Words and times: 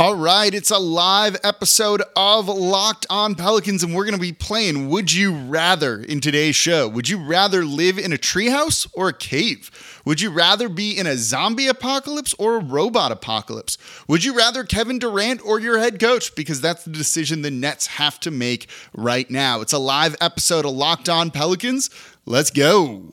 All 0.00 0.16
right, 0.16 0.52
it's 0.52 0.72
a 0.72 0.78
live 0.78 1.36
episode 1.44 2.02
of 2.16 2.48
Locked 2.48 3.06
On 3.10 3.36
Pelicans, 3.36 3.84
and 3.84 3.94
we're 3.94 4.02
going 4.02 4.16
to 4.16 4.20
be 4.20 4.32
playing 4.32 4.88
Would 4.88 5.12
You 5.12 5.32
Rather 5.32 6.02
in 6.02 6.20
today's 6.20 6.56
show. 6.56 6.88
Would 6.88 7.08
you 7.08 7.24
rather 7.24 7.64
live 7.64 7.96
in 7.96 8.12
a 8.12 8.16
treehouse 8.16 8.88
or 8.92 9.10
a 9.10 9.12
cave? 9.12 10.02
Would 10.04 10.20
you 10.20 10.30
rather 10.30 10.68
be 10.68 10.98
in 10.98 11.06
a 11.06 11.16
zombie 11.16 11.68
apocalypse 11.68 12.34
or 12.40 12.56
a 12.56 12.64
robot 12.64 13.12
apocalypse? 13.12 13.78
Would 14.08 14.24
you 14.24 14.36
rather 14.36 14.64
Kevin 14.64 14.98
Durant 14.98 15.40
or 15.46 15.60
your 15.60 15.78
head 15.78 16.00
coach? 16.00 16.34
Because 16.34 16.60
that's 16.60 16.82
the 16.84 16.90
decision 16.90 17.42
the 17.42 17.52
Nets 17.52 17.86
have 17.86 18.18
to 18.20 18.32
make 18.32 18.68
right 18.96 19.30
now. 19.30 19.60
It's 19.60 19.72
a 19.72 19.78
live 19.78 20.16
episode 20.20 20.64
of 20.64 20.72
Locked 20.72 21.08
On 21.08 21.30
Pelicans. 21.30 21.88
Let's 22.26 22.50
go. 22.50 23.12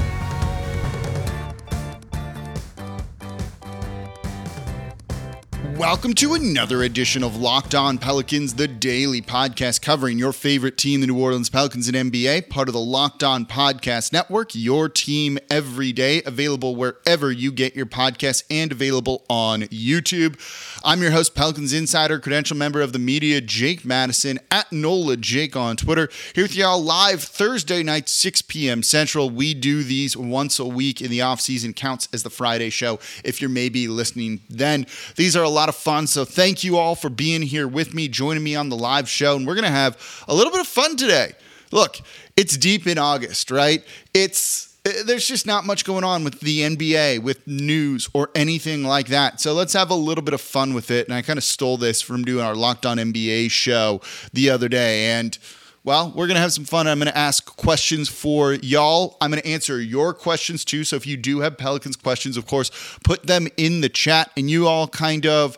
Welcome 5.77 6.13
to 6.15 6.33
another 6.35 6.83
edition 6.83 7.23
of 7.23 7.37
Locked 7.37 7.73
On 7.73 7.97
Pelicans, 7.97 8.53
the 8.53 8.67
daily 8.67 9.21
podcast 9.21 9.81
covering 9.81 10.19
your 10.19 10.31
favorite 10.31 10.77
team, 10.77 11.01
the 11.01 11.07
New 11.07 11.19
Orleans 11.19 11.49
Pelicans 11.49 11.87
and 11.87 12.11
NBA, 12.11 12.49
part 12.49 12.67
of 12.67 12.73
the 12.73 12.79
Locked 12.79 13.23
On 13.23 13.45
Podcast 13.45 14.13
Network, 14.13 14.53
your 14.53 14.89
team 14.89 15.39
every 15.49 15.91
day, 15.91 16.21
available 16.23 16.75
wherever 16.75 17.31
you 17.31 17.51
get 17.51 17.75
your 17.75 17.87
podcasts 17.87 18.43
and 18.51 18.71
available 18.71 19.25
on 19.27 19.61
YouTube. 19.63 20.37
I'm 20.83 21.01
your 21.01 21.11
host, 21.11 21.33
Pelicans 21.33 21.73
Insider, 21.73 22.19
credential 22.19 22.57
member 22.57 22.81
of 22.81 22.93
the 22.93 22.99
media, 22.99 23.41
Jake 23.41 23.83
Madison, 23.83 24.39
at 24.51 24.71
NOLA 24.71 25.17
Jake 25.17 25.55
on 25.55 25.77
Twitter. 25.77 26.09
Here 26.35 26.43
with 26.43 26.55
y'all 26.55 26.81
live 26.81 27.23
Thursday 27.23 27.81
night, 27.81 28.07
6 28.07 28.43
p.m. 28.43 28.83
Central. 28.83 29.29
We 29.29 29.53
do 29.53 29.83
these 29.83 30.15
once 30.15 30.59
a 30.59 30.65
week 30.65 31.01
in 31.01 31.09
the 31.09 31.21
off 31.21 31.41
season, 31.41 31.73
counts 31.73 32.07
as 32.13 32.23
the 32.23 32.29
Friday 32.29 32.69
show 32.69 32.99
if 33.23 33.41
you're 33.41 33.49
maybe 33.49 33.87
listening 33.87 34.41
then. 34.49 34.85
These 35.15 35.35
are 35.35 35.43
a 35.43 35.49
lot 35.49 35.69
of 35.69 35.70
fun. 35.75 36.07
So 36.07 36.25
thank 36.25 36.63
you 36.63 36.77
all 36.77 36.95
for 36.95 37.09
being 37.09 37.41
here 37.41 37.67
with 37.67 37.93
me, 37.93 38.07
joining 38.07 38.43
me 38.43 38.55
on 38.55 38.69
the 38.69 38.77
live 38.77 39.09
show. 39.09 39.35
And 39.35 39.45
we're 39.45 39.55
going 39.55 39.65
to 39.65 39.71
have 39.71 39.97
a 40.27 40.33
little 40.33 40.51
bit 40.51 40.61
of 40.61 40.67
fun 40.67 40.95
today. 40.95 41.33
Look, 41.71 41.99
it's 42.35 42.57
deep 42.57 42.87
in 42.87 42.97
August, 42.97 43.51
right? 43.51 43.83
It's 44.13 44.75
eh, 44.85 45.03
there's 45.05 45.27
just 45.27 45.45
not 45.45 45.65
much 45.65 45.85
going 45.85 46.03
on 46.03 46.23
with 46.23 46.39
the 46.41 46.59
NBA, 46.59 47.23
with 47.23 47.45
news 47.47 48.09
or 48.13 48.29
anything 48.35 48.83
like 48.83 49.07
that. 49.07 49.39
So 49.39 49.53
let's 49.53 49.73
have 49.73 49.89
a 49.89 49.95
little 49.95 50.23
bit 50.23 50.33
of 50.33 50.41
fun 50.41 50.73
with 50.73 50.91
it. 50.91 51.07
And 51.07 51.15
I 51.15 51.21
kind 51.21 51.37
of 51.37 51.43
stole 51.43 51.77
this 51.77 52.01
from 52.01 52.23
doing 52.23 52.43
our 52.43 52.55
Locked 52.55 52.85
On 52.85 52.97
NBA 52.97 53.51
show 53.51 54.01
the 54.33 54.49
other 54.49 54.67
day. 54.67 55.05
And 55.11 55.37
well, 55.83 56.09
we're 56.15 56.27
going 56.27 56.35
to 56.35 56.41
have 56.41 56.53
some 56.53 56.65
fun. 56.65 56.87
I'm 56.87 56.99
going 56.99 57.11
to 57.11 57.17
ask 57.17 57.45
questions 57.57 58.07
for 58.07 58.53
y'all. 58.53 59.17
I'm 59.19 59.31
going 59.31 59.41
to 59.41 59.47
answer 59.47 59.81
your 59.81 60.13
questions 60.13 60.63
too. 60.63 60.83
So 60.83 60.95
if 60.95 61.07
you 61.07 61.17
do 61.17 61.39
have 61.39 61.57
Pelicans 61.57 61.95
questions, 61.95 62.37
of 62.37 62.45
course, 62.45 62.69
put 63.03 63.25
them 63.25 63.47
in 63.57 63.81
the 63.81 63.89
chat 63.89 64.31
and 64.37 64.49
you 64.49 64.67
all 64.67 64.87
kind 64.87 65.25
of 65.25 65.57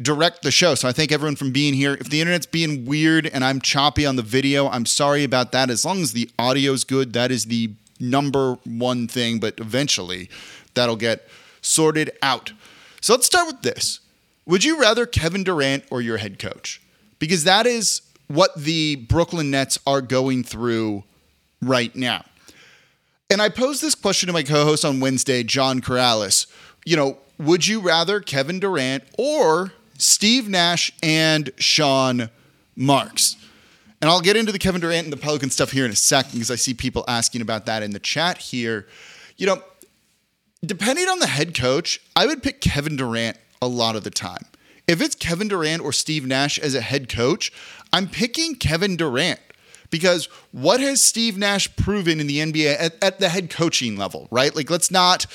direct 0.00 0.42
the 0.42 0.50
show. 0.50 0.74
So 0.74 0.88
I 0.88 0.92
thank 0.92 1.12
everyone 1.12 1.36
for 1.36 1.50
being 1.50 1.74
here. 1.74 1.94
If 1.94 2.08
the 2.08 2.20
internet's 2.20 2.46
being 2.46 2.86
weird 2.86 3.26
and 3.26 3.44
I'm 3.44 3.60
choppy 3.60 4.06
on 4.06 4.16
the 4.16 4.22
video, 4.22 4.68
I'm 4.68 4.86
sorry 4.86 5.22
about 5.22 5.52
that. 5.52 5.68
As 5.68 5.84
long 5.84 6.00
as 6.00 6.12
the 6.12 6.30
audio's 6.38 6.84
good, 6.84 7.12
that 7.12 7.30
is 7.30 7.46
the 7.46 7.72
number 8.00 8.54
one 8.64 9.06
thing, 9.06 9.38
but 9.38 9.58
eventually 9.58 10.30
that'll 10.74 10.96
get 10.96 11.28
sorted 11.60 12.10
out. 12.22 12.52
So 13.02 13.12
let's 13.14 13.26
start 13.26 13.46
with 13.48 13.62
this. 13.62 14.00
Would 14.46 14.64
you 14.64 14.80
rather 14.80 15.04
Kevin 15.04 15.44
Durant 15.44 15.84
or 15.90 16.00
your 16.00 16.16
head 16.16 16.38
coach? 16.38 16.80
Because 17.18 17.44
that 17.44 17.66
is 17.66 18.00
what 18.28 18.54
the 18.56 18.96
Brooklyn 18.96 19.50
Nets 19.50 19.78
are 19.86 20.00
going 20.00 20.44
through 20.44 21.04
right 21.60 21.94
now. 21.96 22.24
And 23.30 23.42
I 23.42 23.48
posed 23.48 23.82
this 23.82 23.94
question 23.94 24.28
to 24.28 24.32
my 24.32 24.42
co 24.42 24.64
host 24.64 24.84
on 24.84 25.00
Wednesday, 25.00 25.42
John 25.42 25.80
Corrales. 25.80 26.46
You 26.86 26.96
know, 26.96 27.18
would 27.38 27.66
you 27.66 27.80
rather 27.80 28.20
Kevin 28.20 28.60
Durant 28.60 29.04
or 29.18 29.72
Steve 29.98 30.48
Nash 30.48 30.92
and 31.02 31.50
Sean 31.56 32.30
Marks? 32.76 33.36
And 34.00 34.10
I'll 34.10 34.20
get 34.20 34.36
into 34.36 34.52
the 34.52 34.58
Kevin 34.58 34.80
Durant 34.80 35.04
and 35.04 35.12
the 35.12 35.18
Pelican 35.18 35.50
stuff 35.50 35.72
here 35.72 35.84
in 35.84 35.90
a 35.90 35.96
second 35.96 36.32
because 36.32 36.50
I 36.50 36.54
see 36.54 36.72
people 36.72 37.04
asking 37.08 37.42
about 37.42 37.66
that 37.66 37.82
in 37.82 37.90
the 37.90 37.98
chat 37.98 38.38
here. 38.38 38.86
You 39.36 39.46
know, 39.46 39.62
depending 40.64 41.08
on 41.08 41.18
the 41.18 41.26
head 41.26 41.54
coach, 41.54 42.00
I 42.14 42.26
would 42.26 42.42
pick 42.42 42.60
Kevin 42.60 42.96
Durant 42.96 43.36
a 43.60 43.68
lot 43.68 43.96
of 43.96 44.04
the 44.04 44.10
time. 44.10 44.46
If 44.86 45.02
it's 45.02 45.14
Kevin 45.14 45.48
Durant 45.48 45.82
or 45.82 45.92
Steve 45.92 46.26
Nash 46.26 46.58
as 46.58 46.74
a 46.74 46.80
head 46.80 47.10
coach, 47.10 47.52
I'm 47.92 48.08
picking 48.08 48.54
Kevin 48.54 48.96
Durant 48.96 49.40
because 49.90 50.26
what 50.52 50.80
has 50.80 51.02
Steve 51.02 51.38
Nash 51.38 51.74
proven 51.76 52.20
in 52.20 52.26
the 52.26 52.38
NBA 52.38 52.76
at, 52.78 53.02
at, 53.02 53.20
the 53.20 53.28
head 53.28 53.50
coaching 53.50 53.96
level, 53.96 54.28
right? 54.30 54.54
Like 54.54 54.70
let's 54.70 54.90
not 54.90 55.26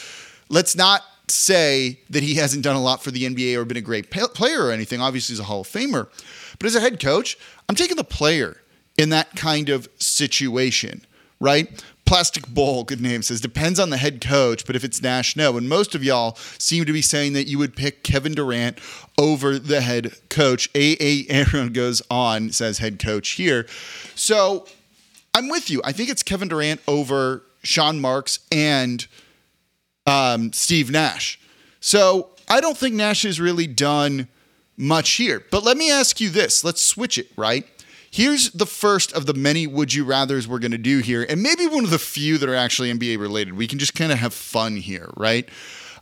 let's 0.50 0.76
not 0.76 1.02
say 1.28 2.00
that 2.10 2.24
he 2.24 2.36
hasn't 2.36 2.64
done 2.64 2.76
a 2.76 2.82
lot 2.82 3.04
for 3.04 3.12
the 3.12 3.24
NBA 3.24 3.56
or 3.56 3.66
been 3.66 3.78
a 3.78 3.82
great 3.82 4.12
player 4.12 4.66
or 4.66 4.72
anything. 4.72 5.02
Obviously, 5.02 5.34
he's 5.34 5.40
a 5.40 5.44
Hall 5.44 5.62
of 5.62 5.68
Famer, 5.68 6.08
but 6.60 6.68
as 6.68 6.76
a 6.76 6.80
head 6.80 7.00
coach, 7.00 7.38
I'm 7.68 7.76
taking 7.76 7.98
the 7.98 8.04
player 8.04 8.58
in 8.98 9.10
that 9.10 9.36
kind 9.36 9.70
of 9.70 9.90
situation, 9.98 11.06
right? 11.40 11.84
Plastic 12.14 12.48
Bowl, 12.48 12.84
good 12.84 13.02
name, 13.02 13.24
says 13.24 13.42
depends 13.42 13.80
on 13.80 13.90
the 13.90 13.98
head 13.98 14.22
coach, 14.22 14.68
but 14.68 14.76
if 14.76 14.84
it's 14.84 15.02
Nash, 15.02 15.36
no. 15.36 15.58
And 15.58 15.68
most 15.68 15.96
of 15.96 16.04
y'all 16.04 16.36
seem 16.60 16.86
to 16.86 16.94
be 16.94 17.02
saying 17.02 17.34
that 17.34 17.48
you 17.48 17.58
would 17.58 17.76
pick 17.76 18.04
Kevin 18.04 18.36
Durant 18.36 18.78
over 19.18 19.58
the 19.58 19.82
head 19.82 20.16
coach. 20.30 20.70
AA 20.76 21.24
Aaron 21.28 21.74
goes 21.74 22.04
on, 22.12 22.52
says 22.52 22.78
head 22.78 23.00
coach 23.00 23.30
here. 23.30 23.66
So 24.14 24.68
I'm 25.34 25.50
with 25.50 25.72
you. 25.72 25.82
I 25.84 25.92
think 25.92 26.12
it's 26.12 26.22
Kevin 26.22 26.50
Durant 26.50 26.82
over 26.88 27.42
Sean 27.64 28.00
Marks 28.00 28.38
and 28.52 29.08
um, 30.06 30.54
Steve 30.54 30.92
Nash. 30.92 31.40
So 31.80 32.30
I 32.48 32.62
don't 32.62 32.78
think 32.78 32.94
Nash 32.94 33.24
has 33.24 33.42
really 33.42 33.66
done 33.66 34.28
much 34.78 35.14
here. 35.14 35.44
But 35.50 35.64
let 35.64 35.78
me 35.78 35.90
ask 35.90 36.22
you 36.22 36.30
this 36.30 36.64
let's 36.64 36.86
switch 36.86 37.18
it, 37.18 37.32
right? 37.36 37.66
Here's 38.14 38.52
the 38.52 38.68
first 38.68 39.12
of 39.14 39.26
the 39.26 39.34
many 39.34 39.66
would 39.66 39.92
you 39.92 40.06
rathers 40.06 40.46
we're 40.46 40.60
going 40.60 40.72
to 40.72 40.78
do 40.78 41.00
here, 41.00 41.26
and 41.28 41.42
maybe 41.42 41.66
one 41.66 41.84
of 41.84 41.90
the 41.90 41.98
few 41.98 42.38
that 42.38 42.48
are 42.48 42.54
actually 42.54 42.94
NBA 42.94 43.18
related. 43.18 43.56
We 43.56 43.66
can 43.66 43.80
just 43.80 43.96
kind 43.96 44.12
of 44.12 44.20
have 44.20 44.36
fun 44.36 44.76
here, 44.76 45.10
right? 45.18 45.50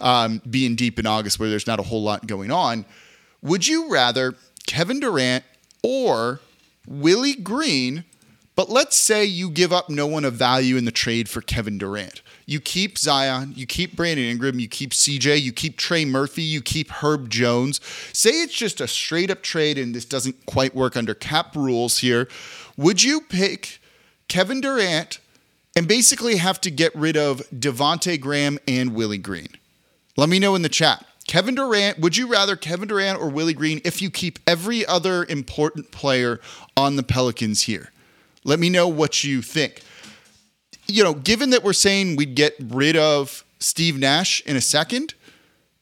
Um, 0.02 0.42
being 0.50 0.76
deep 0.76 1.00
in 1.00 1.08
August 1.08 1.40
where 1.40 1.50
there's 1.50 1.68
not 1.68 1.80
a 1.80 1.84
whole 1.84 2.04
lot 2.04 2.28
going 2.28 2.52
on. 2.52 2.84
Would 3.42 3.66
you 3.66 3.90
rather 3.90 4.36
Kevin 4.68 5.00
Durant 5.00 5.46
or 5.84 6.42
Willie 6.86 7.36
Green? 7.36 8.04
But 8.58 8.70
let's 8.70 8.98
say 8.98 9.24
you 9.24 9.50
give 9.50 9.72
up 9.72 9.90
no 9.90 10.06
one 10.06 10.26
of 10.26 10.34
value 10.34 10.76
in 10.76 10.84
the 10.84 10.92
trade 10.92 11.30
for 11.30 11.40
Kevin 11.40 11.78
Durant. 11.78 12.22
You 12.52 12.60
keep 12.60 12.98
Zion, 12.98 13.54
you 13.56 13.66
keep 13.66 13.96
Brandon 13.96 14.26
Ingram, 14.26 14.60
you 14.60 14.68
keep 14.68 14.92
CJ, 14.92 15.42
you 15.42 15.54
keep 15.54 15.78
Trey 15.78 16.04
Murphy, 16.04 16.42
you 16.42 16.62
keep 16.62 16.92
Herb 16.92 17.30
Jones. 17.30 17.80
Say 18.12 18.42
it's 18.42 18.54
just 18.54 18.82
a 18.82 18.90
straight 18.90 19.32
up 19.32 19.42
trade 19.42 19.78
and 19.78 19.96
this 19.96 20.04
doesn't 20.04 20.46
quite 20.48 20.76
work 20.76 20.98
under 20.98 21.14
cap 21.14 21.56
rules 21.56 22.00
here. 22.00 22.28
Would 22.76 23.04
you 23.04 23.22
pick 23.22 23.80
Kevin 24.28 24.60
Durant 24.60 25.22
and 25.78 25.88
basically 25.88 26.36
have 26.36 26.60
to 26.60 26.70
get 26.70 26.94
rid 26.94 27.16
of 27.16 27.42
Devonte 27.52 28.20
Graham 28.20 28.60
and 28.68 28.94
Willie 28.94 29.18
Green? 29.18 29.48
Let 30.18 30.28
me 30.28 30.38
know 30.38 30.54
in 30.54 30.62
the 30.62 30.68
chat. 30.68 31.06
Kevin 31.28 31.56
Durant, 31.56 32.00
would 32.00 32.18
you 32.18 32.28
rather 32.28 32.58
Kevin 32.58 32.90
Durant 32.90 33.18
or 33.18 33.30
Willie 33.30 33.54
Green 33.54 33.80
if 33.86 34.02
you 34.02 34.12
keep 34.12 34.40
every 34.46 34.86
other 34.86 35.24
important 35.24 35.92
player 35.92 36.42
on 36.76 36.98
the 36.98 37.04
Pelicans 37.04 37.62
here? 37.62 37.92
Let 38.44 38.60
me 38.60 38.70
know 38.70 38.90
what 38.90 39.24
you 39.24 39.42
think 39.42 39.84
you 40.88 41.04
know, 41.04 41.14
given 41.14 41.52
that 41.52 41.64
we're 41.64 41.74
saying 41.74 42.16
we'd 42.16 42.36
get 42.36 42.56
rid 42.60 42.96
of 42.96 43.44
Steve 43.60 43.98
Nash 43.98 44.42
in 44.46 44.56
a 44.56 44.62
second 44.62 45.14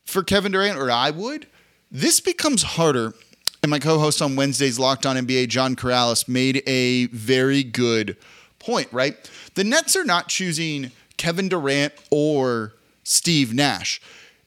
for 0.06 0.24
Kevin 0.24 0.52
Durant, 0.52 0.78
or 0.78 0.92
I 0.92 1.12
would, 1.12 1.48
this 1.92 2.20
becomes 2.20 2.64
harder. 2.64 3.14
And 3.62 3.70
my 3.70 3.80
co 3.80 4.00
host 4.00 4.22
on 4.22 4.36
Wednesday's 4.36 4.80
Locked 4.80 5.06
On 5.06 5.16
NBA, 5.16 5.50
John 5.50 5.76
Corrales, 5.76 6.28
made 6.28 6.64
a 6.66 7.08
very 7.08 7.64
good 7.64 8.16
point, 8.60 8.88
right? 8.92 9.16
The 9.56 9.64
Nets 9.64 9.96
are 9.96 10.06
not 10.06 10.28
choosing 10.28 10.92
Kevin 11.18 11.50
Durant 11.50 11.94
or 12.10 12.74
Steve 13.04 13.54
Nash. 13.54 14.02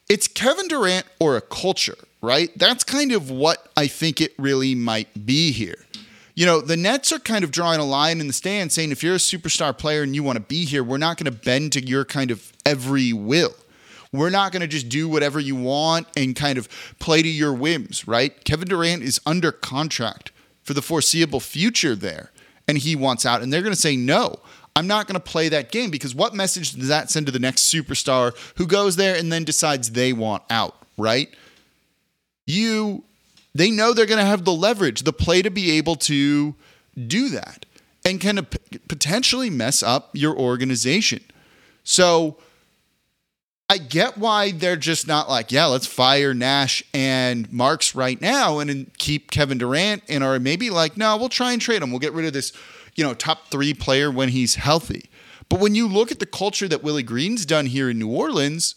It's 0.08 0.28
Kevin 0.28 0.68
Durant 0.68 1.06
or 1.20 1.36
a 1.36 1.40
culture, 1.40 1.98
right? 2.22 2.50
That's 2.56 2.84
kind 2.84 3.12
of 3.12 3.30
what 3.30 3.70
I 3.76 3.86
think 3.86 4.20
it 4.20 4.32
really 4.38 4.74
might 4.74 5.26
be 5.26 5.52
here 5.52 5.84
you 6.34 6.46
know, 6.46 6.60
the 6.60 6.76
Nets 6.76 7.12
are 7.12 7.18
kind 7.18 7.44
of 7.44 7.50
drawing 7.50 7.80
a 7.80 7.84
line 7.84 8.20
in 8.20 8.26
the 8.26 8.32
stand 8.32 8.72
saying 8.72 8.90
if 8.90 9.02
you're 9.02 9.14
a 9.14 9.18
superstar 9.18 9.76
player 9.76 10.02
and 10.02 10.14
you 10.14 10.22
want 10.22 10.36
to 10.36 10.42
be 10.42 10.64
here, 10.64 10.82
we're 10.82 10.98
not 10.98 11.18
going 11.18 11.32
to 11.32 11.38
bend 11.38 11.72
to 11.72 11.84
your 11.84 12.04
kind 12.04 12.30
of 12.30 12.52
every 12.64 13.12
will. 13.12 13.54
We're 14.12 14.30
not 14.30 14.52
going 14.52 14.60
to 14.60 14.66
just 14.66 14.88
do 14.88 15.08
whatever 15.08 15.40
you 15.40 15.56
want 15.56 16.06
and 16.16 16.36
kind 16.36 16.58
of 16.58 16.68
play 16.98 17.22
to 17.22 17.28
your 17.28 17.54
whims, 17.54 18.06
right? 18.06 18.44
Kevin 18.44 18.68
Durant 18.68 19.02
is 19.02 19.20
under 19.24 19.52
contract 19.52 20.32
for 20.62 20.74
the 20.74 20.82
foreseeable 20.82 21.40
future 21.40 21.94
there, 21.94 22.30
and 22.68 22.78
he 22.78 22.94
wants 22.94 23.24
out. 23.24 23.42
And 23.42 23.52
they're 23.52 23.62
going 23.62 23.74
to 23.74 23.80
say, 23.80 23.96
no, 23.96 24.40
I'm 24.76 24.86
not 24.86 25.06
going 25.06 25.14
to 25.14 25.20
play 25.20 25.48
that 25.48 25.70
game 25.70 25.90
because 25.90 26.14
what 26.14 26.34
message 26.34 26.72
does 26.72 26.88
that 26.88 27.10
send 27.10 27.26
to 27.26 27.32
the 27.32 27.38
next 27.38 27.72
superstar 27.72 28.36
who 28.56 28.66
goes 28.66 28.96
there 28.96 29.16
and 29.16 29.32
then 29.32 29.44
decides 29.44 29.90
they 29.90 30.12
want 30.12 30.42
out, 30.50 30.76
right? 30.96 31.28
You 32.46 33.04
they 33.54 33.70
know 33.70 33.92
they're 33.92 34.06
going 34.06 34.18
to 34.18 34.24
have 34.24 34.44
the 34.44 34.52
leverage, 34.52 35.02
the 35.02 35.12
play 35.12 35.42
to 35.42 35.50
be 35.50 35.72
able 35.72 35.96
to 35.96 36.54
do 37.06 37.28
that 37.30 37.66
and 38.04 38.38
of 38.38 38.50
p- 38.50 38.78
potentially 38.88 39.50
mess 39.50 39.82
up 39.82 40.10
your 40.12 40.36
organization. 40.36 41.22
So 41.84 42.38
I 43.68 43.78
get 43.78 44.18
why 44.18 44.52
they're 44.52 44.76
just 44.76 45.06
not 45.06 45.28
like, 45.28 45.52
yeah, 45.52 45.66
let's 45.66 45.86
fire 45.86 46.34
Nash 46.34 46.82
and 46.92 47.50
Marks 47.52 47.94
right 47.94 48.20
now 48.20 48.58
and 48.58 48.68
then 48.68 48.90
keep 48.98 49.30
Kevin 49.30 49.58
Durant 49.58 50.02
and 50.08 50.22
are 50.22 50.38
maybe 50.38 50.70
like, 50.70 50.96
no, 50.96 51.16
we'll 51.16 51.28
try 51.28 51.52
and 51.52 51.60
trade 51.60 51.82
him. 51.82 51.90
We'll 51.90 52.00
get 52.00 52.12
rid 52.12 52.26
of 52.26 52.32
this, 52.32 52.52
you 52.96 53.04
know, 53.04 53.14
top 53.14 53.48
three 53.48 53.72
player 53.72 54.10
when 54.10 54.30
he's 54.30 54.56
healthy. 54.56 55.08
But 55.48 55.60
when 55.60 55.74
you 55.74 55.88
look 55.88 56.10
at 56.10 56.18
the 56.18 56.26
culture 56.26 56.68
that 56.68 56.82
Willie 56.82 57.02
Green's 57.02 57.46
done 57.46 57.66
here 57.66 57.90
in 57.90 57.98
New 57.98 58.10
Orleans, 58.10 58.74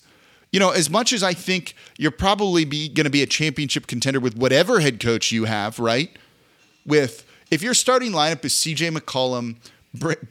you 0.56 0.60
know, 0.60 0.69
as 0.69 0.90
much 0.90 1.12
as 1.12 1.22
I 1.22 1.34
think 1.34 1.75
you're 1.98 2.12
probably 2.12 2.63
be 2.63 2.88
going 2.88 3.04
to 3.04 3.10
be 3.10 3.22
a 3.22 3.25
championship 3.25 3.88
contender 3.88 4.22
with 4.22 4.38
whatever 4.38 4.80
head 4.80 5.02
coach 5.02 5.30
you 5.30 5.44
have, 5.44 5.80
right? 5.80 6.18
With 6.86 7.25
if 7.52 7.62
your 7.62 7.74
starting 7.74 8.13
lineup 8.13 8.46
is 8.46 8.54
CJ 8.54 8.98
McCollum, 8.98 9.57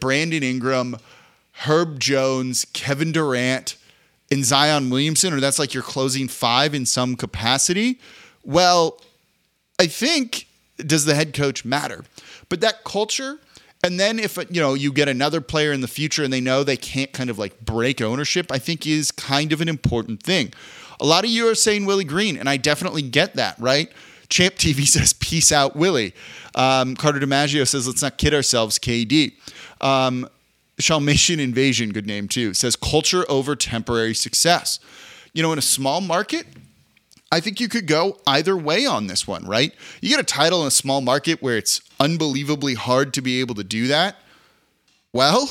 Brandon 0.01 0.43
Ingram, 0.43 0.97
Herb 1.67 2.01
Jones, 2.01 2.65
Kevin 2.73 3.13
Durant, 3.13 3.77
and 4.33 4.47
Zion 4.47 4.89
Williamson, 4.89 5.35
or 5.35 5.41
that's 5.41 5.59
like 5.59 5.75
your 5.75 5.83
closing 5.83 6.27
five 6.27 6.73
in 6.73 6.87
some 6.87 7.17
capacity, 7.17 8.01
well, 8.43 9.03
I 9.79 9.87
think 9.87 10.47
does 10.79 11.05
the 11.05 11.15
head 11.15 11.35
coach 11.35 11.67
matter? 11.67 12.03
But 12.49 12.63
that 12.63 12.83
culture 12.83 13.41
and 13.85 14.01
then 14.01 14.19
if 14.19 14.39
you 14.51 14.63
know 14.63 14.73
you 14.73 14.93
get 14.93 15.09
another 15.09 15.43
player 15.43 15.71
in 15.71 15.83
the 15.83 15.89
future 15.89 16.25
and 16.25 16.33
they 16.33 16.41
know 16.41 16.65
they 16.65 16.77
can't 16.77 17.13
kind 17.13 17.29
of 17.29 17.39
like 17.39 17.61
break 17.61 18.01
ownership, 18.01 18.51
I 18.51 18.59
think 18.59 18.87
is 18.87 19.11
kind 19.11 19.53
of 19.53 19.61
an 19.61 19.69
important 19.69 20.23
thing. 20.23 20.55
A 21.01 21.05
lot 21.05 21.25
of 21.25 21.31
you 21.31 21.47
are 21.49 21.55
saying 21.55 21.85
Willie 21.85 22.05
Green, 22.05 22.39
and 22.39 22.49
I 22.49 22.57
definitely 22.57 23.03
get 23.03 23.37
that, 23.37 23.59
right? 23.59 23.93
Champ 24.31 24.55
TV 24.55 24.87
says, 24.87 25.13
"Peace 25.13 25.53
out, 25.53 25.77
Willie." 25.77 26.15
Um, 26.55 26.97
Carter 26.97 27.21
DiMaggio 27.21 27.69
says, 27.69 27.87
"Let's 27.87 28.03
not 28.03 28.17
kid 28.17 28.33
ourselves." 28.33 28.79
KD. 28.79 29.35
Um, 29.83 30.29
Shalmation 30.81 31.39
Invasion, 31.39 31.93
good 31.93 32.07
name 32.07 32.27
too, 32.27 32.55
says 32.55 32.75
culture 32.75 33.25
over 33.29 33.55
temporary 33.55 34.15
success. 34.15 34.81
You 35.35 35.43
know, 35.43 35.53
in 35.53 35.59
a 35.59 35.63
small 35.63 36.01
market, 36.01 36.47
I 37.35 37.41
think 37.41 37.59
you 37.59 37.69
could 37.69 37.89
go 37.89 38.19
either 38.29 38.57
way 38.57 38.87
on 38.87 39.09
this 39.09 39.27
one, 39.27 39.45
right? 39.45 39.75
You 40.01 40.09
get 40.09 40.21
a 40.21 40.23
title 40.23 40.63
in 40.63 40.69
a 40.69 40.71
small 40.71 41.01
market 41.01 41.43
where 41.43 41.57
it's 41.57 41.81
unbelievably 41.99 42.75
hard 42.75 43.13
to 43.15 43.21
be 43.21 43.41
able 43.41 43.57
to 43.57 43.65
do 43.65 43.89
that. 43.89 44.15
Well, 45.13 45.51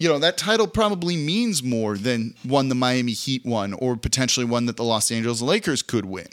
you 0.00 0.08
know, 0.08 0.18
that 0.18 0.36
title 0.36 0.66
probably 0.66 1.16
means 1.16 1.62
more 1.62 1.96
than 1.96 2.34
one 2.42 2.68
the 2.68 2.74
Miami 2.74 3.12
Heat 3.12 3.46
won 3.46 3.74
or 3.74 3.94
potentially 3.96 4.44
one 4.44 4.66
that 4.66 4.76
the 4.76 4.82
Los 4.82 5.12
Angeles 5.12 5.40
Lakers 5.40 5.82
could 5.82 6.04
win. 6.04 6.26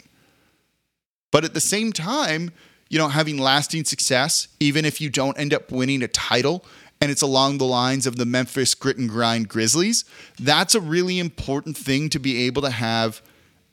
But 1.30 1.44
at 1.44 1.54
the 1.54 1.60
same 1.60 1.92
time, 1.92 2.50
you 2.90 2.98
know, 2.98 3.06
having 3.06 3.38
lasting 3.38 3.84
success, 3.84 4.48
even 4.58 4.84
if 4.84 5.00
you 5.00 5.10
don't 5.10 5.38
end 5.38 5.54
up 5.54 5.70
winning 5.70 6.02
a 6.02 6.08
title 6.08 6.64
and 7.00 7.12
it's 7.12 7.22
along 7.22 7.58
the 7.58 7.66
lines 7.66 8.04
of 8.04 8.16
the 8.16 8.26
Memphis 8.26 8.74
grit 8.74 8.98
and 8.98 9.08
grind 9.08 9.48
Grizzlies, 9.48 10.04
that's 10.40 10.74
a 10.74 10.80
really 10.80 11.20
important 11.20 11.76
thing 11.76 12.08
to 12.08 12.18
be 12.18 12.46
able 12.46 12.62
to 12.62 12.70
have 12.70 13.22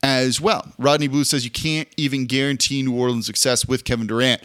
as 0.04 0.40
well. 0.40 0.72
Rodney 0.78 1.08
Blue 1.08 1.24
says 1.24 1.44
you 1.44 1.52
can't 1.52 1.88
even 1.98 2.26
guarantee 2.26 2.82
New 2.82 2.96
Orleans 2.96 3.26
success 3.26 3.66
with 3.66 3.84
Kevin 3.84 4.08
Durant. 4.08 4.42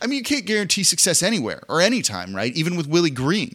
I 0.00 0.06
mean, 0.06 0.18
you 0.18 0.24
can't 0.24 0.46
guarantee 0.46 0.84
success 0.84 1.22
anywhere 1.22 1.62
or 1.68 1.80
anytime, 1.80 2.34
right? 2.34 2.54
Even 2.54 2.76
with 2.76 2.86
Willie 2.86 3.10
Green. 3.10 3.54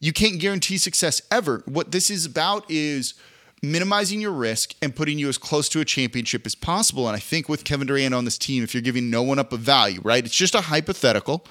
You 0.00 0.12
can't 0.12 0.40
guarantee 0.40 0.78
success 0.78 1.20
ever. 1.30 1.62
What 1.66 1.92
this 1.92 2.08
is 2.10 2.24
about 2.24 2.64
is 2.70 3.14
minimizing 3.62 4.20
your 4.20 4.32
risk 4.32 4.74
and 4.80 4.96
putting 4.96 5.18
you 5.18 5.28
as 5.28 5.36
close 5.36 5.68
to 5.68 5.80
a 5.80 5.84
championship 5.84 6.46
as 6.46 6.54
possible. 6.54 7.06
And 7.06 7.14
I 7.14 7.20
think 7.20 7.48
with 7.48 7.64
Kevin 7.64 7.86
Durant 7.86 8.14
on 8.14 8.24
this 8.24 8.38
team, 8.38 8.62
if 8.62 8.74
you're 8.74 8.80
giving 8.80 9.10
no 9.10 9.22
one 9.22 9.38
up 9.38 9.52
a 9.52 9.58
value, 9.58 10.00
right? 10.02 10.24
It's 10.24 10.34
just 10.34 10.54
a 10.54 10.62
hypothetical. 10.62 11.44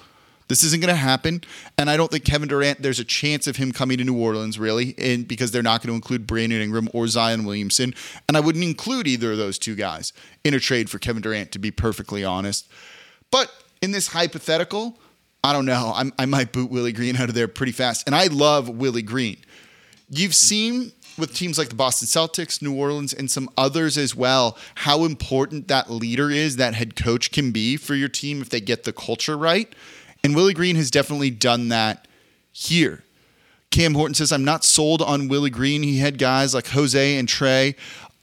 This 0.50 0.64
isn't 0.64 0.80
going 0.80 0.92
to 0.92 1.00
happen. 1.00 1.44
And 1.78 1.88
I 1.88 1.96
don't 1.96 2.10
think 2.10 2.24
Kevin 2.24 2.48
Durant, 2.48 2.82
there's 2.82 2.98
a 2.98 3.04
chance 3.04 3.46
of 3.46 3.54
him 3.54 3.70
coming 3.70 3.98
to 3.98 4.04
New 4.04 4.18
Orleans, 4.18 4.58
really, 4.58 4.96
and 4.98 5.28
because 5.28 5.52
they're 5.52 5.62
not 5.62 5.80
going 5.80 5.90
to 5.90 5.94
include 5.94 6.26
Brandon 6.26 6.60
Ingram 6.60 6.88
or 6.92 7.06
Zion 7.06 7.44
Williamson. 7.44 7.94
And 8.26 8.36
I 8.36 8.40
wouldn't 8.40 8.64
include 8.64 9.06
either 9.06 9.30
of 9.30 9.38
those 9.38 9.60
two 9.60 9.76
guys 9.76 10.12
in 10.42 10.52
a 10.52 10.58
trade 10.58 10.90
for 10.90 10.98
Kevin 10.98 11.22
Durant, 11.22 11.52
to 11.52 11.60
be 11.60 11.70
perfectly 11.70 12.24
honest. 12.24 12.68
But 13.30 13.48
in 13.80 13.92
this 13.92 14.08
hypothetical, 14.08 14.98
I 15.44 15.52
don't 15.52 15.66
know. 15.66 15.92
I'm, 15.94 16.12
i 16.18 16.26
might 16.26 16.52
boot 16.52 16.68
Willie 16.68 16.92
Green 16.92 17.14
out 17.14 17.28
of 17.28 17.36
there 17.36 17.46
pretty 17.46 17.70
fast. 17.70 18.08
And 18.08 18.14
I 18.16 18.26
love 18.26 18.68
Willie 18.68 19.02
Green. 19.02 19.36
You've 20.08 20.34
seen 20.34 20.90
with 21.16 21.32
teams 21.32 21.58
like 21.58 21.68
the 21.68 21.76
Boston 21.76 22.08
Celtics, 22.08 22.60
New 22.60 22.74
Orleans, 22.74 23.12
and 23.12 23.30
some 23.30 23.48
others 23.56 23.96
as 23.96 24.16
well, 24.16 24.58
how 24.74 25.04
important 25.04 25.68
that 25.68 25.90
leader 25.90 26.28
is, 26.28 26.56
that 26.56 26.74
head 26.74 26.96
coach 26.96 27.30
can 27.30 27.52
be 27.52 27.76
for 27.76 27.94
your 27.94 28.08
team 28.08 28.42
if 28.42 28.48
they 28.48 28.60
get 28.60 28.82
the 28.82 28.92
culture 28.92 29.38
right. 29.38 29.72
And 30.22 30.34
Willie 30.34 30.54
Green 30.54 30.76
has 30.76 30.90
definitely 30.90 31.30
done 31.30 31.68
that 31.68 32.06
here. 32.52 33.02
Cam 33.70 33.94
Horton 33.94 34.14
says, 34.14 34.32
I'm 34.32 34.44
not 34.44 34.64
sold 34.64 35.00
on 35.00 35.28
Willie 35.28 35.50
Green. 35.50 35.82
He 35.82 35.98
had 35.98 36.18
guys 36.18 36.54
like 36.54 36.68
Jose 36.68 37.16
and 37.16 37.28
Trey, 37.28 37.76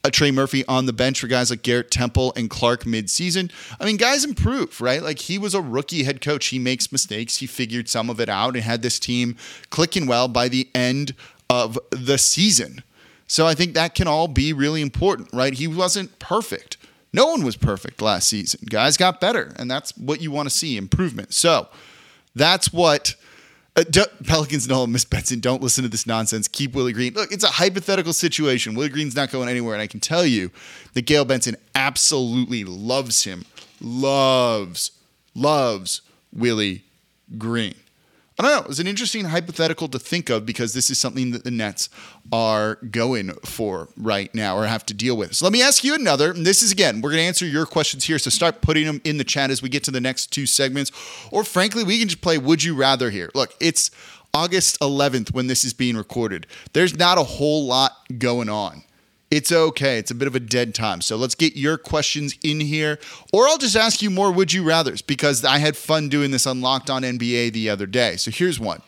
uh, 0.04 0.10
Trey 0.10 0.30
Murphy 0.30 0.66
on 0.68 0.86
the 0.86 0.94
bench 0.94 1.22
for 1.22 1.28
guys 1.28 1.50
like 1.50 1.62
Garrett 1.62 1.90
Temple 1.90 2.34
and 2.36 2.50
Clark 2.50 2.84
midseason. 2.84 3.52
I 3.80 3.86
mean, 3.86 3.98
guys 3.98 4.26
improve, 4.26 4.82
right? 4.82 5.02
Like 5.02 5.20
he 5.20 5.38
was 5.38 5.54
a 5.54 5.62
rookie 5.62 6.04
head 6.04 6.20
coach. 6.20 6.48
He 6.48 6.60
makes 6.60 6.92
mistakes. 6.92 7.38
He 7.38 7.48
figured 7.48 7.88
some 7.88 8.10
of 8.10 8.20
it 8.20 8.28
out 8.28 8.56
and 8.56 8.64
had 8.64 8.82
this 8.82 9.00
team 9.00 9.38
clicking 9.70 10.06
well 10.06 10.28
by 10.28 10.50
the 10.50 10.68
end 10.76 11.16
of 11.50 11.80
the 11.92 12.18
season. 12.18 12.84
So 13.26 13.48
I 13.48 13.54
think 13.54 13.74
that 13.74 13.96
can 13.96 14.08
all 14.08 14.28
be 14.28 14.54
really 14.54 14.82
important, 14.82 15.30
right? 15.34 15.54
He 15.54 15.68
wasn't 15.68 16.20
perfect. 16.20 16.78
No 17.14 17.28
one 17.28 17.44
was 17.44 17.56
perfect 17.56 18.02
last 18.02 18.28
season. 18.28 18.62
Guys 18.70 18.98
got 18.98 19.20
better, 19.22 19.54
and 19.58 19.72
that's 19.72 19.98
what 19.98 20.22
you 20.22 20.30
want 20.30 20.50
to 20.50 20.56
see 20.56 20.78
improvement. 20.78 21.34
So, 21.34 21.68
that's 22.38 22.72
what 22.72 23.16
uh, 23.78 23.84
Pelicans 24.26 24.68
know, 24.68 24.88
Miss 24.88 25.06
Benson, 25.06 25.40
don't 25.40 25.62
listen 25.62 25.84
to 25.84 25.90
this 25.90 26.08
nonsense. 26.08 26.48
Keep 26.48 26.74
Willie 26.74 26.94
Green. 26.94 27.14
Look, 27.14 27.32
it's 27.32 27.44
a 27.44 27.48
hypothetical 27.48 28.12
situation. 28.12 28.74
Willie 28.74 28.90
Green's 28.90 29.16
not 29.16 29.32
going 29.32 29.50
anywhere. 29.50 29.76
And 29.76 29.82
I 29.82 29.88
can 29.88 30.00
tell 30.00 30.26
you 30.26 30.52
that 30.94 31.06
Gayle 31.06 31.26
Benson 31.26 31.56
absolutely 31.76 32.64
loves 32.64 33.24
him, 33.24 33.46
loves, 33.80 34.92
loves 35.36 36.02
Willie 36.34 36.84
Green. 37.38 37.76
I 38.40 38.44
don't 38.44 38.52
know. 38.52 38.70
It's 38.70 38.80
an 38.80 38.86
interesting 38.86 39.26
hypothetical 39.26 39.88
to 39.88 39.98
think 39.98 40.30
of 40.30 40.46
because 40.46 40.74
this 40.74 40.92
is 40.92 41.00
something 41.00 41.32
that 41.32 41.44
the 41.44 41.50
Nets 41.50 41.90
are 42.32 42.76
going 42.76 43.34
for 43.44 43.90
right 43.98 44.34
now 44.36 44.56
or 44.56 44.68
have 44.68 44.86
to 44.88 44.94
deal 44.94 45.18
with. 45.18 45.34
So 45.34 45.46
let 45.46 45.52
me 45.52 45.64
ask 45.64 45.84
you 45.84 45.96
another. 45.96 46.32
And 46.32 46.46
this 46.46 46.62
is 46.62 46.72
again, 46.72 47.02
we're 47.02 47.10
going 47.10 47.22
to 47.22 47.28
answer 47.28 47.48
your 47.48 47.66
questions 47.66 48.04
here. 48.04 48.20
So 48.20 48.30
start 48.30 48.62
putting 48.62 48.86
them 48.86 49.02
in 49.04 49.18
the 49.18 49.24
chat 49.24 49.50
as 49.50 49.64
we 49.64 49.70
get 49.70 49.84
to 49.86 49.92
the 49.92 50.02
next 50.02 50.28
two 50.28 50.46
segments. 50.46 50.92
Or 51.32 51.44
frankly, 51.44 51.84
we 51.84 51.98
can 51.98 52.10
just 52.10 52.22
play 52.22 52.38
Would 52.38 52.64
You 52.64 52.76
Rather 52.76 53.10
here. 53.10 53.32
Look, 53.34 53.56
it's 53.60 53.90
August 54.36 54.80
11th 54.82 55.34
when 55.34 55.48
this 55.48 55.66
is 55.66 55.74
being 55.74 55.98
recorded. 55.98 56.46
There's 56.74 56.96
not 56.96 57.18
a 57.18 57.24
whole 57.24 57.66
lot 57.66 57.94
going 58.20 58.50
on 58.50 58.84
it's 59.30 59.52
okay. 59.52 59.98
It's 59.98 60.12
a 60.12 60.16
bit 60.16 60.28
of 60.28 60.36
a 60.36 60.40
dead 60.40 60.74
time. 60.74 61.02
So 61.02 61.18
let's 61.18 61.36
get 61.36 61.56
your 61.56 61.78
questions 61.78 62.36
in 62.44 62.60
here. 62.60 63.00
Or 63.34 63.48
I'll 63.48 63.58
just 63.58 63.76
ask 63.76 64.02
you 64.02 64.10
more 64.10 64.32
would 64.32 64.54
you 64.54 64.64
rathers 64.64 65.06
because 65.06 65.44
I 65.44 65.58
had 65.58 65.76
fun 65.76 66.10
doing 66.10 66.32
this 66.32 66.48
on 66.48 66.62
Locked 66.62 66.90
On 66.90 67.02
NBA 67.02 67.52
the 67.54 67.70
other 67.70 67.86
day. 67.86 68.16
So 68.16 68.32
here's 68.32 68.60
one 68.60 68.82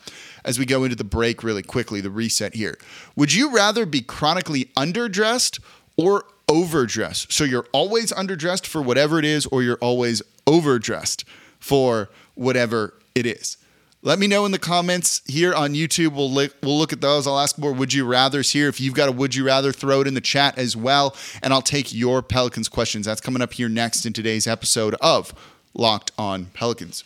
as 0.45 0.57
we 0.57 0.65
go 0.65 0.83
into 0.83 0.95
the 0.95 1.03
break 1.03 1.43
really 1.43 1.63
quickly, 1.63 1.99
the 1.99 2.09
reset 2.09 2.55
here. 2.55 2.77
Would 3.15 3.33
you 3.33 3.53
rather 3.53 3.85
be 3.85 4.01
chronically 4.01 4.65
underdressed 4.77 5.59
or 5.97 6.23
overdressed? 6.47 7.33
So 7.33 7.43
you're 7.43 7.67
always 7.73 8.11
underdressed 8.13 8.65
for 8.65 8.81
whatever 8.81 9.19
it 9.19 9.25
is, 9.25 9.45
or 9.47 9.61
you're 9.61 9.77
always 9.77 10.21
overdressed 10.47 11.25
for 11.59 12.09
whatever 12.35 12.93
it 13.13 13.25
is. 13.25 13.57
Let 14.01 14.17
me 14.17 14.27
know 14.27 14.45
in 14.45 14.53
the 14.53 14.59
comments 14.59 15.21
here 15.27 15.53
on 15.53 15.73
YouTube. 15.73 16.13
We'll 16.15 16.31
look, 16.31 16.55
we'll 16.63 16.77
look 16.77 16.93
at 16.93 17.01
those. 17.01 17.27
I'll 17.27 17.39
ask 17.39 17.57
more 17.57 17.73
would 17.73 17.93
you 17.93 18.05
rather's 18.05 18.51
here. 18.51 18.69
If 18.69 18.79
you've 18.79 18.93
got 18.93 19.09
a 19.09 19.11
would 19.11 19.35
you 19.35 19.45
rather, 19.45 19.73
throw 19.73 19.99
it 19.99 20.07
in 20.07 20.13
the 20.13 20.21
chat 20.21 20.57
as 20.57 20.73
well. 20.73 21.17
And 21.43 21.53
I'll 21.53 21.61
take 21.61 21.93
your 21.93 22.21
Pelicans 22.21 22.69
questions. 22.69 23.05
That's 23.05 23.19
coming 23.19 23.41
up 23.41 23.51
here 23.51 23.67
next 23.67 24.05
in 24.05 24.13
today's 24.13 24.47
episode 24.47 24.95
of 25.01 25.33
Locked 25.73 26.13
On 26.17 26.45
Pelicans. 26.53 27.03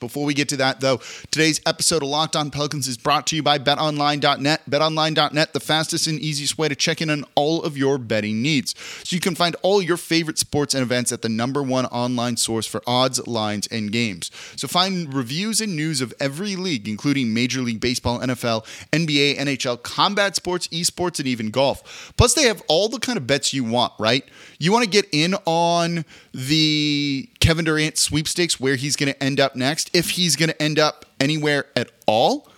Before 0.00 0.24
we 0.24 0.32
get 0.32 0.48
to 0.50 0.56
that, 0.58 0.80
though, 0.80 1.00
today's 1.30 1.60
episode 1.66 2.02
of 2.02 2.08
Locked 2.08 2.36
On 2.36 2.50
Pelicans 2.50 2.86
is 2.86 2.96
brought 2.96 3.26
to 3.28 3.36
you 3.36 3.42
by 3.42 3.58
BetOnline.net. 3.58 4.70
BetOnline.net, 4.70 5.52
the 5.52 5.60
fastest 5.60 6.06
and 6.06 6.20
easiest 6.20 6.56
way 6.56 6.68
to 6.68 6.76
check 6.76 7.02
in 7.02 7.10
on 7.10 7.24
all 7.34 7.62
of 7.64 7.76
your 7.76 7.98
betting 7.98 8.40
needs. 8.40 8.76
So 9.02 9.16
you 9.16 9.20
can 9.20 9.34
find 9.34 9.56
all 9.62 9.82
your 9.82 9.96
favorite 9.96 10.38
sports 10.38 10.72
and 10.72 10.82
events 10.82 11.10
at 11.10 11.22
the 11.22 11.28
number 11.28 11.62
one 11.64 11.86
online 11.86 12.36
source 12.36 12.66
for 12.66 12.80
odds, 12.86 13.26
lines, 13.26 13.66
and 13.68 13.90
games. 13.90 14.30
So 14.54 14.68
find 14.68 15.12
reviews 15.12 15.60
and 15.60 15.74
news 15.74 16.00
of 16.00 16.14
every 16.20 16.54
league, 16.54 16.86
including 16.86 17.34
Major 17.34 17.60
League 17.60 17.80
Baseball, 17.80 18.20
NFL, 18.20 18.64
NBA, 18.92 19.36
NHL, 19.38 19.82
combat 19.82 20.36
sports, 20.36 20.68
esports, 20.68 21.18
and 21.18 21.26
even 21.26 21.50
golf. 21.50 22.12
Plus, 22.16 22.34
they 22.34 22.44
have 22.44 22.62
all 22.68 22.88
the 22.88 23.00
kind 23.00 23.16
of 23.16 23.26
bets 23.26 23.52
you 23.52 23.64
want, 23.64 23.92
right? 23.98 24.24
You 24.60 24.70
want 24.72 24.84
to 24.84 24.90
get 24.90 25.06
in 25.12 25.34
on 25.44 26.04
the 26.32 27.28
Kevin 27.40 27.64
Durant 27.64 27.98
sweepstakes, 27.98 28.60
where 28.60 28.76
he's 28.76 28.94
going 28.94 29.12
to 29.12 29.22
end 29.22 29.40
up 29.40 29.56
next, 29.56 29.87
if 29.92 30.10
he's 30.10 30.36
going 30.36 30.50
to 30.50 30.62
end 30.62 30.78
up 30.78 31.04
anywhere 31.20 31.66
at 31.76 31.90
all, 32.06 32.48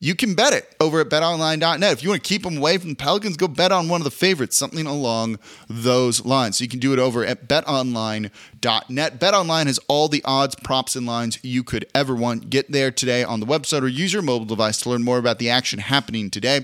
you 0.00 0.14
can 0.14 0.34
bet 0.34 0.52
it 0.52 0.76
over 0.78 1.00
at 1.00 1.08
betonline.net. 1.08 1.92
If 1.92 2.04
you 2.04 2.10
want 2.10 2.22
to 2.22 2.28
keep 2.28 2.44
them 2.44 2.58
away 2.58 2.78
from 2.78 2.90
the 2.90 2.96
Pelicans, 2.96 3.36
go 3.36 3.48
bet 3.48 3.72
on 3.72 3.88
one 3.88 4.00
of 4.00 4.04
the 4.04 4.12
favorites, 4.12 4.56
something 4.56 4.86
along 4.86 5.40
those 5.68 6.24
lines. 6.24 6.58
So 6.58 6.62
you 6.62 6.68
can 6.68 6.78
do 6.78 6.92
it 6.92 7.00
over 7.00 7.24
at 7.24 7.48
betonline.net. 7.48 9.18
BetOnline 9.20 9.66
has 9.66 9.80
all 9.88 10.06
the 10.06 10.22
odds, 10.24 10.54
props, 10.54 10.94
and 10.94 11.04
lines 11.04 11.40
you 11.42 11.64
could 11.64 11.84
ever 11.96 12.14
want. 12.14 12.48
Get 12.48 12.70
there 12.70 12.92
today 12.92 13.24
on 13.24 13.40
the 13.40 13.46
website 13.46 13.82
or 13.82 13.88
use 13.88 14.12
your 14.12 14.22
mobile 14.22 14.46
device 14.46 14.80
to 14.82 14.90
learn 14.90 15.02
more 15.02 15.18
about 15.18 15.40
the 15.40 15.50
action 15.50 15.80
happening 15.80 16.30
today. 16.30 16.60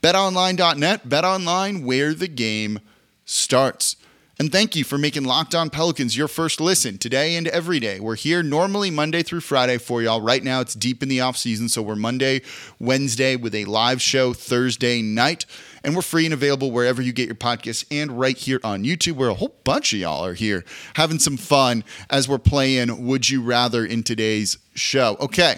BetOnline.net, 0.00 1.08
BetOnline, 1.08 1.84
where 1.84 2.14
the 2.14 2.28
game 2.28 2.80
starts. 3.26 3.96
And 4.40 4.52
thank 4.52 4.76
you 4.76 4.84
for 4.84 4.98
making 4.98 5.24
Locked 5.24 5.56
On 5.56 5.68
Pelicans 5.68 6.16
your 6.16 6.28
first 6.28 6.60
listen 6.60 6.96
today 6.96 7.34
and 7.34 7.48
every 7.48 7.80
day. 7.80 7.98
We're 7.98 8.14
here 8.14 8.40
normally 8.40 8.88
Monday 8.88 9.24
through 9.24 9.40
Friday 9.40 9.78
for 9.78 10.00
y'all. 10.00 10.20
Right 10.20 10.44
now, 10.44 10.60
it's 10.60 10.74
deep 10.74 11.02
in 11.02 11.08
the 11.08 11.20
off 11.20 11.36
season, 11.36 11.68
so 11.68 11.82
we're 11.82 11.96
Monday, 11.96 12.42
Wednesday 12.78 13.34
with 13.34 13.52
a 13.52 13.64
live 13.64 14.00
show 14.00 14.32
Thursday 14.32 15.02
night. 15.02 15.44
And 15.82 15.96
we're 15.96 16.02
free 16.02 16.24
and 16.24 16.32
available 16.32 16.70
wherever 16.70 17.02
you 17.02 17.12
get 17.12 17.26
your 17.26 17.34
podcasts 17.34 17.84
and 17.90 18.12
right 18.12 18.36
here 18.36 18.60
on 18.62 18.84
YouTube, 18.84 19.16
where 19.16 19.28
a 19.28 19.34
whole 19.34 19.56
bunch 19.64 19.92
of 19.92 19.98
y'all 19.98 20.24
are 20.24 20.34
here 20.34 20.64
having 20.94 21.18
some 21.18 21.36
fun 21.36 21.82
as 22.08 22.28
we're 22.28 22.38
playing 22.38 23.08
Would 23.08 23.28
You 23.28 23.42
Rather 23.42 23.84
in 23.84 24.04
today's 24.04 24.56
show. 24.72 25.16
Okay, 25.18 25.56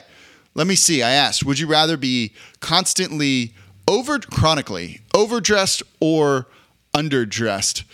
let 0.55 0.67
me 0.67 0.75
see. 0.75 1.03
I 1.03 1.11
asked, 1.11 1.45
would 1.45 1.59
you 1.59 1.67
rather 1.67 1.99
be 1.99 2.33
constantly 2.61 3.53
over, 3.87 4.19
chronically 4.21 5.03
overdressed 5.15 5.83
or 6.01 6.47
underdressed? 6.95 7.85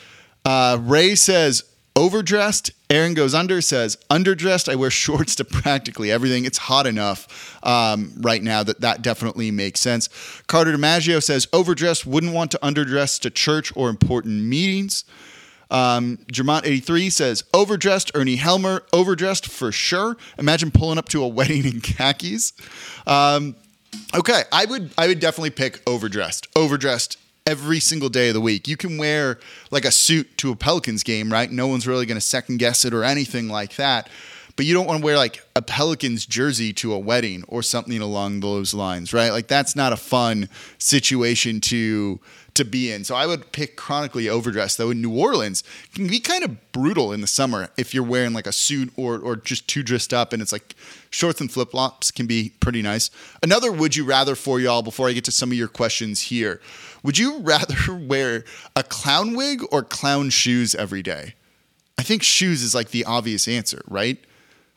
Uh, 0.47 0.79
Ray 0.81 1.17
says 1.17 1.65
overdressed. 1.97 2.71
Aaron 2.89 3.15
goes 3.15 3.35
under, 3.35 3.61
says 3.61 3.97
underdressed. 4.09 4.71
I 4.71 4.77
wear 4.77 4.91
shorts 5.05 5.35
to 5.37 5.45
practically 5.45 6.13
everything. 6.13 6.45
It's 6.45 6.59
hot 6.59 6.87
enough 6.87 7.59
um, 7.65 8.13
right 8.19 8.41
now 8.41 8.63
that 8.63 8.81
that 8.81 9.03
definitely 9.03 9.51
makes 9.51 9.81
sense. 9.81 10.09
Carter 10.47 10.73
DiMaggio 10.73 11.21
says 11.21 11.49
overdressed, 11.53 12.07
wouldn't 12.07 12.33
want 12.33 12.53
to 12.53 12.59
underdress 12.63 13.21
to 13.23 13.31
church 13.31 13.73
or 13.75 13.91
important 13.91 14.45
meetings. 14.45 15.05
Um, 15.69 16.19
Jermont83 16.33 17.11
says 17.11 17.43
overdressed. 17.53 18.13
Ernie 18.15 18.37
Helmer, 18.37 18.85
overdressed 18.93 19.49
for 19.49 19.73
sure. 19.73 20.17
Imagine 20.39 20.71
pulling 20.71 20.97
up 20.97 21.09
to 21.09 21.25
a 21.25 21.29
wedding 21.37 21.65
in 21.65 21.81
khakis. 21.81 22.53
Um, 23.05 23.57
okay, 24.15 24.43
I 24.53 24.65
would 24.67 24.93
I 24.97 25.09
would 25.09 25.19
definitely 25.19 25.51
pick 25.51 25.83
overdressed. 25.89 26.47
Overdressed 26.55 27.19
every 27.47 27.81
single 27.81 28.09
day 28.09 28.29
of 28.29 28.35
the 28.35 28.41
week. 28.41 28.67
You 28.69 28.77
can 28.77 28.99
wear 28.99 29.39
like 29.71 29.85
a 29.85 29.93
suit 29.93 30.37
to 30.39 30.51
a 30.51 30.57
Pelicans 30.57 31.03
game, 31.03 31.33
right? 31.33 31.51
No 31.51 31.69
one's 31.69 31.87
really 31.87 32.07
going 32.07 32.17
to 32.17 32.27
second 32.27 32.59
guess 32.59 32.85
it 32.85 32.93
or 32.93 33.05
anything 33.05 33.49
like 33.49 33.77
that. 33.77 34.09
But 34.57 34.65
you 34.65 34.73
don't 34.73 34.87
want 34.87 35.01
to 35.01 35.05
wear 35.05 35.17
like 35.19 35.47
a 35.55 35.61
Pelicans 35.61 36.25
jersey 36.25 36.73
to 36.75 36.95
a 36.95 36.99
wedding 36.99 37.45
or 37.47 37.63
something 37.63 38.01
along 38.01 38.41
those 38.41 38.73
lines, 38.73 39.13
right? 39.13 39.31
Like 39.31 39.49
that's 39.49 39.77
not 39.77 39.93
a 39.93 39.97
fun 39.97 40.49
situation 40.79 41.61
to 41.63 42.19
to 42.55 42.65
be 42.65 42.91
in. 42.91 43.05
So 43.05 43.15
I 43.15 43.27
would 43.27 43.53
pick 43.53 43.77
chronically 43.77 44.31
overdressed. 44.31 44.79
Though 44.79 44.91
in 44.91 45.03
New 45.03 45.15
Orleans 45.15 45.63
can 45.95 46.09
be 46.09 46.21
kind 46.21 46.43
of 46.43 46.73
brutal 46.73 47.13
in 47.13 47.21
the 47.21 47.27
summer 47.27 47.69
if 47.77 47.93
you're 47.93 48.03
wearing 48.03 48.33
like 48.33 48.47
a 48.47 48.53
suit 48.53 48.91
or 48.97 49.19
or 49.19 49.37
just 49.37 49.69
too 49.69 49.83
dressed 49.83 50.15
up 50.15 50.33
and 50.33 50.41
it's 50.41 50.53
like 50.53 50.75
shorts 51.11 51.41
and 51.41 51.53
flip 51.53 51.73
flops 51.73 52.11
can 52.11 52.27
be 52.27 52.53
pretty 52.61 52.81
nice. 52.81 53.11
Another 53.43 53.71
would 53.71 53.95
you 53.95 54.05
rather 54.05 54.35
for 54.35 54.59
y'all 54.59 54.83
before 54.83 55.07
I 55.07 55.13
get 55.13 55.25
to 55.25 55.33
some 55.33 55.51
of 55.51 55.59
your 55.59 55.69
questions 55.69 56.23
here. 56.23 56.63
Would 57.07 57.19
you 57.19 57.39
rather 57.39 57.95
wear 57.95 58.45
a 58.75 58.83
clown 58.83 59.37
wig 59.37 59.63
or 59.71 59.85
clown 59.85 60.29
shoes 60.31 60.75
every 60.75 61.05
day? 61.05 61.35
I 61.97 62.03
think 62.03 62.25
shoes 62.25 62.63
is 62.63 62.75
like 62.75 62.91
the 62.91 63.05
obvious 63.05 63.47
answer, 63.47 63.81
right? 63.87 64.19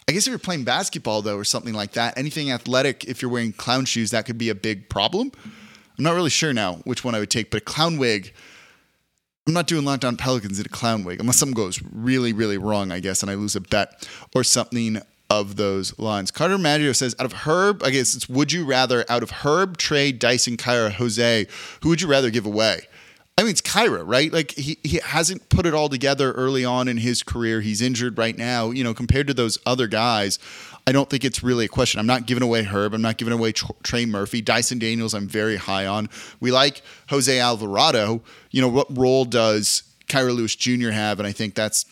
I 0.08 0.12
guess 0.12 0.28
if 0.28 0.32
you're 0.32 0.40
playing 0.40 0.64
basketball 0.64 1.24
though 1.24 1.38
or 1.38 1.44
something 1.44 1.74
like 1.74 1.94
that, 1.94 2.18
anything 2.18 2.52
athletic, 2.52 3.04
if 3.06 3.22
you're 3.22 3.32
wearing 3.32 3.52
clown 3.52 3.86
shoes, 3.86 4.12
that 4.12 4.28
could 4.28 4.38
be 4.38 4.50
a 4.50 4.56
big 4.56 4.90
problem. 4.90 5.32
I'm 5.98 6.04
not 6.04 6.14
really 6.14 6.30
sure 6.30 6.54
now 6.54 6.76
which 6.84 7.04
one 7.04 7.16
I 7.16 7.20
would 7.20 7.32
take, 7.32 7.50
but 7.50 7.64
a 7.64 7.66
clown 7.66 7.98
wig. 7.98 8.32
I'm 9.48 9.54
not 9.54 9.66
doing 9.66 9.84
Locked 9.84 10.06
On 10.06 10.16
Pelicans 10.16 10.60
in 10.60 10.68
a 10.68 10.70
clown 10.70 11.04
wig 11.04 11.20
unless 11.20 11.38
something 11.38 11.56
goes 11.56 11.82
really, 11.92 12.32
really 12.32 12.60
wrong, 12.60 12.92
I 12.92 13.00
guess, 13.00 13.24
and 13.24 13.32
I 13.32 13.34
lose 13.34 13.56
a 13.56 13.62
bet 13.62 14.08
or 14.36 14.44
something 14.44 15.02
of 15.30 15.56
those 15.58 15.98
lines. 16.00 16.32
Carter 16.32 16.58
Maggio 16.58 16.92
says, 16.92 17.16
out 17.20 17.26
of 17.26 17.34
Herb, 17.34 17.84
I 17.84 17.92
guess 17.92 18.16
it's 18.16 18.28
would 18.28 18.52
you 18.52 18.66
rather 18.66 19.06
out 19.10 19.24
of 19.24 19.30
Herb, 19.32 19.78
Trey, 19.78 20.12
Dyson, 20.12 20.58
Kira, 20.58 20.92
Jose, 20.94 21.48
who 21.82 21.90
would 21.90 22.02
you 22.02 22.08
rather 22.08 22.30
give 22.30 22.46
away? 22.46 22.82
I 23.38 23.44
mean, 23.44 23.52
it's 23.52 23.62
Kira, 23.62 24.04
right? 24.06 24.34
Like 24.34 24.52
he, 24.52 24.78
he 24.84 25.00
hasn't 25.02 25.48
put 25.48 25.66
it 25.66 25.74
all 25.74 25.88
together 25.88 26.34
early 26.34 26.66
on 26.66 26.90
in 26.90 26.98
his 26.98 27.24
career. 27.24 27.62
He's 27.62 27.82
injured 27.82 28.18
right 28.18 28.38
now. 28.38 28.72
You 28.72 28.84
know, 28.84 28.94
compared 28.94 29.28
to 29.28 29.34
those 29.34 29.58
other 29.66 29.88
guys, 29.88 30.40
I 30.86 30.92
don't 30.92 31.10
think 31.10 31.24
it's 31.24 31.42
really 31.42 31.66
a 31.66 31.70
question. 31.70 32.02
I'm 32.02 32.08
not 32.08 32.26
giving 32.26 32.44
away 32.44 32.64
Herb. 32.64 32.94
I'm 32.94 33.02
not 33.02 33.18
giving 33.18 33.34
away 33.34 33.54
Trey 33.54 34.06
Murphy. 34.06 34.42
Dyson 34.42 34.78
Daniels, 34.78 35.14
I'm 35.14 35.28
very 35.28 35.56
high 35.56 35.86
on. 35.86 36.10
We 36.42 36.52
like 36.52 36.82
Jose 37.10 37.40
Alvarado. 37.40 38.22
You 38.52 38.62
know, 38.62 38.68
what 38.68 38.98
role 38.98 39.24
does 39.24 39.84
Kira 40.08 40.36
Lewis 40.36 40.56
Jr. 40.56 40.90
have? 40.90 41.20
And 41.20 41.28
I 41.28 41.32
think 41.32 41.56
that's, 41.56 41.86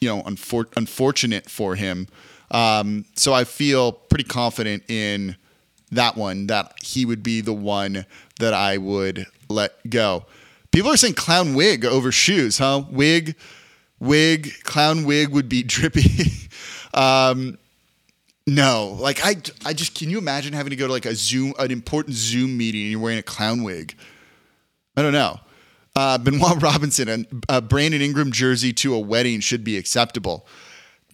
you 0.00 0.08
know, 0.08 0.22
unfor- 0.22 0.72
unfortunate 0.76 1.50
for 1.50 1.74
him. 1.74 2.06
Um, 2.50 3.04
so 3.14 3.32
I 3.32 3.44
feel 3.44 3.92
pretty 3.92 4.24
confident 4.24 4.84
in 4.88 5.36
that 5.92 6.16
one 6.16 6.46
that 6.48 6.74
he 6.82 7.04
would 7.04 7.22
be 7.22 7.40
the 7.40 7.52
one 7.52 8.06
that 8.38 8.54
I 8.54 8.78
would 8.78 9.26
let 9.48 9.72
go. 9.88 10.26
People 10.72 10.90
are 10.92 10.96
saying 10.96 11.14
clown 11.14 11.54
wig 11.54 11.84
over 11.84 12.12
shoes, 12.12 12.58
huh? 12.58 12.84
Wig, 12.90 13.36
wig, 13.98 14.52
clown 14.62 15.04
wig 15.04 15.30
would 15.30 15.48
be 15.48 15.62
drippy. 15.64 16.32
um, 16.94 17.58
no, 18.46 18.96
like 18.98 19.20
I, 19.24 19.36
I 19.64 19.72
just 19.72 19.94
can 19.94 20.10
you 20.10 20.18
imagine 20.18 20.52
having 20.52 20.70
to 20.70 20.76
go 20.76 20.86
to 20.86 20.92
like 20.92 21.06
a 21.06 21.14
Zoom, 21.14 21.54
an 21.58 21.70
important 21.70 22.16
Zoom 22.16 22.56
meeting, 22.56 22.82
and 22.82 22.90
you're 22.90 23.00
wearing 23.00 23.18
a 23.18 23.22
clown 23.22 23.62
wig? 23.62 23.94
I 24.96 25.02
don't 25.02 25.12
know. 25.12 25.38
Uh, 25.94 26.18
Benoit 26.18 26.60
Robinson, 26.62 27.26
a, 27.48 27.56
a 27.56 27.60
Brandon 27.60 28.00
Ingram 28.00 28.32
jersey 28.32 28.72
to 28.74 28.94
a 28.94 28.98
wedding 28.98 29.40
should 29.40 29.64
be 29.64 29.76
acceptable. 29.76 30.46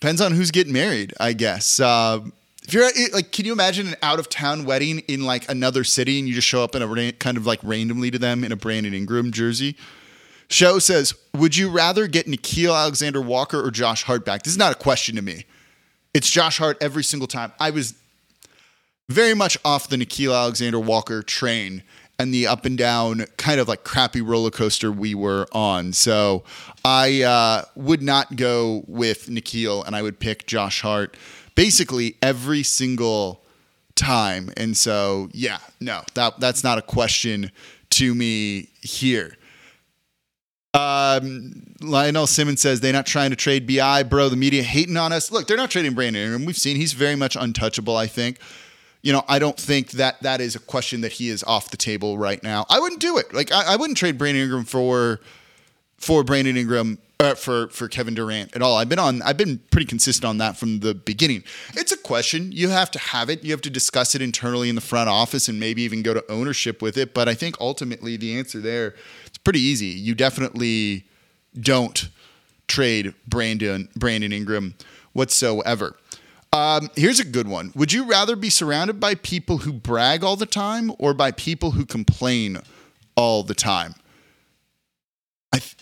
Depends 0.01 0.21
on 0.21 0.33
who's 0.33 0.51
getting 0.51 0.73
married, 0.73 1.15
I 1.19 1.33
guess. 1.33 1.81
Uh, 1.81 2.21
if 2.63 2.75
you're 2.75 2.89
like, 3.13 3.33
can 3.33 3.47
you 3.47 3.53
imagine 3.53 3.89
an 3.89 3.97
out 4.03 4.19
of 4.19 4.29
town 4.29 4.65
wedding 4.65 4.99
in 5.09 5.25
like 5.25 5.49
another 5.49 5.85
city 5.85 6.19
and 6.19 6.29
you 6.29 6.35
just 6.35 6.47
show 6.47 6.63
up 6.63 6.75
in 6.75 6.83
a 6.83 7.13
kind 7.13 7.37
of 7.37 7.47
like 7.47 7.61
randomly 7.63 8.11
to 8.11 8.19
them 8.19 8.45
in 8.45 8.53
a 8.53 8.57
Brandon 8.57 8.93
Ingram 8.93 9.33
jersey? 9.33 9.77
Show 10.49 10.79
says, 10.79 11.15
would 11.35 11.57
you 11.57 11.71
rather 11.71 12.07
get 12.07 12.27
Nickeil 12.27 12.77
Alexander 12.77 13.21
Walker 13.21 13.65
or 13.65 13.71
Josh 13.71 14.03
Hart 14.03 14.25
back? 14.25 14.43
This 14.43 14.53
is 14.53 14.59
not 14.59 14.73
a 14.73 14.77
question 14.77 15.17
to 15.17 15.23
me. 15.23 15.45
It's 16.13 16.31
Josh 16.31 16.59
Hart 16.59 16.77
every 16.81 17.03
single 17.05 17.27
time. 17.27 17.53
I 17.59 17.71
was 17.71 17.95
very 19.09 19.35
much 19.35 19.57
off 19.65 19.89
the 19.89 19.97
Nickeil 19.97 20.37
Alexander 20.37 20.79
Walker 20.79 21.23
train 21.23 21.83
and 22.19 22.33
the 22.33 22.47
up 22.47 22.65
and 22.65 22.79
down 22.79 23.25
kind 23.37 23.61
of 23.61 23.69
like 23.69 23.85
crappy 23.85 24.21
roller 24.21 24.51
coaster 24.51 24.91
we 24.91 25.15
were 25.15 25.47
on. 25.53 25.93
So 25.93 26.45
I 26.85 27.23
uh, 27.23 27.65
would 27.75 28.03
not 28.03 28.37
go 28.37 28.85
with 28.87 29.27
Nickeil 29.27 29.87
and 29.87 29.95
I 29.95 30.03
would 30.03 30.19
pick 30.19 30.47
Josh 30.47 30.81
Hart 30.81 31.17
basically 31.55 32.17
every 32.23 32.63
single 32.63 33.45
time. 33.97 34.51
And 34.57 34.77
so, 34.77 35.29
yeah, 35.33 35.59
no, 35.81 36.03
that 36.15 36.39
that's 36.41 36.63
not 36.63 36.79
a 36.79 36.83
question 36.83 37.51
to 37.91 38.15
me 38.15 38.69
here. 38.81 39.37
Um, 40.75 41.75
Lionel 41.81 42.27
Simmons 42.27 42.61
says 42.61 42.81
they're 42.81 42.93
not 42.93 43.07
trying 43.07 43.31
to 43.31 43.37
trade 43.37 43.67
BI, 43.67 44.03
bro. 44.03 44.29
The 44.29 44.37
media 44.37 44.63
hating 44.63 44.99
on 44.99 45.11
us. 45.13 45.33
Look, 45.33 45.47
they're 45.47 45.57
not 45.57 45.71
trading 45.71 45.95
Brandon 45.95 46.23
Ingram. 46.23 46.45
We've 46.45 46.57
seen 46.57 46.77
he's 46.77 46.93
very 46.93 47.17
much 47.17 47.35
untouchable. 47.35 47.97
I 47.97 48.07
think. 48.07 48.39
You 49.07 49.13
know, 49.13 49.23
I 49.29 49.39
don't 49.39 49.57
think 49.57 49.93
that 49.93 50.21
that 50.23 50.41
is 50.41 50.57
a 50.57 50.59
question 50.59 51.03
that 51.03 51.13
he 51.13 51.29
is 51.29 51.45
off 51.45 51.71
the 51.71 51.77
table 51.77 52.19
right 52.19 52.43
now. 52.43 52.67
I 52.69 52.81
wouldn't 52.81 53.01
do 53.01 53.19
it. 53.19 53.33
Like, 53.33 53.53
I, 53.53 53.75
I 53.75 53.77
wouldn't 53.77 53.97
trade 53.97 54.19
Brandon 54.19 54.43
Ingram 54.43 54.65
for 54.65 55.21
for 55.97 56.25
Brandon 56.25 56.57
Ingram 56.57 56.99
uh, 57.21 57.37
for 57.37 57.69
for 57.69 57.87
Kevin 57.87 58.15
Durant 58.15 58.57
at 58.57 58.63
all. 58.63 58.77
I've 58.77 58.89
been 58.89 58.99
on. 58.99 59.23
I've 59.23 59.37
been 59.37 59.61
pretty 59.71 59.87
consistent 59.87 60.25
on 60.25 60.39
that 60.39 60.57
from 60.57 60.81
the 60.81 60.93
beginning. 60.93 61.45
It's 61.75 61.93
a 61.93 61.97
question 61.97 62.51
you 62.51 62.71
have 62.71 62.91
to 62.91 62.99
have 62.99 63.31
it. 63.31 63.45
You 63.45 63.53
have 63.53 63.61
to 63.61 63.71
discuss 63.71 64.17
it 64.17 64.23
internally 64.23 64.69
in 64.69 64.75
the 64.75 64.81
front 64.81 65.09
office 65.09 65.47
and 65.47 65.61
maybe 65.61 65.83
even 65.83 66.03
go 66.03 66.13
to 66.13 66.29
ownership 66.29 66.83
with 66.83 66.97
it. 66.97 67.15
But 67.15 67.29
I 67.29 67.35
think 67.35 67.61
ultimately 67.61 68.17
the 68.17 68.37
answer 68.37 68.59
there 68.59 68.97
it's 69.25 69.39
pretty 69.39 69.61
easy. 69.61 69.87
You 69.87 70.17
definitely 70.17 71.05
don't 71.55 72.09
trade 72.67 73.15
Brandon 73.29 73.89
Brandon 73.95 74.33
Ingram 74.33 74.75
whatsoever. 75.13 75.95
Um, 76.53 76.91
here's 76.97 77.21
a 77.21 77.25
good 77.25 77.49
one. 77.49 77.73
Would 77.75 77.93
you 77.93 78.05
rather 78.05 78.37
be 78.37 78.51
surrounded 78.51 78.99
by 78.99 79.15
people 79.15 79.59
who 79.59 79.73
brag 79.73 80.25
all 80.25 80.37
the 80.37 80.47
time 80.47 80.93
or 80.99 81.13
by 81.13 81.31
people 81.33 81.73
who 81.73 81.85
complain 81.85 82.59
all 83.15 83.43
the 83.43 83.55
time? 83.55 83.95
I 85.53 85.59
th- 85.59 85.77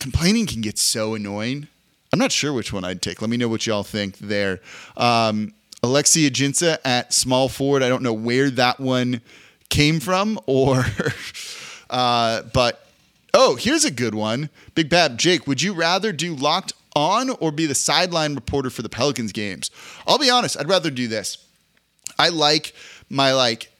complaining 0.00 0.46
can 0.46 0.60
get 0.60 0.78
so 0.78 1.14
annoying. 1.14 1.68
I'm 2.12 2.18
not 2.18 2.32
sure 2.32 2.52
which 2.52 2.72
one 2.72 2.84
I'd 2.84 3.00
take. 3.00 3.20
Let 3.22 3.30
me 3.30 3.36
know 3.36 3.48
what 3.48 3.66
y'all 3.66 3.84
think 3.84 4.18
there. 4.18 4.60
Um, 4.96 5.54
Alexia 5.82 6.30
Jinsa 6.30 6.78
at 6.84 7.12
small 7.12 7.48
forward. 7.48 7.82
I 7.82 7.88
don't 7.88 8.02
know 8.02 8.12
where 8.12 8.50
that 8.50 8.78
one 8.78 9.20
came 9.68 9.98
from, 9.98 10.38
or 10.46 10.84
uh, 11.90 12.42
but 12.52 12.86
oh, 13.34 13.56
here's 13.56 13.84
a 13.84 13.90
good 13.90 14.14
one. 14.14 14.50
Big 14.74 14.88
Bab 14.88 15.18
Jake, 15.18 15.46
would 15.46 15.62
you 15.62 15.72
rather 15.72 16.12
do 16.12 16.34
locked 16.34 16.74
on 16.94 17.30
or 17.30 17.50
be 17.50 17.66
the 17.66 17.74
sideline 17.74 18.34
reporter 18.34 18.70
for 18.70 18.82
the 18.82 18.88
Pelicans 18.88 19.32
games? 19.32 19.70
I'll 20.06 20.18
be 20.18 20.30
honest, 20.30 20.58
I'd 20.58 20.68
rather 20.68 20.90
do 20.90 21.08
this. 21.08 21.38
I 22.18 22.28
like 22.28 22.74
my 23.08 23.32
like 23.32 23.70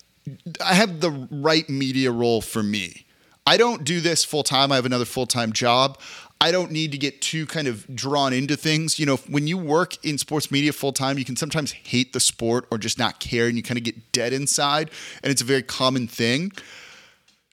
I 0.61 0.75
have 0.75 1.01
the 1.01 1.11
right 1.31 1.69
media 1.69 2.11
role 2.11 2.41
for 2.41 2.63
me. 2.63 3.07
I 3.47 3.57
don't 3.57 3.85
do 3.85 4.01
this 4.01 4.25
full 4.25 4.45
time. 4.45 4.71
I 4.71 4.77
have 4.77 4.87
another 4.87 5.05
full 5.05 5.27
time 5.27 5.53
job. 5.53 5.99
I 6.41 6.51
don't 6.51 6.73
need 6.73 6.91
to 6.91 6.99
get 6.99 7.23
too 7.23 7.47
kind 7.47 7.69
of 7.69 7.87
drawn 7.95 8.33
into 8.33 8.57
things. 8.57 8.99
You 8.99 9.07
know, 9.07 9.17
when 9.29 9.47
you 9.47 9.57
work 9.57 10.05
in 10.05 10.19
sports 10.19 10.51
media 10.51 10.73
full 10.73 10.93
time, 10.93 11.17
you 11.17 11.25
can 11.25 11.37
sometimes 11.37 11.71
hate 11.71 12.13
the 12.13 12.21
sport 12.21 12.67
or 12.71 12.79
just 12.79 12.99
not 12.99 13.21
care 13.21 13.47
and 13.47 13.57
you 13.57 13.63
kind 13.63 13.79
of 13.79 13.85
get 13.85 14.11
dead 14.11 14.33
inside. 14.33 14.91
And 15.23 15.31
it's 15.31 15.41
a 15.41 15.45
very 15.45 15.63
common 15.63 16.09
thing. 16.09 16.51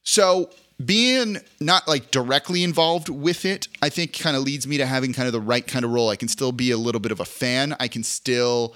So, 0.03 0.49
being 0.83 1.37
not 1.59 1.87
like 1.87 2.11
directly 2.11 2.63
involved 2.63 3.09
with 3.09 3.45
it, 3.45 3.67
I 3.81 3.89
think 3.89 4.17
kind 4.17 4.37
of 4.37 4.43
leads 4.43 4.65
me 4.65 4.77
to 4.77 4.85
having 4.85 5.13
kind 5.13 5.27
of 5.27 5.33
the 5.33 5.41
right 5.41 5.65
kind 5.65 5.83
of 5.83 5.91
role. 5.91 6.09
I 6.09 6.15
can 6.15 6.27
still 6.27 6.51
be 6.51 6.71
a 6.71 6.77
little 6.77 7.01
bit 7.01 7.11
of 7.11 7.19
a 7.19 7.25
fan. 7.25 7.75
I 7.79 7.87
can 7.87 8.03
still, 8.03 8.75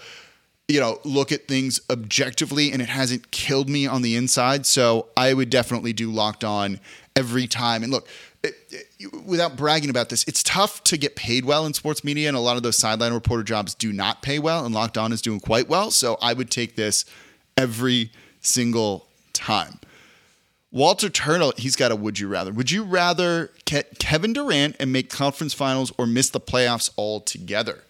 you 0.68 0.80
know, 0.80 1.00
look 1.06 1.32
at 1.32 1.48
things 1.48 1.80
objectively 1.90 2.72
and 2.72 2.82
it 2.82 2.90
hasn't 2.90 3.32
killed 3.32 3.70
me 3.70 3.88
on 3.88 4.02
the 4.02 4.16
inside. 4.16 4.66
So 4.66 5.08
I 5.16 5.34
would 5.34 5.50
definitely 5.50 5.94
do 5.94 6.12
locked 6.12 6.44
on 6.44 6.80
every 7.16 7.48
time. 7.48 7.84
And 7.84 7.92
look, 7.92 8.08
it, 8.44 8.56
it, 9.00 9.26
without 9.26 9.56
bragging 9.56 9.90
about 9.90 10.10
this, 10.10 10.26
it's 10.28 10.44
tough 10.44 10.84
to 10.86 10.98
get 10.98 11.16
paid 11.16 11.46
well 11.46 11.66
in 11.66 11.74
sports 11.74 12.04
media, 12.04 12.28
and 12.28 12.36
a 12.36 12.42
lot 12.42 12.58
of 12.58 12.64
those 12.64 12.78
sideline 12.78 13.14
reporter 13.14 13.44
jobs 13.44 13.74
do 13.74 13.94
not 13.94 14.22
pay 14.22 14.38
well, 14.38 14.66
and 14.66 14.76
Locked 14.76 14.98
On 14.98 15.14
is 15.14 15.22
doing 15.22 15.40
quite 15.40 15.70
well. 15.70 15.92
So 15.92 16.18
I 16.22 16.34
would 16.34 16.52
take 16.52 16.76
this 16.76 17.06
every 17.56 18.12
single 18.42 19.08
time. 19.32 19.80
Walter 20.74 21.08
Turner, 21.08 21.52
he's 21.56 21.76
got 21.76 21.92
a 21.92 21.96
would 21.96 22.20
you 22.20 22.28
rather. 22.28 22.52
Would 22.52 22.72
you 22.72 22.84
rather 22.84 23.52
Kevin 23.66 24.34
Durant 24.34 24.76
and 24.80 24.92
make 24.92 25.08
conference 25.08 25.54
finals 25.54 25.94
or 26.00 26.08
miss 26.08 26.32
the 26.32 26.40
playoffs 26.40 26.90
altogether? 26.98 27.84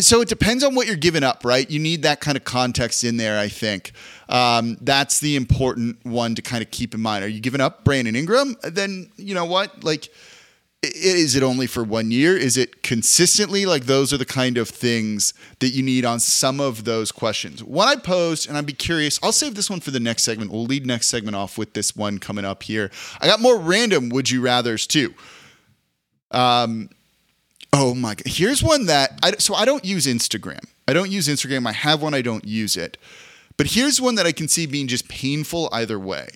So 0.00 0.22
it 0.22 0.28
depends 0.28 0.64
on 0.64 0.74
what 0.74 0.86
you're 0.86 0.96
giving 0.96 1.22
up, 1.22 1.44
right? 1.44 1.68
You 1.68 1.78
need 1.78 2.02
that 2.04 2.20
kind 2.20 2.38
of 2.38 2.44
context 2.44 3.04
in 3.04 3.18
there, 3.18 3.38
I 3.38 3.48
think. 3.48 3.92
Um, 4.30 4.78
that's 4.80 5.20
the 5.20 5.36
important 5.36 6.02
one 6.04 6.34
to 6.36 6.40
kind 6.42 6.62
of 6.62 6.70
keep 6.70 6.94
in 6.94 7.00
mind. 7.00 7.24
Are 7.24 7.28
you 7.28 7.40
giving 7.40 7.60
up 7.60 7.84
Brandon 7.84 8.16
Ingram? 8.16 8.56
Then, 8.62 9.10
you 9.16 9.34
know 9.34 9.44
what? 9.44 9.84
Like, 9.84 10.08
is 10.82 11.34
it 11.34 11.42
only 11.42 11.66
for 11.66 11.82
one 11.82 12.10
year? 12.10 12.36
Is 12.36 12.56
it 12.56 12.82
consistently? 12.82 13.66
Like, 13.66 13.86
those 13.86 14.12
are 14.12 14.16
the 14.16 14.24
kind 14.24 14.56
of 14.58 14.68
things 14.68 15.34
that 15.58 15.70
you 15.70 15.82
need 15.82 16.04
on 16.04 16.20
some 16.20 16.60
of 16.60 16.84
those 16.84 17.10
questions. 17.10 17.64
One 17.64 17.88
I 17.88 17.96
posed, 17.96 18.48
and 18.48 18.56
I'd 18.56 18.66
be 18.66 18.72
curious, 18.72 19.18
I'll 19.22 19.32
save 19.32 19.54
this 19.56 19.68
one 19.68 19.80
for 19.80 19.90
the 19.90 20.00
next 20.00 20.22
segment. 20.22 20.52
We'll 20.52 20.64
lead 20.64 20.86
next 20.86 21.08
segment 21.08 21.36
off 21.36 21.58
with 21.58 21.74
this 21.74 21.96
one 21.96 22.18
coming 22.18 22.44
up 22.44 22.62
here. 22.62 22.90
I 23.20 23.26
got 23.26 23.40
more 23.40 23.58
random 23.58 24.08
would 24.10 24.30
you 24.30 24.40
rathers 24.40 24.86
too. 24.86 25.14
Um, 26.30 26.90
Oh 27.72 27.94
my 27.94 28.14
god! 28.14 28.26
Here's 28.26 28.62
one 28.62 28.86
that 28.86 29.18
I 29.22 29.32
so 29.32 29.54
I 29.54 29.64
don't 29.64 29.84
use 29.84 30.06
Instagram. 30.06 30.64
I 30.86 30.94
don't 30.94 31.10
use 31.10 31.28
Instagram. 31.28 31.66
I 31.66 31.72
have 31.72 32.00
one. 32.00 32.14
I 32.14 32.22
don't 32.22 32.44
use 32.44 32.76
it. 32.76 32.96
But 33.56 33.68
here's 33.68 34.00
one 34.00 34.14
that 34.14 34.26
I 34.26 34.32
can 34.32 34.48
see 34.48 34.66
being 34.66 34.88
just 34.88 35.08
painful 35.08 35.68
either 35.72 35.98
way. 35.98 36.28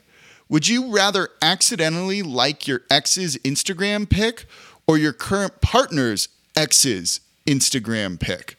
Would 0.49 0.69
you 0.69 0.93
rather 0.93 1.31
accidentally 1.41 2.23
like 2.23 2.67
your 2.67 2.83
ex's 2.91 3.37
Instagram 3.39 4.09
pic 4.09 4.47
or 4.87 4.99
your 4.99 5.13
current 5.13 5.61
partner's 5.61 6.29
ex's 6.57 7.21
Instagram 7.47 8.21
pic? 8.21 8.57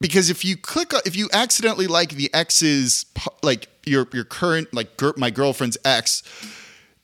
Because 0.00 0.30
if 0.30 0.44
you 0.44 0.56
click, 0.56 0.92
if 1.04 1.16
you 1.16 1.28
accidentally 1.32 1.86
like 1.86 2.10
the 2.10 2.32
ex's, 2.34 3.06
like 3.42 3.68
your 3.86 4.06
your 4.12 4.24
current, 4.24 4.72
like 4.74 4.90
my 5.16 5.30
girlfriend's 5.30 5.78
ex, 5.84 6.22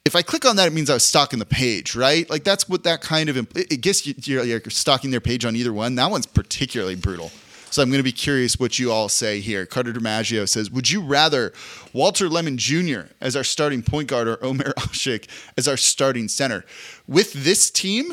if 0.05 0.17
I 0.17 0.23
click 0.23 0.45
on 0.45 0.57
that, 0.57 0.67
it 0.67 0.73
means 0.73 0.91
I 0.91 0.95
was 0.95 1.05
stalking 1.05 1.39
the 1.39 1.47
page, 1.47 1.95
right? 1.95 2.29
Like 2.29 2.45
that's 2.45 2.69
what 2.69 2.85
that 2.85 3.01
kind 3.01 3.29
of, 3.29 3.37
it 3.57 3.81
guess 3.81 4.07
you're, 4.07 4.45
you're 4.45 4.61
stalking 4.69 5.11
their 5.11 5.21
page 5.21 5.45
on 5.45 5.57
either 5.57 5.73
one. 5.73 5.95
That 5.95 6.11
one's 6.11 6.27
particularly 6.27 6.97
brutal. 6.97 7.31
So 7.73 7.81
I'm 7.81 7.89
going 7.89 8.01
to 8.01 8.05
be 8.05 8.13
curious 8.13 8.61
what 8.61 8.79
you 8.79 8.93
all 8.93 9.09
say 9.09 9.41
here. 9.41 9.65
Carter 9.65 9.95
DiMaggio 9.95 10.47
says, 10.47 10.71
Would 10.71 10.91
you 10.91 11.01
rather 11.01 11.55
Walter 11.95 12.29
Lemon 12.29 12.59
Jr. 12.59 13.05
as 13.19 13.35
our 13.35 13.45
starting 13.45 13.83
point 13.83 14.09
guard 14.09 14.29
or 14.29 14.45
Omer 14.45 14.65
Asik 14.77 15.27
as 15.57 15.67
our 15.67 15.79
starting 15.79 16.29
center? 16.29 16.67
With 17.09 17.33
this 17.33 17.71
team, 17.71 18.13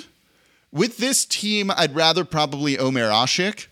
with 0.72 0.96
this 0.96 1.26
team, 1.26 1.72
I'd 1.76 1.94
rather 1.94 2.24
probably 2.24 2.78
Omer 2.78 3.10
Asik 3.10 3.68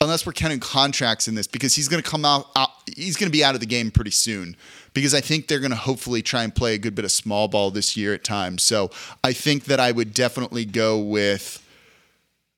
unless 0.00 0.26
we're 0.26 0.32
counting 0.32 0.58
contracts 0.58 1.28
in 1.28 1.34
this, 1.34 1.46
because 1.46 1.74
he's 1.74 1.86
going 1.86 2.02
to 2.02 2.10
come 2.10 2.24
out, 2.24 2.46
out 2.56 2.70
he's 2.96 3.16
going 3.16 3.30
to 3.30 3.36
be 3.36 3.44
out 3.44 3.54
of 3.54 3.60
the 3.60 3.66
game 3.66 3.90
pretty 3.92 4.10
soon. 4.10 4.56
Because 4.94 5.14
I 5.14 5.20
think 5.20 5.46
they're 5.46 5.60
going 5.60 5.70
to 5.70 5.76
hopefully 5.76 6.22
try 6.22 6.42
and 6.42 6.52
play 6.52 6.74
a 6.74 6.78
good 6.78 6.96
bit 6.96 7.04
of 7.04 7.12
small 7.12 7.46
ball 7.46 7.70
this 7.70 7.96
year 7.96 8.14
at 8.14 8.24
times. 8.24 8.64
So 8.64 8.90
I 9.22 9.32
think 9.32 9.66
that 9.66 9.78
I 9.78 9.92
would 9.92 10.12
definitely 10.12 10.64
go 10.64 10.98
with 10.98 11.64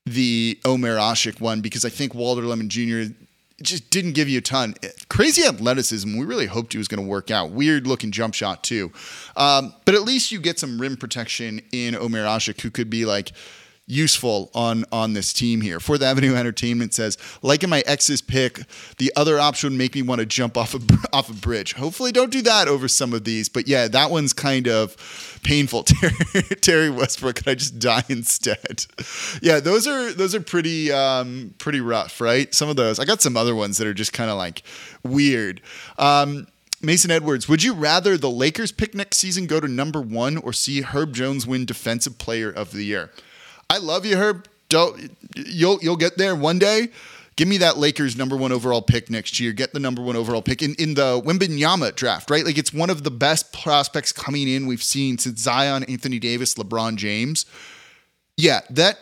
the 0.04 0.58
Omer 0.64 0.96
Asik 0.96 1.40
one 1.40 1.60
because 1.60 1.84
I 1.84 1.88
think 1.88 2.14
Walter 2.14 2.42
Lemon 2.42 2.68
Jr. 2.68 3.12
just 3.62 3.90
didn't 3.90 4.12
give 4.12 4.28
you 4.28 4.38
a 4.38 4.42
ton. 4.42 4.74
Crazy 5.08 5.46
athleticism. 5.46 6.16
We 6.16 6.24
really 6.24 6.46
hoped 6.46 6.72
he 6.72 6.78
was 6.78 6.88
going 6.88 7.02
to 7.02 7.08
work 7.08 7.30
out. 7.30 7.50
Weird 7.50 7.86
looking 7.86 8.10
jump 8.10 8.34
shot 8.34 8.64
too. 8.64 8.92
Um, 9.36 9.74
but 9.84 9.94
at 9.94 10.02
least 10.02 10.32
you 10.32 10.40
get 10.40 10.58
some 10.58 10.80
rim 10.80 10.96
protection 10.96 11.62
in 11.72 11.94
Omer 11.94 12.24
Asik, 12.24 12.60
who 12.60 12.70
could 12.70 12.90
be 12.90 13.04
like 13.04 13.32
useful 13.92 14.50
on 14.54 14.84
on 14.90 15.12
this 15.12 15.32
team 15.32 15.60
here. 15.60 15.78
Fourth 15.78 16.02
Avenue 16.02 16.34
Entertainment 16.34 16.94
says, 16.94 17.18
like 17.42 17.62
in 17.62 17.70
my 17.70 17.82
ex's 17.86 18.22
pick, 18.22 18.60
the 18.98 19.12
other 19.16 19.38
option 19.38 19.70
would 19.70 19.78
make 19.78 19.94
me 19.94 20.02
want 20.02 20.20
to 20.20 20.26
jump 20.26 20.56
off 20.56 20.74
a 20.74 20.80
off 21.12 21.28
a 21.28 21.34
bridge. 21.34 21.74
Hopefully, 21.74 22.12
don't 22.12 22.30
do 22.30 22.42
that 22.42 22.68
over 22.68 22.88
some 22.88 23.12
of 23.12 23.24
these. 23.24 23.48
But 23.48 23.68
yeah, 23.68 23.88
that 23.88 24.10
one's 24.10 24.32
kind 24.32 24.66
of 24.68 24.96
painful. 25.42 25.84
Terry 26.60 26.90
Westbrook, 26.90 27.36
could 27.36 27.48
I 27.48 27.54
just 27.54 27.78
die 27.78 28.04
instead? 28.08 28.86
yeah, 29.42 29.60
those 29.60 29.86
are 29.86 30.12
those 30.12 30.34
are 30.34 30.40
pretty 30.40 30.90
um, 30.90 31.54
pretty 31.58 31.80
rough, 31.80 32.20
right? 32.20 32.52
Some 32.54 32.68
of 32.68 32.76
those. 32.76 32.98
I 32.98 33.04
got 33.04 33.22
some 33.22 33.36
other 33.36 33.54
ones 33.54 33.78
that 33.78 33.86
are 33.86 33.94
just 33.94 34.12
kind 34.12 34.30
of 34.30 34.38
like 34.38 34.62
weird. 35.04 35.60
Um, 35.98 36.46
Mason 36.84 37.12
Edwards, 37.12 37.48
would 37.48 37.62
you 37.62 37.74
rather 37.74 38.16
the 38.16 38.30
Lakers 38.30 38.72
pick 38.72 38.92
next 38.92 39.18
season 39.18 39.46
go 39.46 39.60
to 39.60 39.68
number 39.68 40.00
one 40.00 40.36
or 40.36 40.52
see 40.52 40.80
Herb 40.80 41.14
Jones 41.14 41.46
win 41.46 41.64
Defensive 41.64 42.18
Player 42.18 42.50
of 42.50 42.72
the 42.72 42.82
Year? 42.82 43.12
I 43.72 43.78
love 43.78 44.04
you, 44.04 44.18
Herb. 44.18 44.46
Don't 44.68 45.16
you'll 45.34 45.78
you'll 45.80 45.96
get 45.96 46.18
there 46.18 46.36
one 46.36 46.58
day. 46.58 46.90
Give 47.36 47.48
me 47.48 47.56
that 47.56 47.78
Lakers 47.78 48.18
number 48.18 48.36
one 48.36 48.52
overall 48.52 48.82
pick 48.82 49.08
next 49.08 49.40
year. 49.40 49.54
Get 49.54 49.72
the 49.72 49.80
number 49.80 50.02
one 50.02 50.14
overall 50.14 50.42
pick 50.42 50.60
in, 50.60 50.74
in 50.74 50.92
the 50.92 51.22
Wembanyama 51.24 51.94
draft, 51.96 52.30
right? 52.30 52.44
Like 52.44 52.58
it's 52.58 52.74
one 52.74 52.90
of 52.90 53.02
the 53.02 53.10
best 53.10 53.50
prospects 53.50 54.12
coming 54.12 54.46
in 54.46 54.66
we've 54.66 54.82
seen 54.82 55.16
since 55.16 55.40
Zion, 55.40 55.84
Anthony 55.84 56.18
Davis, 56.18 56.52
LeBron 56.56 56.96
James. 56.96 57.46
Yeah, 58.36 58.60
that 58.68 58.98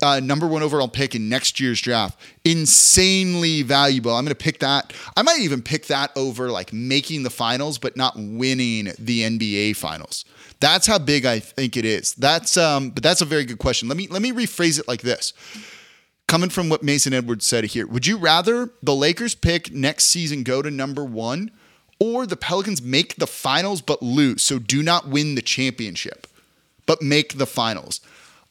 uh, 0.00 0.20
number 0.20 0.46
one 0.46 0.62
overall 0.62 0.86
pick 0.86 1.16
in 1.16 1.28
next 1.28 1.58
year's 1.58 1.80
draft, 1.80 2.20
insanely 2.44 3.62
valuable. 3.62 4.12
I'm 4.14 4.24
going 4.24 4.36
to 4.36 4.36
pick 4.36 4.60
that. 4.60 4.92
I 5.16 5.22
might 5.22 5.40
even 5.40 5.60
pick 5.60 5.86
that 5.86 6.12
over 6.14 6.52
like 6.52 6.72
making 6.72 7.24
the 7.24 7.30
finals, 7.30 7.78
but 7.78 7.96
not 7.96 8.14
winning 8.16 8.92
the 8.96 9.22
NBA 9.22 9.74
finals. 9.74 10.24
That's 10.60 10.86
how 10.86 10.98
big 10.98 11.24
I 11.24 11.38
think 11.38 11.76
it 11.76 11.84
is. 11.84 12.14
That's 12.14 12.56
um, 12.56 12.90
but 12.90 13.02
that's 13.02 13.20
a 13.20 13.24
very 13.24 13.44
good 13.44 13.58
question. 13.58 13.88
Let 13.88 13.96
me 13.96 14.08
let 14.08 14.22
me 14.22 14.32
rephrase 14.32 14.78
it 14.78 14.88
like 14.88 15.02
this. 15.02 15.32
Coming 16.26 16.50
from 16.50 16.68
what 16.68 16.82
Mason 16.82 17.14
Edwards 17.14 17.46
said 17.46 17.64
here, 17.64 17.86
would 17.86 18.06
you 18.06 18.18
rather 18.18 18.70
the 18.82 18.94
Lakers 18.94 19.34
pick 19.34 19.72
next 19.72 20.06
season 20.06 20.42
go 20.42 20.60
to 20.60 20.70
number 20.70 21.02
one, 21.04 21.50
or 21.98 22.26
the 22.26 22.36
Pelicans 22.36 22.82
make 22.82 23.16
the 23.16 23.26
finals 23.26 23.80
but 23.80 24.02
lose, 24.02 24.42
so 24.42 24.58
do 24.58 24.82
not 24.82 25.08
win 25.08 25.36
the 25.36 25.42
championship, 25.42 26.26
but 26.86 27.00
make 27.00 27.38
the 27.38 27.46
finals? 27.46 28.00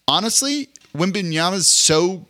Honestly, 0.08 0.70
Wembanyama's 0.96 1.68
so 1.68 2.26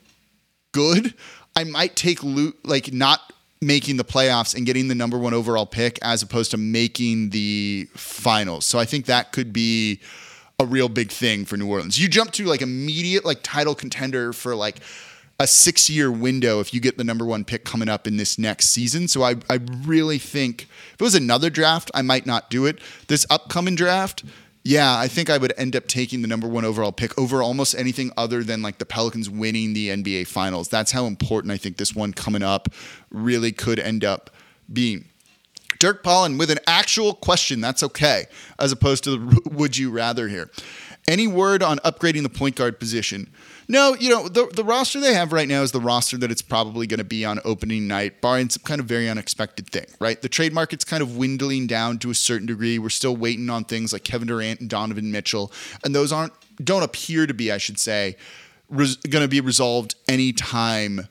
good, 0.73 1.13
I 1.55 1.63
might 1.63 1.95
take 1.95 2.23
loot 2.23 2.57
like 2.65 2.91
not 2.91 3.31
making 3.62 3.98
the 3.98 4.04
playoffs 4.04 4.56
and 4.56 4.65
getting 4.65 4.88
the 4.88 4.96
number 4.96 5.17
one 5.17 5.34
overall 5.34 5.65
pick 5.65 5.98
as 6.02 6.22
opposed 6.22 6.52
to 6.52 6.58
making 6.58 7.32
the 7.32 7.88
finals. 7.93 8.65
So 8.65 8.78
I 8.78 8.86
think 8.86 9.06
that 9.06 9.32
could 9.32 9.52
be 9.52 10.00
a 10.60 10.65
real 10.65 10.89
big 10.89 11.12
thing 11.12 11.46
for 11.46 11.58
New 11.58 11.70
Orleans. 11.70 12.00
You 12.00 12.08
jump 12.08 12.32
to 12.34 12.46
like 12.46 12.62
immediate 12.62 13.26
like 13.26 13.39
title 13.43 13.76
contender 13.76 14.34
for 14.34 14.56
like 14.56 14.80
a 15.39 15.46
six 15.46 15.89
year 15.89 16.12
window 16.12 16.60
if 16.60 16.74
you 16.74 16.80
get 16.80 16.98
the 16.98 17.04
number 17.04 17.24
one 17.26 17.43
pick 17.46 17.63
coming 17.63 17.89
up 17.89 18.08
in 18.08 18.17
this 18.17 18.39
next 18.39 18.70
season. 18.70 19.08
So 19.08 19.24
I, 19.24 19.36
I 19.50 19.60
really 19.84 20.17
think 20.17 20.63
if 20.63 20.96
it 21.00 21.04
was 21.04 21.15
another 21.15 21.50
draft, 21.50 21.91
I 21.93 22.02
might 22.02 22.26
not 22.26 22.50
do 22.50 22.65
it. 22.65 22.80
This 23.08 23.26
upcoming 23.30 23.76
draft, 23.76 24.24
yeah, 24.67 24.97
I 24.97 25.08
think 25.08 25.30
I 25.30 25.38
would 25.38 25.53
end 25.58 25.77
up 25.77 25.88
taking 25.88 26.21
the 26.21 26.27
number 26.27 26.45
one 26.45 26.65
overall 26.65 26.91
pick 26.91 27.17
over 27.17 27.41
almost 27.41 27.73
anything 27.73 28.12
other 28.17 28.43
than 28.43 28.62
like 28.62 28.80
the 28.80 28.86
Pelicans 28.86 29.30
winning 29.30 29.71
the 29.71 29.88
NBA 29.88 30.27
Finals. 30.27 30.67
That's 30.67 30.91
how 30.91 31.06
important 31.06 31.53
I 31.53 31.58
think 31.58 31.77
this 31.77 31.95
one 31.95 32.12
coming 32.12 32.43
up 32.43 32.67
really 33.10 33.53
could 33.53 33.80
end 33.80 34.03
up 34.03 34.30
being. 34.71 35.06
Dirk 35.80 36.03
Pollen 36.03 36.38
with 36.38 36.51
an 36.51 36.60
actual 36.67 37.13
question. 37.13 37.62
That's 37.62 37.82
okay, 37.82 38.25
as 38.60 38.73
opposed 38.73 39.06
to 39.06 39.12
the 39.12 39.49
would 39.51 39.77
you 39.77 39.89
rather 39.89 40.27
here. 40.27 40.51
Any 41.08 41.27
word 41.27 41.63
on 41.63 41.77
upgrading 41.80 42.23
the 42.23 42.30
point 42.30 42.58
guard 42.58 42.77
position? 42.77 43.32
No, 43.69 43.95
you 43.95 44.10
know, 44.10 44.30
the, 44.30 44.47
the 44.47 44.63
roster 44.63 44.99
they 45.01 45.13
have 45.13 45.34
right 45.34 45.47
now 45.47 45.62
is 45.62 45.73
the 45.73 45.82
roster 45.82 46.17
that 46.17 46.32
it's 46.32 46.41
probably 46.41 46.88
going 46.88 46.99
to 46.99 47.03
be 47.03 47.25
on 47.25 47.39
opening 47.43 47.86
night, 47.86 48.21
barring 48.21 48.49
some 48.49 48.63
kind 48.63 48.80
of 48.80 48.86
very 48.88 49.10
unexpected 49.10 49.69
thing, 49.69 49.86
right? 49.99 50.21
The 50.21 50.30
trade 50.30 50.53
market's 50.53 50.86
kind 50.86 51.03
of 51.03 51.15
dwindling 51.15 51.67
down 51.67 51.99
to 51.99 52.10
a 52.10 52.15
certain 52.15 52.47
degree. 52.47 52.80
We're 52.80 52.89
still 52.89 53.15
waiting 53.15 53.49
on 53.49 53.65
things 53.65 53.91
like 53.91 54.06
Kevin 54.06 54.27
Durant 54.27 54.62
and 54.62 54.69
Donovan 54.69 55.12
Mitchell, 55.12 55.51
and 55.84 55.93
those 55.93 56.13
aren't 56.13 56.34
don't 56.63 56.84
appear 56.84 57.27
to 57.27 57.34
be, 57.34 57.51
I 57.51 57.58
should 57.58 57.80
say, 57.80 58.15
res- 58.69 58.95
going 58.95 59.23
to 59.23 59.27
be 59.27 59.41
resolved 59.41 59.95
anytime 60.08 61.08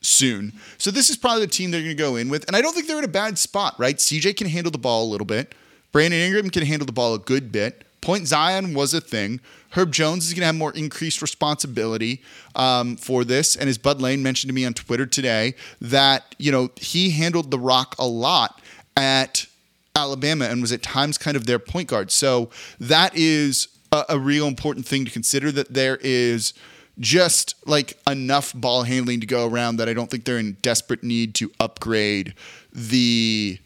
soon. 0.00 0.52
So 0.78 0.90
this 0.90 1.10
is 1.10 1.16
probably 1.16 1.46
the 1.46 1.52
team 1.52 1.70
they're 1.70 1.80
going 1.80 1.96
to 1.96 2.02
go 2.02 2.16
in 2.16 2.28
with. 2.28 2.46
And 2.46 2.56
I 2.56 2.60
don't 2.60 2.74
think 2.74 2.86
they're 2.86 2.98
in 2.98 3.04
a 3.04 3.08
bad 3.08 3.38
spot, 3.38 3.74
right? 3.78 3.96
CJ 3.96 4.36
can 4.36 4.48
handle 4.48 4.70
the 4.70 4.78
ball 4.78 5.04
a 5.04 5.10
little 5.10 5.26
bit. 5.26 5.54
Brandon 5.92 6.20
Ingram 6.20 6.50
can 6.50 6.64
handle 6.64 6.86
the 6.86 6.92
ball 6.92 7.14
a 7.14 7.18
good 7.18 7.50
bit. 7.52 7.84
Point 8.00 8.26
Zion 8.26 8.74
was 8.74 8.94
a 8.94 9.00
thing. 9.00 9.40
Herb 9.70 9.92
Jones 9.92 10.26
is 10.26 10.32
going 10.32 10.40
to 10.40 10.46
have 10.46 10.54
more 10.54 10.72
increased 10.72 11.22
responsibility 11.22 12.22
um, 12.56 12.96
for 12.96 13.24
this. 13.24 13.56
And 13.56 13.68
as 13.68 13.78
Bud 13.78 14.00
Lane 14.00 14.22
mentioned 14.22 14.48
to 14.48 14.54
me 14.54 14.64
on 14.64 14.74
Twitter 14.74 15.06
today, 15.06 15.54
that, 15.80 16.34
you 16.38 16.50
know, 16.50 16.70
he 16.76 17.10
handled 17.10 17.50
the 17.50 17.58
rock 17.58 17.94
a 17.98 18.06
lot 18.06 18.60
at 18.96 19.46
Alabama 19.94 20.46
and 20.46 20.60
was 20.60 20.72
at 20.72 20.82
times 20.82 21.18
kind 21.18 21.36
of 21.36 21.46
their 21.46 21.58
point 21.58 21.88
guard. 21.88 22.10
So 22.10 22.50
that 22.78 23.12
is 23.14 23.68
a, 23.92 24.04
a 24.10 24.18
real 24.18 24.46
important 24.46 24.86
thing 24.86 25.04
to 25.04 25.10
consider 25.10 25.52
that 25.52 25.74
there 25.74 25.98
is 26.00 26.54
just 26.98 27.54
like 27.66 27.98
enough 28.08 28.52
ball 28.54 28.82
handling 28.82 29.20
to 29.20 29.26
go 29.26 29.46
around 29.46 29.76
that 29.76 29.88
I 29.88 29.94
don't 29.94 30.10
think 30.10 30.24
they're 30.24 30.38
in 30.38 30.56
desperate 30.62 31.02
need 31.02 31.34
to 31.36 31.50
upgrade 31.58 32.34
the 32.72 33.58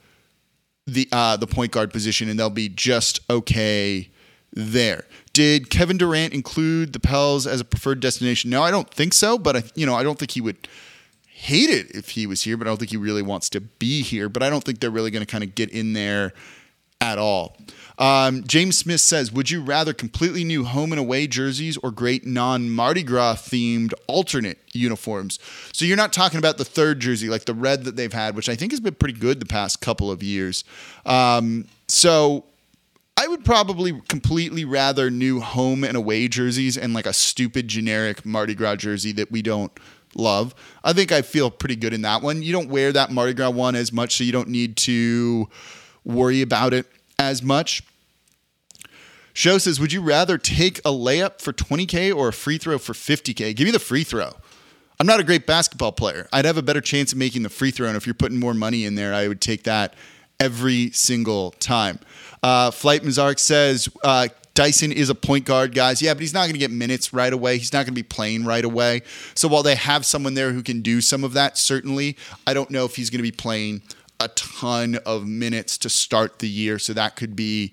the 0.86 1.08
uh, 1.12 1.36
the 1.36 1.46
point 1.46 1.72
guard 1.72 1.92
position, 1.92 2.28
and 2.28 2.38
they'll 2.38 2.50
be 2.50 2.68
just 2.68 3.20
okay 3.30 4.10
there. 4.54 5.04
Did 5.32 5.68
Kevin 5.68 5.98
Durant 5.98 6.32
include 6.32 6.92
the 6.92 7.00
Pels 7.00 7.46
as 7.46 7.60
a 7.60 7.64
preferred 7.64 8.00
destination? 8.00 8.50
No, 8.50 8.62
I 8.62 8.70
don't 8.70 8.88
think 8.88 9.12
so. 9.12 9.36
But 9.36 9.56
I, 9.56 9.62
you 9.74 9.84
know, 9.84 9.94
I 9.94 10.02
don't 10.02 10.18
think 10.18 10.30
he 10.30 10.40
would 10.40 10.68
hate 11.26 11.70
it 11.70 11.90
if 11.94 12.10
he 12.10 12.26
was 12.26 12.42
here. 12.42 12.56
But 12.56 12.66
I 12.66 12.70
don't 12.70 12.78
think 12.78 12.92
he 12.92 12.96
really 12.96 13.22
wants 13.22 13.50
to 13.50 13.60
be 13.60 14.02
here. 14.02 14.28
But 14.28 14.42
I 14.42 14.50
don't 14.50 14.64
think 14.64 14.80
they're 14.80 14.90
really 14.90 15.10
going 15.10 15.24
to 15.24 15.30
kind 15.30 15.44
of 15.44 15.54
get 15.54 15.70
in 15.70 15.92
there 15.92 16.32
at 17.00 17.18
all. 17.18 17.56
Um, 17.98 18.44
James 18.44 18.78
Smith 18.78 19.00
says, 19.00 19.30
"Would 19.30 19.50
you 19.50 19.60
rather 19.60 19.92
completely 19.92 20.42
new 20.42 20.64
home 20.64 20.92
and 20.92 20.98
away 20.98 21.26
jerseys 21.26 21.76
or 21.78 21.90
great 21.90 22.26
non 22.26 22.70
Mardi 22.70 23.02
Gras 23.02 23.34
themed 23.34 23.92
alternate 24.06 24.58
uniforms?" 24.72 25.38
So 25.72 25.84
you're 25.84 25.96
not 25.96 26.12
talking 26.12 26.38
about 26.38 26.58
the 26.58 26.64
third 26.64 27.00
jersey, 27.00 27.28
like 27.28 27.44
the 27.44 27.54
red 27.54 27.84
that 27.84 27.96
they've 27.96 28.12
had, 28.12 28.34
which 28.34 28.48
I 28.48 28.56
think 28.56 28.72
has 28.72 28.80
been 28.80 28.94
pretty 28.94 29.18
good 29.18 29.38
the 29.38 29.46
past 29.46 29.80
couple 29.80 30.10
of 30.10 30.22
years. 30.22 30.64
Um, 31.06 31.66
so 31.86 32.44
I 33.16 33.28
would 33.28 33.44
probably 33.44 34.00
completely 34.08 34.64
rather 34.64 35.10
new 35.10 35.40
home 35.40 35.84
and 35.84 35.96
away 35.96 36.28
jerseys 36.28 36.76
and 36.76 36.92
like 36.92 37.06
a 37.06 37.12
stupid 37.12 37.68
generic 37.68 38.26
Mardi 38.26 38.54
Gras 38.54 38.76
jersey 38.76 39.12
that 39.12 39.30
we 39.30 39.40
don't 39.40 39.72
love. 40.14 40.54
I 40.82 40.92
think 40.92 41.12
I 41.12 41.22
feel 41.22 41.50
pretty 41.50 41.76
good 41.76 41.94
in 41.94 42.02
that 42.02 42.22
one. 42.22 42.42
You 42.42 42.52
don't 42.52 42.68
wear 42.68 42.92
that 42.92 43.10
Mardi 43.10 43.34
Gras 43.34 43.50
one 43.50 43.76
as 43.76 43.92
much, 43.92 44.16
so 44.16 44.24
you 44.24 44.32
don't 44.32 44.48
need 44.48 44.76
to 44.78 45.48
worry 46.04 46.42
about 46.42 46.74
it 46.74 46.86
as 47.18 47.42
much. 47.42 47.82
Show 49.32 49.58
says, 49.58 49.80
Would 49.80 49.92
you 49.92 50.00
rather 50.00 50.38
take 50.38 50.78
a 50.80 50.90
layup 50.90 51.40
for 51.40 51.52
20K 51.52 52.14
or 52.14 52.28
a 52.28 52.32
free 52.32 52.58
throw 52.58 52.78
for 52.78 52.92
50K? 52.92 53.54
Give 53.54 53.64
me 53.64 53.70
the 53.70 53.78
free 53.78 54.04
throw. 54.04 54.32
I'm 55.00 55.06
not 55.06 55.18
a 55.18 55.24
great 55.24 55.46
basketball 55.46 55.92
player. 55.92 56.28
I'd 56.32 56.44
have 56.44 56.56
a 56.56 56.62
better 56.62 56.80
chance 56.80 57.12
of 57.12 57.18
making 57.18 57.42
the 57.42 57.48
free 57.48 57.72
throw. 57.72 57.88
And 57.88 57.96
if 57.96 58.06
you're 58.06 58.14
putting 58.14 58.38
more 58.38 58.54
money 58.54 58.84
in 58.84 58.94
there, 58.94 59.12
I 59.12 59.26
would 59.26 59.40
take 59.40 59.64
that 59.64 59.94
every 60.38 60.90
single 60.92 61.50
time. 61.52 61.98
Uh, 62.44 62.70
Flight 62.70 63.02
Mazark 63.02 63.38
says, 63.38 63.88
uh, 64.04 64.28
Dyson 64.52 64.92
is 64.92 65.08
a 65.08 65.14
point 65.14 65.46
guard, 65.46 65.74
guys. 65.74 66.02
Yeah, 66.02 66.12
but 66.12 66.20
he's 66.20 66.34
not 66.34 66.42
going 66.42 66.52
to 66.52 66.58
get 66.58 66.70
minutes 66.70 67.14
right 67.14 67.32
away. 67.32 67.56
He's 67.56 67.72
not 67.72 67.86
going 67.86 67.94
to 67.94 68.02
be 68.02 68.02
playing 68.02 68.44
right 68.44 68.66
away. 68.66 69.00
So 69.34 69.48
while 69.48 69.62
they 69.62 69.76
have 69.76 70.04
someone 70.04 70.34
there 70.34 70.52
who 70.52 70.62
can 70.62 70.82
do 70.82 71.00
some 71.00 71.24
of 71.24 71.32
that, 71.32 71.56
certainly, 71.56 72.18
I 72.46 72.52
don't 72.52 72.70
know 72.70 72.84
if 72.84 72.96
he's 72.96 73.08
going 73.08 73.20
to 73.20 73.22
be 73.22 73.32
playing 73.32 73.80
a 74.20 74.28
ton 74.28 74.98
of 75.06 75.26
minutes 75.26 75.78
to 75.78 75.88
start 75.88 76.40
the 76.40 76.48
year. 76.48 76.78
So 76.78 76.92
that 76.92 77.16
could 77.16 77.34
be 77.34 77.72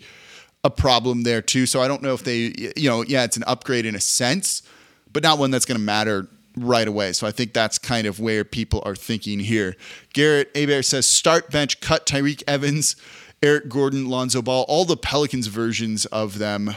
a 0.64 0.70
problem 0.70 1.24
there 1.24 1.42
too. 1.42 1.66
So 1.66 1.82
I 1.82 1.90
don't 1.90 2.02
know 2.02 2.14
if 2.14 2.24
they, 2.24 2.72
you 2.78 2.90
know, 2.90 3.04
yeah, 3.04 3.26
it's 3.26 3.36
an 3.36 3.44
upgrade 3.48 3.86
in 3.86 3.96
a 3.96 4.00
sense, 4.00 4.64
but 5.12 5.22
not 5.22 5.38
one 5.38 5.52
that's 5.52 5.66
going 5.66 5.80
to 5.80 5.84
matter 5.84 6.30
right 6.56 6.88
away. 6.88 7.12
So 7.12 7.28
I 7.28 7.32
think 7.32 7.52
that's 7.52 7.78
kind 7.78 8.08
of 8.08 8.22
where 8.22 8.46
people 8.46 8.82
are 8.86 8.96
thinking 8.96 9.40
here. 9.40 9.76
Garrett 10.14 10.50
Abear 10.56 10.82
says 10.82 11.06
start 11.06 11.52
bench, 11.52 11.82
cut 11.82 12.06
Tyreke 12.06 12.44
Evans, 12.48 12.96
Eric 13.44 13.70
Gordon, 13.70 14.08
Lonzo 14.10 14.42
Ball, 14.42 14.66
all 14.68 14.86
the 14.86 14.98
Pelicans 14.98 15.48
versions 15.48 16.06
of 16.08 16.38
them. 16.38 16.76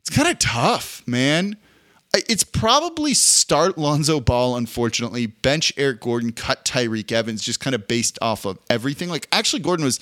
It's 0.00 0.10
kind 0.10 0.28
of 0.28 0.38
tough, 0.38 1.02
man. 1.06 1.56
It's 2.14 2.44
probably 2.44 3.12
start 3.14 3.76
Lonzo 3.76 4.20
Ball, 4.20 4.56
unfortunately, 4.56 5.26
bench 5.26 5.72
Eric 5.76 6.00
Gordon, 6.00 6.32
cut 6.32 6.64
Tyreke 6.64 7.12
Evans, 7.12 7.42
just 7.42 7.60
kind 7.60 7.74
of 7.74 7.88
based 7.88 8.18
off 8.22 8.44
of 8.44 8.58
everything. 8.70 9.08
Like, 9.08 9.28
actually, 9.32 9.60
Gordon 9.62 9.84
was 9.84 10.00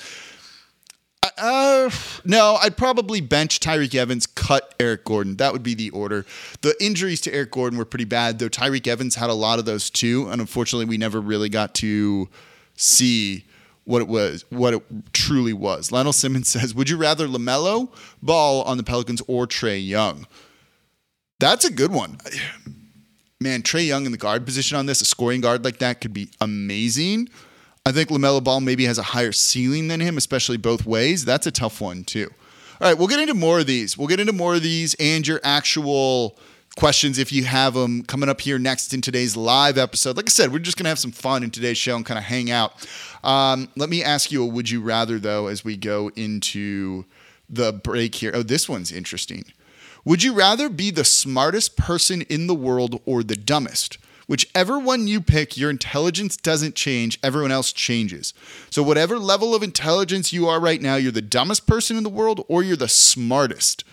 uh, 1.39 1.91
no, 2.25 2.59
I'd 2.63 2.77
probably 2.77 3.21
bench 3.21 3.61
Tyreke 3.61 3.95
Evans, 3.95 4.27
cut 4.27 4.75
Eric 4.79 5.05
Gordon. 5.05 5.37
That 5.37 5.53
would 5.53 5.63
be 5.63 5.75
the 5.75 5.91
order. 5.91 6.27
The 6.61 6.75
injuries 6.81 7.21
to 7.23 7.35
Eric 7.35 7.51
Gordon 7.51 7.79
were 7.79 7.85
pretty 7.85 8.05
bad, 8.05 8.39
though 8.39 8.49
Tyreke 8.49 8.87
Evans 8.87 9.15
had 9.15 9.31
a 9.31 9.35
lot 9.35 9.59
of 9.59 9.65
those 9.65 9.91
too. 9.91 10.29
And 10.29 10.41
unfortunately, 10.41 10.87
we 10.87 10.99
never 10.99 11.21
really 11.21 11.49
got 11.49 11.75
to 11.77 12.29
see 12.77 13.45
what 13.85 14.03
it 14.03 14.09
was, 14.09 14.45
what 14.51 14.75
it 14.75 14.83
truly 15.13 15.53
was. 15.53 15.93
Lionel 15.93 16.13
Simmons 16.13 16.49
says, 16.51 16.75
Would 16.75 16.89
you 16.89 16.97
rather 16.97 17.27
LaMelo 17.27 17.93
ball 18.23 18.63
on 18.63 18.77
the 18.77 18.83
Pelicans 18.83 19.23
or 19.27 19.47
Trae 19.47 19.85
Young? 19.87 20.27
That's 21.41 21.65
a 21.65 21.73
good 21.73 21.93
one. 21.93 22.19
Man, 23.41 23.63
Trae 23.63 23.87
Young 23.87 24.07
in 24.07 24.13
the 24.13 24.19
guard 24.19 24.47
position 24.47 24.79
on 24.79 24.87
this, 24.87 25.01
a 25.01 25.05
scoring 25.05 25.41
guard 25.41 25.65
like 25.65 25.79
that 25.79 26.01
could 26.01 26.15
be 26.15 26.31
amazing. 26.41 27.29
I 27.87 27.93
think 27.93 28.09
LaMelo 28.09 28.43
Ball 28.43 28.61
maybe 28.61 28.87
has 28.87 28.97
a 28.97 29.03
higher 29.03 29.33
ceiling 29.33 29.89
than 29.89 30.01
him, 30.01 30.17
especially 30.17 30.57
both 30.57 30.87
ways. 30.87 31.25
That's 31.25 31.47
a 31.47 31.51
tough 31.51 31.81
one, 31.81 32.05
too. 32.05 32.31
All 32.81 32.89
right, 32.89 32.97
we'll 32.97 33.09
get 33.09 33.21
into 33.21 33.35
more 33.35 33.61
of 33.61 33.67
these. 33.67 33.99
We'll 33.99 34.09
get 34.09 34.21
into 34.21 34.33
more 34.33 34.55
of 34.55 34.63
these 34.63 34.95
and 34.99 35.27
your 35.27 35.41
actual 35.45 36.39
questions 36.77 37.19
if 37.19 37.33
you 37.33 37.45
have 37.45 37.75
them 37.75 38.03
coming 38.03 38.29
up 38.29 38.41
here 38.41 38.59
next 38.59 38.93
in 38.93 39.01
today's 39.01 39.37
live 39.37 39.79
episode. 39.79 40.17
Like 40.17 40.29
I 40.29 40.31
said, 40.31 40.53
we're 40.53 40.59
just 40.59 40.77
going 40.77 40.85
to 40.85 40.89
have 40.91 40.99
some 40.99 41.13
fun 41.13 41.43
in 41.43 41.51
today's 41.51 41.79
show 41.79 41.97
and 41.97 42.05
kind 42.05 42.19
of 42.19 42.25
hang 42.25 42.51
out. 42.51 42.73
Um, 43.23 43.69
let 43.77 43.89
me 43.89 44.03
ask 44.03 44.33
you 44.33 44.43
a 44.43 44.47
would 44.47 44.71
you 44.71 44.81
rather, 44.81 45.19
though, 45.19 45.47
as 45.47 45.65
we 45.65 45.77
go 45.77 46.11
into 46.17 47.05
the 47.49 47.73
break 47.73 48.17
here. 48.17 48.33
Oh, 48.35 48.43
this 48.43 48.69
one's 48.69 48.93
interesting. 48.93 49.45
Would 50.05 50.23
you 50.23 50.35
rather 50.35 50.69
be 50.69 50.91
the 50.91 51.05
smartest 51.05 51.77
person 51.77 52.23
in 52.23 52.47
the 52.47 52.55
world 52.55 53.01
or 53.07 53.23
the 53.23 53.37
dumbest? 53.37 53.99
Whichever 54.27 54.79
one 54.79 55.07
you 55.07 55.21
pick, 55.21 55.57
your 55.57 55.71
intelligence 55.71 56.37
doesn't 56.37 56.75
change, 56.75 57.19
everyone 57.23 57.53
else 57.53 57.73
changes. 57.73 58.33
So, 58.71 58.83
whatever 58.83 59.19
level 59.19 59.55
of 59.55 59.63
intelligence 59.63 60.33
you 60.33 60.49
are 60.49 60.61
right 60.61 60.81
now, 60.81 60.97
you're 60.97 61.13
the 61.13 61.21
dumbest 61.21 61.67
person 61.67 61.97
in 61.97 62.05
the 62.05 62.09
world 62.09 62.45
or 62.49 62.63
you're 62.63 62.77
the 62.77 62.89
smartest. 62.89 63.85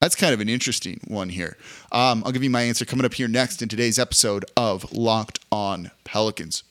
That's 0.00 0.14
kind 0.14 0.32
of 0.32 0.40
an 0.40 0.48
interesting 0.48 1.00
one 1.08 1.28
here. 1.28 1.56
Um, 1.90 2.22
I'll 2.24 2.30
give 2.30 2.44
you 2.44 2.50
my 2.50 2.62
answer 2.62 2.84
coming 2.84 3.04
up 3.04 3.14
here 3.14 3.26
next 3.26 3.62
in 3.62 3.68
today's 3.68 3.98
episode 3.98 4.44
of 4.56 4.92
Locked 4.92 5.40
On 5.50 5.90
Pelicans. 6.04 6.62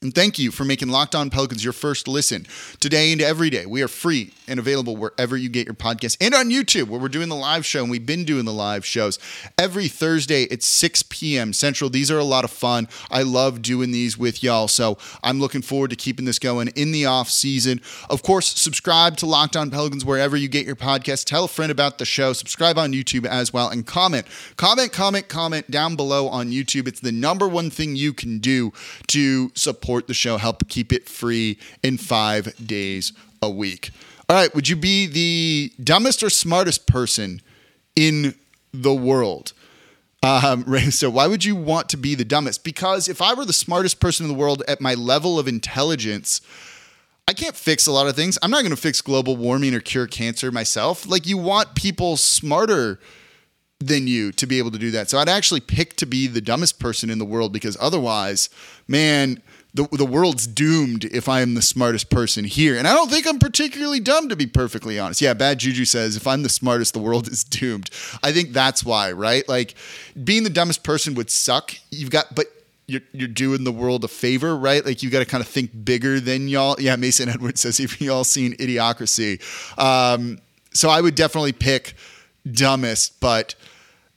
And 0.00 0.14
thank 0.14 0.38
you 0.38 0.52
for 0.52 0.64
making 0.64 0.90
Locked 0.90 1.16
On 1.16 1.28
Pelicans 1.28 1.64
your 1.64 1.72
first 1.72 2.06
listen 2.06 2.46
today 2.78 3.10
and 3.10 3.20
every 3.20 3.50
day. 3.50 3.66
We 3.66 3.82
are 3.82 3.88
free 3.88 4.32
and 4.46 4.60
available 4.60 4.96
wherever 4.96 5.36
you 5.36 5.48
get 5.48 5.66
your 5.66 5.74
podcast 5.74 6.16
and 6.20 6.34
on 6.34 6.50
YouTube, 6.50 6.86
where 6.86 7.00
we're 7.00 7.08
doing 7.08 7.28
the 7.28 7.34
live 7.34 7.66
show. 7.66 7.82
And 7.82 7.90
we've 7.90 8.06
been 8.06 8.24
doing 8.24 8.44
the 8.44 8.52
live 8.52 8.86
shows 8.86 9.18
every 9.58 9.88
Thursday 9.88 10.44
at 10.52 10.62
6 10.62 11.02
p.m. 11.08 11.52
Central. 11.52 11.90
These 11.90 12.12
are 12.12 12.18
a 12.18 12.24
lot 12.24 12.44
of 12.44 12.52
fun. 12.52 12.86
I 13.10 13.22
love 13.22 13.60
doing 13.60 13.90
these 13.90 14.16
with 14.16 14.40
y'all. 14.40 14.68
So 14.68 14.98
I'm 15.24 15.40
looking 15.40 15.62
forward 15.62 15.90
to 15.90 15.96
keeping 15.96 16.26
this 16.26 16.38
going 16.38 16.68
in 16.76 16.92
the 16.92 17.06
off 17.06 17.28
season. 17.28 17.80
Of 18.08 18.22
course, 18.22 18.46
subscribe 18.46 19.16
to 19.16 19.26
Locked 19.26 19.56
On 19.56 19.68
Pelicans 19.68 20.04
wherever 20.04 20.36
you 20.36 20.46
get 20.46 20.64
your 20.64 20.76
podcast. 20.76 21.24
Tell 21.24 21.46
a 21.46 21.48
friend 21.48 21.72
about 21.72 21.98
the 21.98 22.04
show. 22.04 22.32
Subscribe 22.34 22.78
on 22.78 22.92
YouTube 22.92 23.26
as 23.26 23.52
well 23.52 23.68
and 23.68 23.84
comment, 23.84 24.28
comment, 24.56 24.92
comment, 24.92 25.26
comment 25.26 25.68
down 25.72 25.96
below 25.96 26.28
on 26.28 26.50
YouTube. 26.50 26.86
It's 26.86 27.00
the 27.00 27.10
number 27.10 27.48
one 27.48 27.68
thing 27.68 27.96
you 27.96 28.12
can 28.12 28.38
do 28.38 28.72
to 29.08 29.50
support 29.56 29.87
support 29.88 30.06
the 30.06 30.12
show, 30.12 30.36
help 30.36 30.68
keep 30.68 30.92
it 30.92 31.08
free 31.08 31.58
in 31.82 31.96
five 31.96 32.54
days 32.66 33.14
a 33.40 33.48
week. 33.48 33.90
All 34.28 34.36
right, 34.36 34.54
would 34.54 34.68
you 34.68 34.76
be 34.76 35.06
the 35.06 35.72
dumbest 35.82 36.22
or 36.22 36.28
smartest 36.28 36.86
person 36.86 37.40
in 37.96 38.34
the 38.70 38.92
world? 38.92 39.54
Um, 40.22 40.64
Ray, 40.66 40.80
so 40.90 41.08
why 41.08 41.26
would 41.26 41.42
you 41.42 41.56
want 41.56 41.88
to 41.88 41.96
be 41.96 42.14
the 42.14 42.24
dumbest? 42.26 42.64
Because 42.64 43.08
if 43.08 43.22
I 43.22 43.32
were 43.32 43.46
the 43.46 43.54
smartest 43.54 43.98
person 43.98 44.26
in 44.26 44.30
the 44.30 44.38
world 44.38 44.62
at 44.68 44.82
my 44.82 44.92
level 44.92 45.38
of 45.38 45.48
intelligence, 45.48 46.42
I 47.26 47.32
can't 47.32 47.56
fix 47.56 47.86
a 47.86 47.92
lot 47.92 48.08
of 48.08 48.14
things. 48.14 48.38
I'm 48.42 48.50
not 48.50 48.60
going 48.60 48.76
to 48.76 48.76
fix 48.76 49.00
global 49.00 49.36
warming 49.38 49.74
or 49.74 49.80
cure 49.80 50.06
cancer 50.06 50.52
myself. 50.52 51.08
Like 51.08 51.26
you 51.26 51.38
want 51.38 51.74
people 51.74 52.18
smarter 52.18 53.00
than 53.80 54.06
you 54.06 54.32
to 54.32 54.46
be 54.46 54.58
able 54.58 54.72
to 54.72 54.78
do 54.78 54.90
that. 54.90 55.08
So 55.08 55.18
I'd 55.18 55.28
actually 55.28 55.60
pick 55.60 55.96
to 55.96 56.06
be 56.06 56.26
the 56.26 56.40
dumbest 56.40 56.78
person 56.78 57.10
in 57.10 57.18
the 57.18 57.24
world 57.24 57.52
because 57.52 57.76
otherwise, 57.80 58.50
man, 58.88 59.40
the, 59.78 59.96
the 59.96 60.04
world's 60.04 60.48
doomed 60.48 61.04
if 61.04 61.28
I 61.28 61.40
am 61.40 61.54
the 61.54 61.62
smartest 61.62 62.10
person 62.10 62.44
here. 62.44 62.76
And 62.76 62.88
I 62.88 62.94
don't 62.94 63.08
think 63.08 63.28
I'm 63.28 63.38
particularly 63.38 64.00
dumb, 64.00 64.28
to 64.28 64.34
be 64.34 64.46
perfectly 64.46 64.98
honest. 64.98 65.20
Yeah, 65.20 65.34
Bad 65.34 65.60
Juju 65.60 65.84
says 65.84 66.16
if 66.16 66.26
I'm 66.26 66.42
the 66.42 66.48
smartest, 66.48 66.94
the 66.94 66.98
world 66.98 67.28
is 67.28 67.44
doomed. 67.44 67.88
I 68.24 68.32
think 68.32 68.52
that's 68.52 68.84
why, 68.84 69.12
right? 69.12 69.48
Like 69.48 69.76
being 70.22 70.42
the 70.42 70.50
dumbest 70.50 70.82
person 70.82 71.14
would 71.14 71.30
suck. 71.30 71.72
You've 71.92 72.10
got, 72.10 72.34
but 72.34 72.46
you're, 72.88 73.02
you're 73.12 73.28
doing 73.28 73.62
the 73.62 73.70
world 73.70 74.02
a 74.02 74.08
favor, 74.08 74.56
right? 74.56 74.84
Like 74.84 75.04
you 75.04 75.10
got 75.10 75.20
to 75.20 75.24
kind 75.26 75.42
of 75.42 75.48
think 75.48 75.70
bigger 75.84 76.18
than 76.18 76.48
y'all. 76.48 76.74
Yeah, 76.80 76.96
Mason 76.96 77.28
Edwards 77.28 77.60
says, 77.60 77.78
if 77.78 78.00
y'all 78.00 78.24
seen 78.24 78.56
Idiocracy. 78.56 79.40
Um, 79.78 80.40
so 80.74 80.90
I 80.90 81.00
would 81.00 81.14
definitely 81.14 81.52
pick 81.52 81.94
dumbest, 82.50 83.20
but 83.20 83.54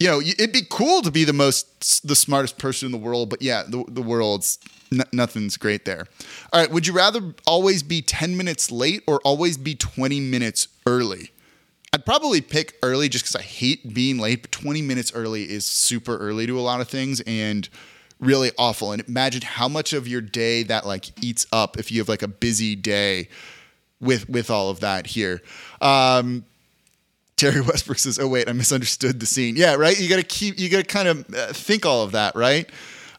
you 0.02 0.08
know, 0.08 0.20
it'd 0.20 0.52
be 0.52 0.64
cool 0.68 1.04
to 1.04 1.12
be 1.12 1.24
the 1.26 1.34
most, 1.34 2.08
the 2.08 2.16
smartest 2.16 2.58
person 2.58 2.88
in 2.88 2.92
the 2.92 2.98
world, 2.98 3.30
but 3.30 3.40
yeah, 3.40 3.62
the, 3.68 3.86
the 3.88 4.02
world's 4.02 4.58
n- 4.92 5.04
nothing's 5.14 5.58
great 5.58 5.86
there. 5.86 6.08
All 6.52 6.60
right. 6.60 6.72
Would 6.72 6.88
you 6.88 6.94
rather 6.94 7.36
always 7.46 7.84
be 7.84 8.02
10 8.02 8.36
minutes 8.36 8.72
late 8.72 9.04
or 9.06 9.22
always 9.24 9.60
be 9.60 9.76
20 9.76 10.20
minutes 10.20 10.70
early? 10.88 11.30
I'd 11.94 12.04
probably 12.04 12.42
pick 12.42 12.80
early 12.82 13.10
just 13.10 13.26
because 13.26 13.36
I 13.36 13.44
hate 13.44 13.94
being 13.94 14.18
late, 14.18 14.42
but 14.42 14.52
20 14.52 14.82
minutes 14.82 15.14
early 15.14 15.44
is 15.44 15.68
super 15.68 16.18
early 16.18 16.48
to 16.48 16.60
a 16.60 16.62
lot 16.62 16.82
of 16.82 16.88
things 16.88 17.22
and 17.28 17.70
really 18.20 18.52
awful. 18.58 18.94
And 18.94 19.08
imagine 19.08 19.44
how 19.44 19.68
much 19.68 19.94
of 19.94 20.08
your 20.08 20.22
day 20.22 20.64
that 20.64 20.84
like 20.84 21.12
eats 21.24 21.46
up 21.54 21.78
if 21.78 21.92
you 21.92 22.00
have 22.00 22.10
like 22.10 22.24
a 22.24 22.28
busy 22.28 22.76
day 22.76 23.30
with 24.00 24.28
with 24.28 24.50
all 24.50 24.72
of 24.72 24.80
that 24.80 25.06
here. 25.06 25.44
Um, 25.80 26.46
Terry 27.42 27.62
Westbrook 27.68 27.98
says, 27.98 28.20
"Oh 28.20 28.28
wait, 28.28 28.48
I 28.48 28.54
misunderstood 28.54 29.20
the 29.20 29.26
scene." 29.26 29.56
Yeah, 29.56 29.74
right. 29.74 30.00
You 30.00 30.08
got 30.08 30.18
to 30.18 30.24
keep. 30.24 30.60
You 30.60 30.70
got 30.70 30.78
to 30.78 30.84
kind 30.84 31.08
of 31.08 31.34
uh, 31.34 31.54
think 31.54 31.86
all 31.88 32.04
of 32.04 32.12
that, 32.12 32.36
right? 32.36 32.70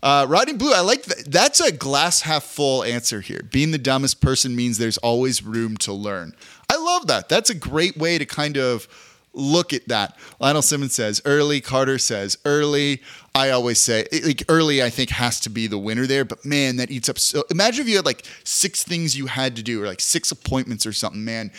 Uh, 0.01 0.27
Riding 0.29 0.59
Blue, 0.59 0.73
I 0.73 0.81
like 0.81 1.05
that. 1.05 1.31
That's 1.31 1.61
a 1.61 1.71
glass 1.71 2.23
half 2.23 2.45
full 2.45 2.83
answer 2.83 3.21
here. 3.21 3.43
Being 3.51 3.71
the 3.71 3.79
dumbest 3.79 4.21
person 4.21 4.55
means 4.57 4.79
there's 4.79 4.99
always 4.99 5.45
room 5.45 5.77
to 5.79 5.93
learn. 5.93 6.35
I 6.69 6.77
love 6.77 7.07
that. 7.09 7.29
That's 7.29 7.51
a 7.51 7.55
great 7.55 7.97
way 7.97 8.19
to 8.19 8.27
kind 8.27 8.57
of 8.57 8.89
look 9.33 9.73
at 9.73 9.87
that. 9.89 10.17
Lionel 10.41 10.63
Simmons 10.63 10.95
says 10.95 11.23
early. 11.25 11.61
Carter 11.61 11.99
says 11.99 12.37
early. 12.45 13.01
I 13.35 13.51
always 13.51 13.81
say 13.81 14.07
like 14.25 14.45
early. 14.49 14.83
I 14.83 14.91
think 14.91 15.11
has 15.11 15.41
to 15.41 15.51
be 15.51 15.67
the 15.67 15.79
winner 15.79 16.07
there. 16.07 16.25
But 16.25 16.45
man, 16.45 16.77
that 16.77 16.91
eats 16.91 17.09
up. 17.09 17.19
So 17.19 17.45
imagine 17.51 17.83
if 17.83 17.89
you 17.89 17.97
had 17.97 18.05
like 18.05 18.25
six 18.45 18.85
things 18.85 19.17
you 19.17 19.27
had 19.27 19.57
to 19.57 19.63
do, 19.63 19.83
or 19.83 19.87
like 19.87 20.01
six 20.01 20.31
appointments 20.31 20.85
or 20.85 20.93
something. 20.93 21.25
Man, 21.25 21.53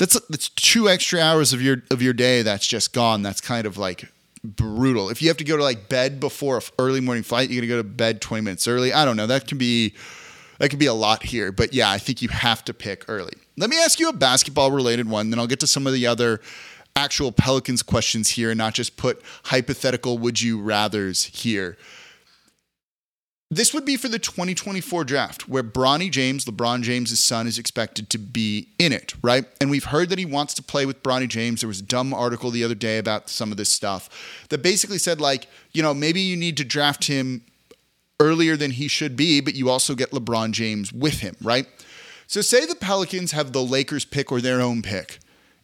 that's 0.00 0.18
that's 0.28 0.48
two 0.48 0.88
extra 0.88 1.20
hours 1.20 1.52
of 1.52 1.60
your 1.60 1.82
of 1.90 2.00
your 2.00 2.14
day 2.14 2.42
that's 2.42 2.66
just 2.66 2.92
gone. 2.92 3.22
That's 3.22 3.40
kind 3.40 3.66
of 3.66 3.76
like 3.76 4.10
brutal. 4.42 5.10
If 5.10 5.20
you 5.20 5.28
have 5.28 5.36
to 5.36 5.44
go 5.44 5.58
to 5.58 5.62
like 5.62 5.90
bed 5.90 6.18
before 6.18 6.56
a 6.56 6.62
early 6.78 7.00
morning 7.00 7.22
flight, 7.22 7.50
you're 7.50 7.60
gonna 7.60 7.68
go 7.68 7.76
to 7.76 7.84
bed 7.84 8.22
20 8.22 8.42
minutes 8.42 8.66
early. 8.66 8.92
I 8.94 9.04
don't 9.04 9.16
know. 9.16 9.26
That 9.26 9.46
can 9.46 9.58
be 9.58 9.94
that 10.58 10.70
could 10.70 10.78
be 10.78 10.86
a 10.86 10.94
lot 10.94 11.22
here. 11.22 11.52
But 11.52 11.74
yeah, 11.74 11.90
I 11.90 11.98
think 11.98 12.22
you 12.22 12.28
have 12.30 12.64
to 12.64 12.74
pick 12.74 13.04
early. 13.08 13.34
Let 13.58 13.68
me 13.68 13.78
ask 13.78 14.00
you 14.00 14.08
a 14.08 14.12
basketball 14.12 14.72
related 14.72 15.08
one, 15.08 15.28
then 15.28 15.38
I'll 15.38 15.46
get 15.46 15.60
to 15.60 15.66
some 15.66 15.86
of 15.86 15.92
the 15.92 16.06
other 16.06 16.40
actual 16.96 17.30
Pelicans 17.30 17.82
questions 17.82 18.30
here 18.30 18.50
and 18.50 18.58
not 18.58 18.74
just 18.74 18.96
put 18.96 19.22
hypothetical 19.44 20.16
would 20.18 20.40
you 20.40 20.58
rathers 20.58 21.26
here. 21.26 21.76
This 23.52 23.74
would 23.74 23.84
be 23.84 23.96
for 23.96 24.08
the 24.08 24.20
2024 24.20 25.02
draft, 25.02 25.48
where 25.48 25.64
Bronny 25.64 26.08
James, 26.08 26.44
LeBron 26.44 26.82
James' 26.82 27.18
son, 27.18 27.48
is 27.48 27.58
expected 27.58 28.08
to 28.10 28.18
be 28.18 28.68
in 28.78 28.92
it, 28.92 29.14
right? 29.22 29.44
And 29.60 29.70
we've 29.70 29.86
heard 29.86 30.08
that 30.10 30.20
he 30.20 30.24
wants 30.24 30.54
to 30.54 30.62
play 30.62 30.86
with 30.86 31.02
Bronny 31.02 31.28
James. 31.28 31.60
There 31.60 31.68
was 31.68 31.80
a 31.80 31.84
dumb 31.84 32.14
article 32.14 32.52
the 32.52 32.62
other 32.62 32.76
day 32.76 32.98
about 32.98 33.28
some 33.28 33.50
of 33.50 33.56
this 33.56 33.68
stuff 33.68 34.46
that 34.50 34.62
basically 34.62 34.98
said, 34.98 35.20
like, 35.20 35.48
you 35.72 35.82
know, 35.82 35.92
maybe 35.92 36.20
you 36.20 36.36
need 36.36 36.56
to 36.58 36.64
draft 36.64 37.08
him 37.08 37.42
earlier 38.20 38.56
than 38.56 38.70
he 38.70 38.86
should 38.86 39.16
be, 39.16 39.40
but 39.40 39.56
you 39.56 39.68
also 39.68 39.96
get 39.96 40.12
LeBron 40.12 40.52
James 40.52 40.92
with 40.92 41.18
him, 41.18 41.34
right? 41.42 41.66
So, 42.28 42.42
say 42.42 42.64
the 42.66 42.76
Pelicans 42.76 43.32
have 43.32 43.50
the 43.50 43.64
Lakers 43.64 44.04
pick 44.04 44.30
or 44.30 44.40
their 44.40 44.60
own 44.60 44.80
pick, 44.80 45.18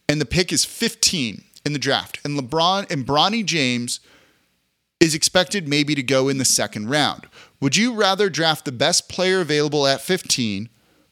and 0.09 0.19
the 0.19 0.25
pick 0.25 0.51
is 0.51 0.65
15 0.65 1.41
in 1.65 1.71
the 1.71 1.79
draft, 1.79 2.19
and 2.25 2.37
LeBron 2.37 2.91
and 2.91 3.07
Bronny 3.07 3.45
James 3.45 4.01
is 4.99 5.13
expected 5.13 5.67
maybe 5.67 5.95
to 5.95 6.03
go 6.03 6.27
in 6.27 6.37
the 6.37 6.45
second 6.45 6.89
round. 6.89 7.27
Would 7.61 7.75
you 7.75 7.93
rather 7.93 8.29
draft 8.29 8.65
the 8.65 8.71
best 8.71 9.09
player 9.09 9.41
available 9.41 9.85
at 9.85 10.01
15 10.01 10.69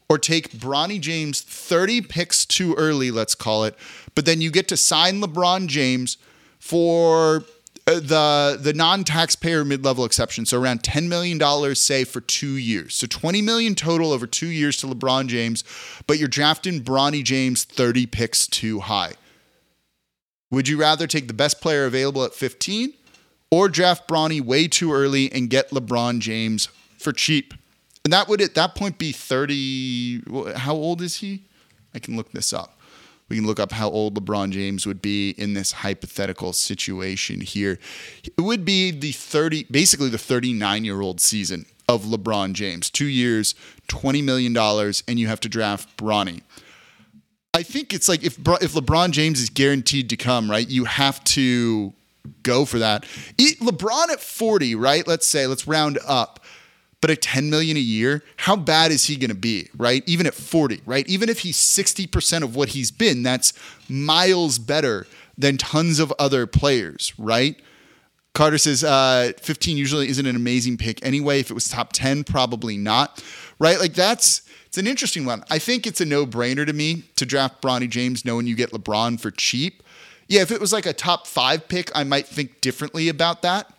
or 0.10 0.18
take 0.18 0.52
Bronny 0.52 1.00
James 1.00 1.42
30 1.42 2.02
picks 2.02 2.46
too 2.46 2.76
early, 2.76 3.12
let's 3.12 3.36
call 3.36 3.64
it, 3.64 3.76
but 4.14 4.26
then 4.26 4.42
you 4.42 4.52
get 4.52 4.68
to 4.70 4.78
sign 4.78 5.22
LeBron 5.22 5.68
James 5.68 6.18
for 6.60 7.44
uh, 7.88 7.96
the 7.96 8.58
the 8.60 8.74
non-taxpayer 8.74 9.64
mid-level 9.64 10.06
exception, 10.06 10.46
so 10.46 10.60
around 10.60 10.82
$10 10.82 11.08
million 11.08 11.76
say 11.76 12.04
for 12.04 12.22
2 12.22 12.48
years. 12.48 12.96
So 12.96 13.06
20 13.08 13.42
million 13.42 13.76
total 13.76 14.12
over 14.12 14.26
2 14.26 14.48
years 14.48 14.78
to 14.78 14.88
LeBron 14.88 15.28
James, 15.28 15.64
but 16.08 16.18
you're 16.18 16.28
drafting 16.28 16.82
Bronny 16.84 17.24
James 17.24 17.64
30 17.64 18.08
picks 18.08 18.48
too 18.48 18.80
high. 18.82 19.14
Would 20.52 20.68
you 20.68 20.80
rather 20.80 21.06
take 21.06 21.28
the 21.28 21.34
best 21.34 21.62
player 21.62 21.86
available 21.86 22.24
at 22.24 22.34
15 22.34 22.94
or 23.56 23.70
draft 23.70 24.06
Bronny 24.06 24.42
way 24.42 24.68
too 24.68 24.92
early 24.92 25.32
and 25.32 25.50
get 25.50 25.70
LeBron 25.70 26.20
James 26.20 26.68
for 26.98 27.14
cheap. 27.14 27.54
And 28.04 28.12
that 28.12 28.28
would 28.28 28.42
at 28.42 28.54
that 28.56 28.76
point 28.76 28.98
be 28.98 29.14
30. 29.14 30.56
How 30.58 30.74
old 30.74 31.02
is 31.02 31.18
he? 31.18 31.46
I 31.94 32.00
can 32.00 32.18
look 32.18 32.34
this 32.34 32.52
up. 32.52 32.78
We 33.30 33.38
can 33.38 33.48
look 33.48 33.60
up 33.60 33.72
how 33.72 33.90
old 33.90 34.20
LeBron 34.20 34.52
James 34.52 34.86
would 34.86 35.02
be 35.02 35.30
in 35.32 35.54
this 35.54 35.72
hypothetical 35.72 36.52
situation 36.52 37.40
here. 37.40 37.80
It 38.26 38.42
would 38.42 38.66
be 38.66 38.92
the 38.92 39.14
30, 39.14 39.68
basically 39.72 40.10
the 40.10 40.18
39 40.18 40.84
year 40.84 41.00
old 41.00 41.22
season 41.22 41.66
of 41.88 42.04
LeBron 42.04 42.54
James. 42.54 42.90
Two 42.90 43.08
years, 43.08 43.56
$20 43.88 44.22
million, 44.22 44.56
and 44.58 45.18
you 45.18 45.28
have 45.28 45.40
to 45.40 45.50
draft 45.50 45.96
Bronny. 45.96 46.42
I 47.54 47.64
think 47.64 47.94
it's 47.94 48.10
like 48.10 48.22
if 48.22 48.38
if 48.38 48.74
LeBron 48.74 49.12
James 49.12 49.40
is 49.40 49.50
guaranteed 49.50 50.10
to 50.10 50.18
come, 50.18 50.52
right? 50.52 50.70
You 50.70 50.84
have 50.84 51.24
to 51.24 51.94
go 52.44 52.66
for 52.66 52.80
that. 52.80 53.04
LeBron 53.38 54.10
at 54.10 54.20
40, 54.20 54.76
right? 54.76 55.08
Let's 55.08 55.28
say, 55.28 55.48
let's 55.48 55.68
round 55.68 56.00
up. 56.06 56.40
But 57.02 57.12
at 57.12 57.22
10 57.22 57.50
million 57.50 57.78
a 57.78 57.82
year, 57.82 58.24
how 58.38 58.56
bad 58.56 58.92
is 58.92 59.06
he 59.06 59.16
going 59.16 59.30
to 59.30 59.36
be, 59.36 59.70
right? 59.78 60.02
Even 60.08 60.26
at 60.26 60.34
40, 60.34 60.82
right? 60.86 61.08
Even 61.08 61.30
if 61.30 61.40
he's 61.40 61.58
60% 61.58 62.42
of 62.42 62.56
what 62.56 62.70
he's 62.70 62.90
been, 62.90 63.22
that's 63.22 63.54
miles 63.88 64.58
better 64.58 65.06
than 65.38 65.58
tons 65.58 66.00
of 66.00 66.12
other 66.18 66.48
players, 66.48 67.14
right? 67.20 67.62
Carter 68.34 68.58
says 68.58 68.84
uh, 68.84 69.32
15 69.40 69.78
usually 69.78 70.10
isn't 70.10 70.26
an 70.26 70.36
amazing 70.36 70.78
pick 70.78 71.04
anyway. 71.06 71.40
If 71.40 71.50
it 71.50 71.54
was 71.54 71.70
top 71.70 71.94
10, 71.94 72.26
probably 72.26 72.76
not, 72.76 73.24
right? 73.60 73.80
Like 73.80 73.94
that's 73.94 74.42
it's 74.66 74.78
an 74.78 74.88
interesting 74.88 75.24
one. 75.26 75.42
I 75.50 75.58
think 75.58 75.88
it's 75.88 76.02
a 76.02 76.06
no 76.06 76.26
brainer 76.26 76.66
to 76.66 76.74
me 76.74 77.04
to 77.16 77.26
draft 77.26 77.62
Bronny 77.62 77.90
James 77.90 78.26
knowing 78.26 78.46
you 78.46 78.56
get 78.56 78.72
LeBron 78.72 79.20
for 79.22 79.32
cheap. 79.32 79.82
Yeah, 80.28 80.42
if 80.42 80.52
it 80.52 80.60
was 80.60 80.74
like 80.74 80.86
a 80.86 80.94
top 80.94 81.28
five 81.28 81.68
pick, 81.68 81.92
I 81.96 82.04
might 82.04 82.28
think 82.28 82.62
differently 82.62 83.10
about 83.10 83.42
that. 83.44 83.72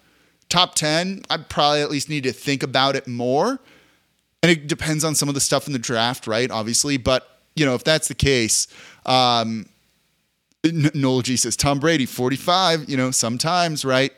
Top 0.48 0.74
10, 0.76 1.22
I'd 1.28 1.48
probably 1.48 1.82
at 1.82 1.90
least 1.90 2.08
need 2.08 2.22
to 2.22 2.32
think 2.32 2.62
about 2.62 2.94
it 2.94 3.08
more. 3.08 3.58
And 4.42 4.52
it 4.52 4.68
depends 4.68 5.02
on 5.02 5.14
some 5.16 5.28
of 5.28 5.34
the 5.34 5.40
stuff 5.40 5.66
in 5.66 5.72
the 5.72 5.78
draft, 5.78 6.26
right? 6.26 6.50
Obviously. 6.50 6.98
But, 6.98 7.28
you 7.56 7.66
know, 7.66 7.74
if 7.74 7.82
that's 7.82 8.06
the 8.06 8.14
case, 8.14 8.68
um, 9.06 9.66
Noel 10.64 11.22
G 11.22 11.36
says 11.36 11.56
Tom 11.56 11.80
Brady, 11.80 12.06
45, 12.06 12.88
you 12.88 12.96
know, 12.96 13.10
sometimes, 13.10 13.84
right? 13.84 14.12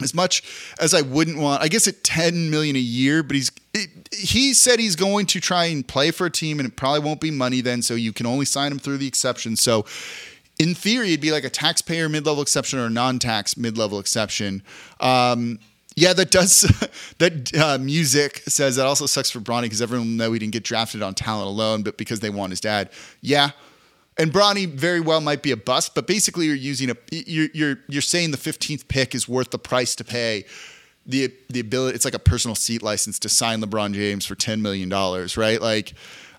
As 0.00 0.14
much 0.14 0.42
as 0.80 0.94
I 0.94 1.02
wouldn't 1.02 1.38
want, 1.38 1.62
I 1.62 1.68
guess 1.68 1.86
at 1.86 2.02
10 2.02 2.50
million 2.50 2.74
a 2.74 2.80
year, 2.80 3.22
but 3.22 3.36
he's 3.36 3.52
it, 3.74 4.08
he 4.12 4.52
said 4.52 4.80
he's 4.80 4.96
going 4.96 5.26
to 5.26 5.40
try 5.40 5.66
and 5.66 5.86
play 5.86 6.10
for 6.10 6.26
a 6.26 6.30
team 6.30 6.58
and 6.58 6.68
it 6.68 6.76
probably 6.76 7.00
won't 7.00 7.20
be 7.20 7.30
money 7.30 7.60
then, 7.60 7.82
so 7.82 7.94
you 7.94 8.12
can 8.12 8.26
only 8.26 8.44
sign 8.44 8.72
him 8.72 8.78
through 8.78 8.98
the 8.98 9.06
exception. 9.06 9.54
So 9.54 9.84
in 10.58 10.74
theory, 10.74 11.08
it'd 11.08 11.20
be 11.20 11.32
like 11.32 11.44
a 11.44 11.50
taxpayer 11.50 12.08
mid 12.08 12.26
level 12.26 12.42
exception 12.42 12.78
or 12.78 12.86
a 12.86 12.90
non 12.90 13.18
tax 13.18 13.56
mid 13.56 13.76
level 13.78 13.98
exception. 13.98 14.62
Um, 15.00 15.58
yeah, 15.94 16.12
that 16.14 16.30
does. 16.30 16.60
that 17.18 17.54
uh, 17.54 17.78
music 17.78 18.42
says 18.46 18.76
that 18.76 18.86
also 18.86 19.06
sucks 19.06 19.30
for 19.30 19.40
Bronny 19.40 19.62
because 19.62 19.82
everyone 19.82 20.08
will 20.08 20.16
know 20.16 20.32
he 20.32 20.38
didn't 20.38 20.52
get 20.52 20.64
drafted 20.64 21.02
on 21.02 21.14
talent 21.14 21.48
alone, 21.48 21.82
but 21.82 21.98
because 21.98 22.20
they 22.20 22.30
want 22.30 22.50
his 22.50 22.60
dad. 22.60 22.90
Yeah, 23.20 23.50
and 24.18 24.32
Bronny 24.32 24.68
very 24.68 25.00
well 25.00 25.20
might 25.20 25.42
be 25.42 25.52
a 25.52 25.56
bust, 25.56 25.94
but 25.94 26.06
basically 26.06 26.46
you're 26.46 26.54
using 26.54 26.90
a 26.90 26.96
you're 27.10 27.48
you're 27.54 27.78
you're 27.88 28.02
saying 28.02 28.30
the 28.30 28.36
15th 28.36 28.88
pick 28.88 29.14
is 29.14 29.28
worth 29.28 29.50
the 29.50 29.58
price 29.58 29.94
to 29.96 30.04
pay. 30.04 30.44
The 31.06 31.32
the 31.48 31.60
ability 31.60 31.96
it's 31.96 32.04
like 32.04 32.14
a 32.14 32.18
personal 32.20 32.54
seat 32.54 32.82
license 32.82 33.18
to 33.20 33.28
sign 33.28 33.60
LeBron 33.60 33.94
James 33.94 34.26
for 34.26 34.34
10 34.34 34.62
million 34.62 34.88
dollars, 34.88 35.36
right? 35.36 35.60
Like 35.60 35.94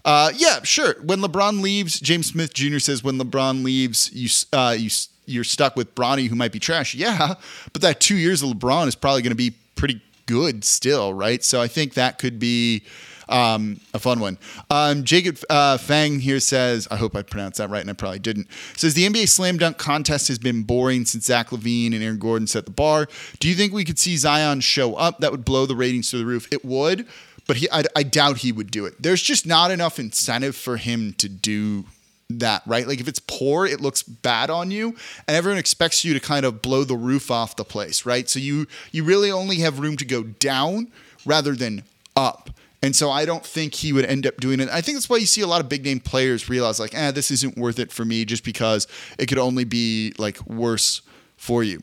uh, 0.05 0.31
yeah, 0.35 0.61
sure. 0.63 0.95
When 1.03 1.19
LeBron 1.19 1.61
leaves, 1.61 1.99
James 1.99 2.27
Smith 2.27 2.53
Jr. 2.53 2.79
says 2.79 3.03
when 3.03 3.17
LeBron 3.17 3.63
leaves, 3.63 4.11
you 4.13 4.29
uh, 4.51 4.75
you 4.77 4.89
you're 5.25 5.43
stuck 5.43 5.75
with 5.75 5.95
Bronny, 5.95 6.27
who 6.27 6.35
might 6.35 6.51
be 6.51 6.59
trash. 6.59 6.93
Yeah, 6.95 7.35
but 7.71 7.81
that 7.81 7.99
two 7.99 8.17
years 8.17 8.43
of 8.43 8.49
LeBron 8.49 8.87
is 8.87 8.95
probably 8.95 9.21
going 9.21 9.31
to 9.31 9.35
be 9.35 9.51
pretty 9.75 10.01
good 10.25 10.63
still, 10.63 11.13
right? 11.13 11.43
So 11.43 11.61
I 11.61 11.67
think 11.67 11.93
that 11.93 12.19
could 12.19 12.39
be 12.39 12.83
um, 13.29 13.79
a 13.93 13.99
fun 13.99 14.19
one. 14.19 14.37
Um, 14.69 15.03
Jacob 15.03 15.37
uh, 15.49 15.77
Fang 15.77 16.19
here 16.19 16.39
says, 16.39 16.87
I 16.91 16.97
hope 16.97 17.15
I 17.15 17.21
pronounced 17.21 17.57
that 17.57 17.69
right, 17.69 17.81
and 17.81 17.89
I 17.89 17.93
probably 17.93 18.19
didn't. 18.19 18.47
Says 18.75 18.93
the 18.93 19.07
NBA 19.07 19.29
slam 19.29 19.57
dunk 19.57 19.77
contest 19.77 20.27
has 20.27 20.39
been 20.39 20.63
boring 20.63 21.05
since 21.05 21.25
Zach 21.25 21.49
LaVine 21.49 21.93
and 21.93 22.03
Aaron 22.03 22.19
Gordon 22.19 22.47
set 22.47 22.65
the 22.65 22.71
bar. 22.71 23.07
Do 23.39 23.47
you 23.47 23.55
think 23.55 23.73
we 23.73 23.85
could 23.85 23.99
see 23.99 24.17
Zion 24.17 24.61
show 24.61 24.95
up? 24.95 25.19
That 25.19 25.31
would 25.31 25.45
blow 25.45 25.65
the 25.65 25.75
ratings 25.75 26.09
to 26.11 26.17
the 26.17 26.25
roof. 26.25 26.51
It 26.51 26.65
would 26.65 27.07
but 27.47 27.57
he, 27.57 27.69
I, 27.71 27.83
I 27.95 28.03
doubt 28.03 28.37
he 28.37 28.51
would 28.51 28.71
do 28.71 28.85
it. 28.85 29.01
There's 29.01 29.21
just 29.21 29.45
not 29.45 29.71
enough 29.71 29.99
incentive 29.99 30.55
for 30.55 30.77
him 30.77 31.13
to 31.13 31.29
do 31.29 31.85
that, 32.29 32.63
right? 32.65 32.87
Like 32.87 32.99
if 32.99 33.07
it's 33.07 33.19
poor, 33.19 33.65
it 33.65 33.81
looks 33.81 34.03
bad 34.03 34.49
on 34.49 34.71
you, 34.71 34.95
and 35.27 35.35
everyone 35.35 35.59
expects 35.59 36.03
you 36.05 36.13
to 36.13 36.19
kind 36.19 36.45
of 36.45 36.61
blow 36.61 36.83
the 36.83 36.95
roof 36.95 37.31
off 37.31 37.55
the 37.55 37.65
place, 37.65 38.05
right? 38.05 38.29
So 38.29 38.39
you 38.39 38.67
you 38.91 39.03
really 39.03 39.31
only 39.31 39.57
have 39.57 39.79
room 39.79 39.97
to 39.97 40.05
go 40.05 40.23
down 40.23 40.91
rather 41.25 41.53
than 41.53 41.83
up. 42.15 42.49
And 42.81 42.93
so 42.93 43.09
I 43.09 43.23
don't 43.23 43.45
think 43.45 43.75
he 43.75 43.93
would 43.93 44.03
end 44.03 44.27
up 44.27 44.37
doing 44.37 44.59
it. 44.59 44.67
I 44.67 44.81
think 44.81 44.97
that's 44.97 45.09
why 45.09 45.15
you 45.15 45.25
see 45.25 45.39
a 45.39 45.47
lot 45.47 45.61
of 45.61 45.69
big 45.69 45.85
name 45.85 46.01
players 46.01 46.49
realize 46.49 46.81
like, 46.81 46.93
eh, 46.93 47.11
this 47.11 47.31
isn't 47.31 47.57
worth 47.57 47.79
it 47.79 47.93
for 47.93 48.03
me 48.03 48.25
just 48.25 48.43
because 48.43 48.87
it 49.17 49.27
could 49.27 49.37
only 49.37 49.63
be 49.63 50.13
like 50.17 50.45
worse 50.45 51.01
for 51.37 51.63
you. 51.63 51.81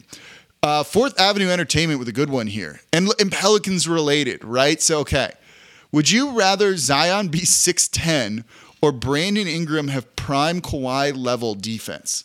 Uh, 0.63 0.83
Fourth 0.83 1.19
Avenue 1.19 1.49
Entertainment 1.49 1.99
with 1.99 2.09
a 2.09 2.13
good 2.13 2.29
one 2.29 2.47
here, 2.47 2.81
and, 2.93 3.09
and 3.19 3.33
Pelicans 3.33 3.89
related, 3.89 4.45
right? 4.45 4.83
So, 4.83 4.99
okay, 4.99 5.31
would 5.93 6.11
you 6.11 6.33
rather 6.33 6.77
Zion 6.77 7.29
be 7.29 7.45
six 7.45 7.89
ten 7.89 8.45
or 8.81 8.93
Brandon 8.93 9.47
Ingram 9.47 9.89
have 9.89 10.17
prime 10.17 10.61
Kawhi 10.61 11.17
level 11.17 11.55
defense? 11.55 12.25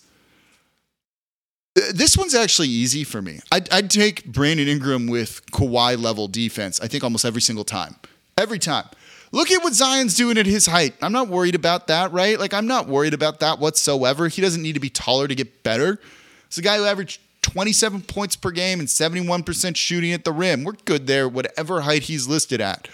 This 1.94 2.18
one's 2.18 2.34
actually 2.34 2.70
easy 2.70 3.04
for 3.04 3.22
me. 3.22 3.42
I'd, 3.52 3.70
I'd, 3.72 3.90
take 3.90 4.26
Brandon 4.26 4.66
Ingram 4.66 5.08
with 5.08 5.46
Kawhi 5.52 6.02
level 6.02 6.30
defense. 6.30 6.80
I 6.80 6.88
think 6.88 7.04
almost 7.04 7.26
every 7.26 7.42
single 7.42 7.66
time. 7.66 7.98
Every 8.38 8.60
time. 8.60 8.86
Look 9.34 9.52
at 9.52 9.62
what 9.62 9.74
Zion's 9.74 10.16
doing 10.16 10.38
at 10.38 10.46
his 10.46 10.68
height. 10.68 10.94
I'm 11.02 11.12
not 11.12 11.28
worried 11.28 11.56
about 11.56 11.88
that, 11.88 12.14
right? 12.14 12.40
Like 12.40 12.54
I'm 12.54 12.68
not 12.68 12.88
worried 12.88 13.14
about 13.14 13.42
that 13.42 13.60
whatsoever. 13.60 14.30
He 14.30 14.42
doesn't 14.42 14.62
need 14.62 14.74
to 14.74 14.80
be 14.80 14.90
taller 14.90 15.28
to 15.28 15.36
get 15.36 15.64
better. 15.64 16.00
It's 16.48 16.58
a 16.58 16.62
guy 16.62 16.78
who 16.78 16.86
averaged 16.86 17.20
27 17.42 18.04
points 18.04 18.38
per 18.38 18.52
game 18.52 18.80
and 18.80 18.88
71% 18.88 19.76
shooting 19.76 20.14
at 20.14 20.24
the 20.24 20.32
rim. 20.32 20.64
We're 20.64 20.74
good 20.86 21.08
there, 21.08 21.28
whatever 21.28 21.82
height 21.82 22.04
he's 22.04 22.28
listed 22.28 22.62
at. 22.62 22.88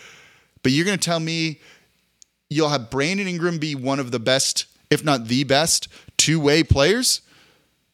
But 0.64 0.72
you're 0.72 0.86
going 0.86 0.98
to 0.98 1.04
tell 1.04 1.20
me 1.20 1.60
you'll 2.50 2.70
have 2.70 2.90
Brandon 2.90 3.28
Ingram 3.28 3.58
be 3.58 3.76
one 3.76 4.00
of 4.00 4.12
the 4.12 4.20
best, 4.20 4.66
if 4.90 5.04
not 5.04 5.28
the 5.28 5.44
best, 5.44 5.88
two-way 6.18 6.64
players? 6.64 7.22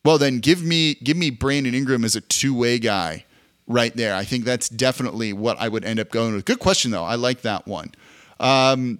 Well, 0.03 0.17
then 0.17 0.39
give 0.39 0.63
me 0.63 0.95
give 0.95 1.17
me 1.17 1.29
Brandon 1.29 1.75
Ingram 1.75 2.05
as 2.05 2.15
a 2.15 2.21
two-way 2.21 2.79
guy 2.79 3.25
right 3.67 3.95
there. 3.95 4.15
I 4.15 4.23
think 4.23 4.45
that's 4.45 4.69
definitely 4.69 5.33
what 5.33 5.57
I 5.59 5.67
would 5.67 5.83
end 5.83 5.99
up 5.99 6.09
going 6.09 6.33
with. 6.33 6.45
Good 6.45 6.59
question 6.59 6.91
though. 6.91 7.03
I 7.03 7.15
like 7.15 7.41
that 7.41 7.67
one. 7.67 7.91
Um, 8.39 8.99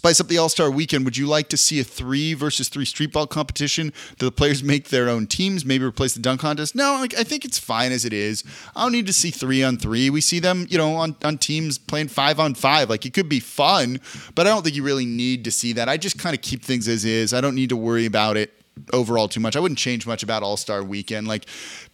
spice 0.00 0.18
up 0.18 0.28
the 0.28 0.38
All 0.38 0.48
Star 0.48 0.70
weekend. 0.70 1.04
Would 1.04 1.18
you 1.18 1.26
like 1.26 1.50
to 1.50 1.58
see 1.58 1.78
a 1.78 1.84
three 1.84 2.32
versus 2.32 2.70
three 2.70 2.86
street 2.86 3.12
ball 3.12 3.26
competition? 3.26 3.92
Do 4.18 4.24
the 4.24 4.32
players 4.32 4.64
make 4.64 4.88
their 4.88 5.10
own 5.10 5.26
teams? 5.26 5.62
Maybe 5.62 5.84
replace 5.84 6.14
the 6.14 6.20
dunk 6.20 6.40
contest? 6.40 6.74
No, 6.74 6.96
like, 6.98 7.14
I 7.18 7.22
think 7.22 7.44
it's 7.44 7.58
fine 7.58 7.92
as 7.92 8.06
it 8.06 8.14
is. 8.14 8.42
I 8.74 8.82
don't 8.82 8.92
need 8.92 9.06
to 9.08 9.12
see 9.12 9.30
three 9.30 9.62
on 9.62 9.76
three. 9.76 10.08
We 10.08 10.22
see 10.22 10.38
them, 10.38 10.66
you 10.70 10.78
know, 10.78 10.94
on, 10.94 11.16
on 11.22 11.36
teams 11.36 11.76
playing 11.76 12.08
five 12.08 12.40
on 12.40 12.54
five. 12.54 12.88
Like 12.88 13.04
it 13.04 13.12
could 13.12 13.28
be 13.28 13.40
fun, 13.40 14.00
but 14.34 14.46
I 14.46 14.50
don't 14.50 14.62
think 14.62 14.74
you 14.74 14.82
really 14.82 15.04
need 15.04 15.44
to 15.44 15.50
see 15.50 15.74
that. 15.74 15.86
I 15.86 15.98
just 15.98 16.18
kind 16.18 16.34
of 16.34 16.40
keep 16.40 16.64
things 16.64 16.88
as 16.88 17.04
is. 17.04 17.34
I 17.34 17.42
don't 17.42 17.54
need 17.54 17.68
to 17.68 17.76
worry 17.76 18.06
about 18.06 18.38
it 18.38 18.54
overall 18.94 19.28
too 19.28 19.40
much. 19.40 19.54
I 19.54 19.60
wouldn't 19.60 19.78
change 19.78 20.06
much 20.06 20.22
about 20.22 20.42
All 20.42 20.56
Star 20.56 20.82
Weekend. 20.82 21.28
Like 21.28 21.44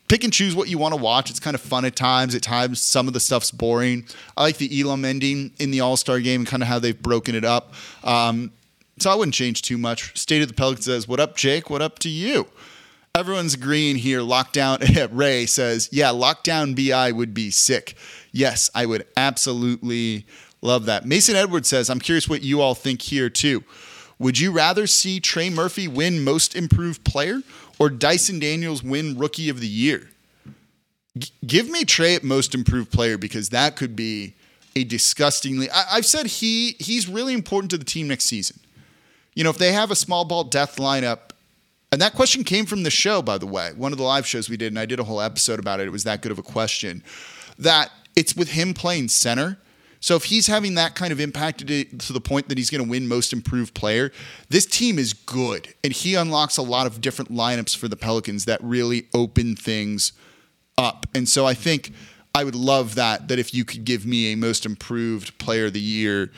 pick 0.09 0.25
and 0.25 0.33
choose 0.33 0.55
what 0.55 0.69
you 0.69 0.79
want 0.79 0.95
to 0.95 1.01
watch. 1.01 1.31
It's 1.31 1.41
kind 1.41 1.55
of 1.55 1.61
fun 1.61 1.85
at 1.85 1.97
times. 1.97 2.35
At 2.35 2.43
times, 2.43 2.81
some 2.81 3.09
of 3.09 3.15
the 3.15 3.21
stuff's 3.21 3.51
boring. 3.51 4.07
I 4.37 4.43
like 4.43 4.59
the 4.59 4.81
Elam 4.81 5.05
ending 5.05 5.53
in 5.59 5.71
the 5.71 5.81
All 5.81 5.97
Star 5.97 6.21
game 6.21 6.43
and 6.43 6.49
kind 6.49 6.63
of 6.63 6.69
how 6.69 6.79
they've 6.79 7.01
broken 7.01 7.35
it 7.35 7.45
up. 7.45 7.75
Um, 8.05 8.53
so 8.99 9.11
I 9.11 9.15
wouldn't 9.15 9.35
change 9.35 9.63
too 9.63 9.79
much. 9.79 10.17
State 10.19 10.43
of 10.43 10.49
the 10.49 10.55
Pelicans 10.55 10.87
says, 10.87 11.07
"What 11.07 11.21
up, 11.21 11.37
Jake? 11.37 11.69
What 11.71 11.83
up 11.83 11.99
to 12.01 12.09
you?" 12.09 12.47
Everyone's 13.15 13.55
agreeing 13.55 13.97
here. 13.97 14.21
Lockdown 14.21 15.09
Ray 15.13 15.47
says, 15.47 15.89
"Yeah, 15.93 16.09
lockdown 16.09 16.75
BI 16.75 17.13
would 17.13 17.35
be 17.35 17.51
sick." 17.51 17.97
Yes, 18.33 18.71
I 18.75 18.87
would 18.87 19.07
absolutely 19.17 20.27
love 20.63 20.87
that. 20.87 21.07
Mason 21.07 21.37
Edwards 21.37 21.69
says, 21.69 21.91
"I'm 21.91 22.01
curious 22.01 22.29
what 22.29 22.43
you 22.43 22.61
all 22.61 22.75
think 22.75 23.03
here 23.03 23.31
too." 23.31 23.65
Would 24.19 24.39
you 24.39 24.51
rather 24.51 24.87
see 24.87 25.21
Trey 25.21 25.51
Murphy 25.51 25.87
win 25.87 26.25
Most 26.25 26.57
Improved 26.57 27.05
Player 27.05 27.43
or 27.79 27.91
Dyson 27.91 28.39
Daniels 28.39 28.83
win 28.83 29.19
Rookie 29.19 29.49
of 29.49 29.61
the 29.61 29.67
Year? 29.69 30.11
G- 31.19 31.31
give 31.47 31.69
me 31.69 31.85
Trey 31.85 32.15
at 32.15 32.25
Most 32.25 32.55
Improved 32.55 32.91
Player 32.93 33.19
because 33.19 33.49
that 33.51 33.77
could 33.77 33.97
be 33.97 34.35
a 34.75 34.85
disgustingly. 34.85 35.71
I- 35.71 35.97
I've 35.97 36.07
said 36.07 36.27
he 36.27 36.77
he's 36.79 37.09
really 37.09 37.33
important 37.33 37.71
to 37.71 37.79
the 37.79 37.85
team 37.85 38.09
next 38.09 38.25
season. 38.27 38.59
You 39.35 39.45
know, 39.45 39.51
if 39.51 39.59
they 39.59 39.73
have 39.73 39.91
a 39.91 39.97
small 39.97 40.25
ball 40.25 40.45
death 40.45 40.77
lineup, 40.77 41.31
and 41.93 42.01
that 42.01 42.15
question 42.15 42.45
came 42.45 42.67
from 42.67 42.83
the 42.83 42.91
show, 42.91 43.23
by 43.23 43.39
the 43.39 43.47
way, 43.47 43.73
one 43.77 43.93
of 43.93 43.99
the 43.99 44.05
live 44.05 44.27
shows 44.27 44.49
we 44.51 44.57
did, 44.57 44.69
and 44.69 44.79
I 44.79 44.87
did 44.87 44.99
a 45.01 45.05
whole 45.05 45.21
episode 45.21 45.59
about 45.59 45.81
it. 45.81 45.87
It 45.87 45.91
was 45.91 46.05
that 46.05 46.21
good 46.23 46.33
of 46.33 46.39
a 46.39 46.43
question. 46.43 47.03
That 47.59 47.91
it's 48.15 48.35
with 48.37 48.51
him 48.51 48.75
playing 48.75 49.09
center 49.09 49.59
so 50.01 50.17
if 50.17 50.25
he's 50.25 50.47
having 50.47 50.75
that 50.75 50.95
kind 50.95 51.13
of 51.13 51.21
impact 51.21 51.67
to 51.67 52.13
the 52.13 52.21
point 52.21 52.49
that 52.49 52.59
he's 52.59 52.71
going 52.71 52.85
to 52.85 52.89
win 52.89 53.09
most 53.09 53.33
improved 53.33 53.75
player, 53.75 54.13
this 54.49 54.67
team 54.67 54.99
is 54.99 55.13
good. 55.13 55.75
And 55.83 55.93
he 55.93 56.15
unlocks 56.15 56.57
a 56.57 56.63
lot 56.63 56.87
of 56.87 57.01
different 57.01 57.33
lineups 57.33 57.77
for 57.77 57.89
the 57.89 57.97
Pelicans 57.97 58.45
that 58.45 58.63
really 58.63 59.07
open 59.15 59.57
things 59.57 60.13
up. 60.79 61.07
And 61.15 61.29
so 61.29 61.47
I 61.47 61.55
think 61.55 61.93
I 62.35 62.45
would 62.45 62.55
love 62.55 62.97
that 62.97 63.29
that 63.29 63.39
if 63.39 63.55
you 63.55 63.65
could 63.65 63.85
give 63.85 64.05
me 64.05 64.33
a 64.33 64.37
most 64.37 64.67
improved 64.67 65.39
player 65.39 65.67
of 65.67 65.73
the 65.73 65.81
year 65.81 66.31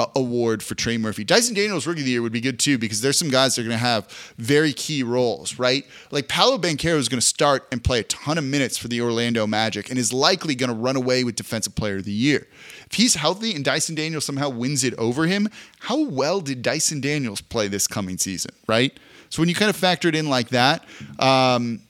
uh, 0.00 0.06
award 0.16 0.60
for 0.60 0.74
Trey 0.74 0.98
Murphy. 0.98 1.22
Dyson 1.22 1.54
Daniels 1.54 1.86
Rookie 1.86 2.00
of 2.00 2.06
the 2.06 2.10
Year 2.10 2.22
would 2.22 2.32
be 2.32 2.40
good 2.40 2.58
too 2.58 2.78
because 2.78 3.00
there's 3.00 3.16
some 3.16 3.30
guys 3.30 3.54
that 3.54 3.62
are 3.62 3.68
going 3.68 3.78
to 3.78 3.84
have 3.84 4.08
very 4.38 4.72
key 4.72 5.04
roles, 5.04 5.56
right? 5.56 5.86
Like 6.10 6.26
Paolo 6.26 6.58
Banchero 6.58 6.96
is 6.96 7.08
going 7.08 7.20
to 7.20 7.26
start 7.26 7.68
and 7.70 7.82
play 7.82 8.00
a 8.00 8.02
ton 8.02 8.36
of 8.36 8.42
minutes 8.42 8.76
for 8.76 8.88
the 8.88 9.00
Orlando 9.00 9.46
Magic 9.46 9.90
and 9.90 9.98
is 9.98 10.12
likely 10.12 10.56
going 10.56 10.70
to 10.70 10.74
run 10.74 10.96
away 10.96 11.22
with 11.22 11.36
Defensive 11.36 11.76
Player 11.76 11.98
of 11.98 12.04
the 12.04 12.12
Year. 12.12 12.48
If 12.94 12.98
he's 12.98 13.16
healthy 13.16 13.56
and 13.56 13.64
Dyson 13.64 13.96
Daniels 13.96 14.24
somehow 14.24 14.50
wins 14.50 14.84
it 14.84 14.94
over 14.94 15.26
him, 15.26 15.48
how 15.80 16.04
well 16.04 16.40
did 16.40 16.62
Dyson 16.62 17.00
Daniels 17.00 17.40
play 17.40 17.66
this 17.66 17.88
coming 17.88 18.18
season, 18.18 18.52
right? 18.68 18.96
So 19.30 19.42
when 19.42 19.48
you 19.48 19.54
kind 19.56 19.68
of 19.68 19.74
factor 19.74 20.06
it 20.06 20.14
in 20.14 20.30
like 20.30 20.50
that, 20.50 20.84
um, 21.18 21.80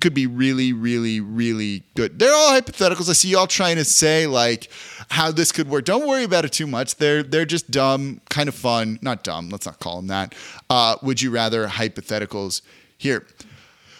could 0.00 0.14
be 0.14 0.26
really, 0.26 0.72
really, 0.72 1.20
really 1.20 1.84
good. 1.94 2.18
They're 2.18 2.34
all 2.34 2.60
hypotheticals. 2.60 3.08
I 3.08 3.12
see 3.12 3.28
y'all 3.28 3.46
trying 3.46 3.76
to 3.76 3.84
say 3.84 4.26
like 4.26 4.68
how 5.08 5.30
this 5.30 5.52
could 5.52 5.68
work. 5.68 5.84
Don't 5.84 6.08
worry 6.08 6.24
about 6.24 6.44
it 6.44 6.50
too 6.50 6.66
much. 6.66 6.96
They're 6.96 7.22
they're 7.22 7.44
just 7.44 7.70
dumb, 7.70 8.20
kind 8.28 8.48
of 8.48 8.54
fun. 8.56 8.98
Not 9.00 9.22
dumb. 9.22 9.50
Let's 9.50 9.66
not 9.66 9.78
call 9.78 9.98
them 9.98 10.08
that. 10.08 10.34
Uh, 10.68 10.96
would 11.02 11.22
you 11.22 11.30
rather 11.30 11.68
hypotheticals 11.68 12.62
here? 12.96 13.24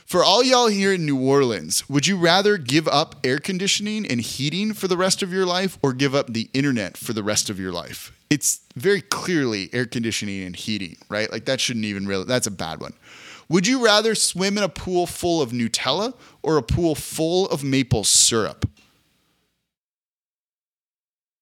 For 0.09 0.25
all 0.25 0.43
y'all 0.43 0.69
here 0.69 0.95
in 0.95 1.05
New 1.05 1.21
Orleans, 1.21 1.87
would 1.87 2.07
you 2.07 2.17
rather 2.17 2.57
give 2.57 2.89
up 2.89 3.17
air 3.23 3.39
conditioning 3.39 4.07
and 4.07 4.23
heating 4.23 4.73
for 4.73 4.89
the 4.89 4.97
rest 4.97 5.23
of 5.23 5.35
your 5.35 5.45
life 5.45 5.79
or 5.83 5.93
give 5.93 6.15
up 6.15 6.33
the 6.33 6.49
internet 6.55 6.97
for 6.97 7.13
the 7.13 7.23
rest 7.23 7.51
of 7.51 7.61
your 7.61 7.73
life? 7.73 8.11
It's 8.31 8.61
very 8.75 9.03
clearly 9.03 9.69
air 9.75 9.85
conditioning 9.85 10.45
and 10.45 10.57
heating, 10.57 10.97
right? 11.11 11.31
Like 11.31 11.45
that 11.45 11.61
shouldn't 11.61 11.85
even 11.85 12.07
really, 12.07 12.25
that's 12.25 12.47
a 12.47 12.51
bad 12.51 12.81
one. 12.81 12.95
Would 13.51 13.67
you 13.67 13.85
rather 13.85 14.15
swim 14.15 14.57
in 14.57 14.65
a 14.65 14.71
pool 14.71 15.07
full 15.07 15.43
of 15.43 15.51
Nutella 15.51 16.15
or 16.43 16.57
a 16.57 16.63
pool 16.63 16.95
full 16.95 17.47
of 17.51 17.63
maple 17.63 18.03
syrup? 18.03 18.67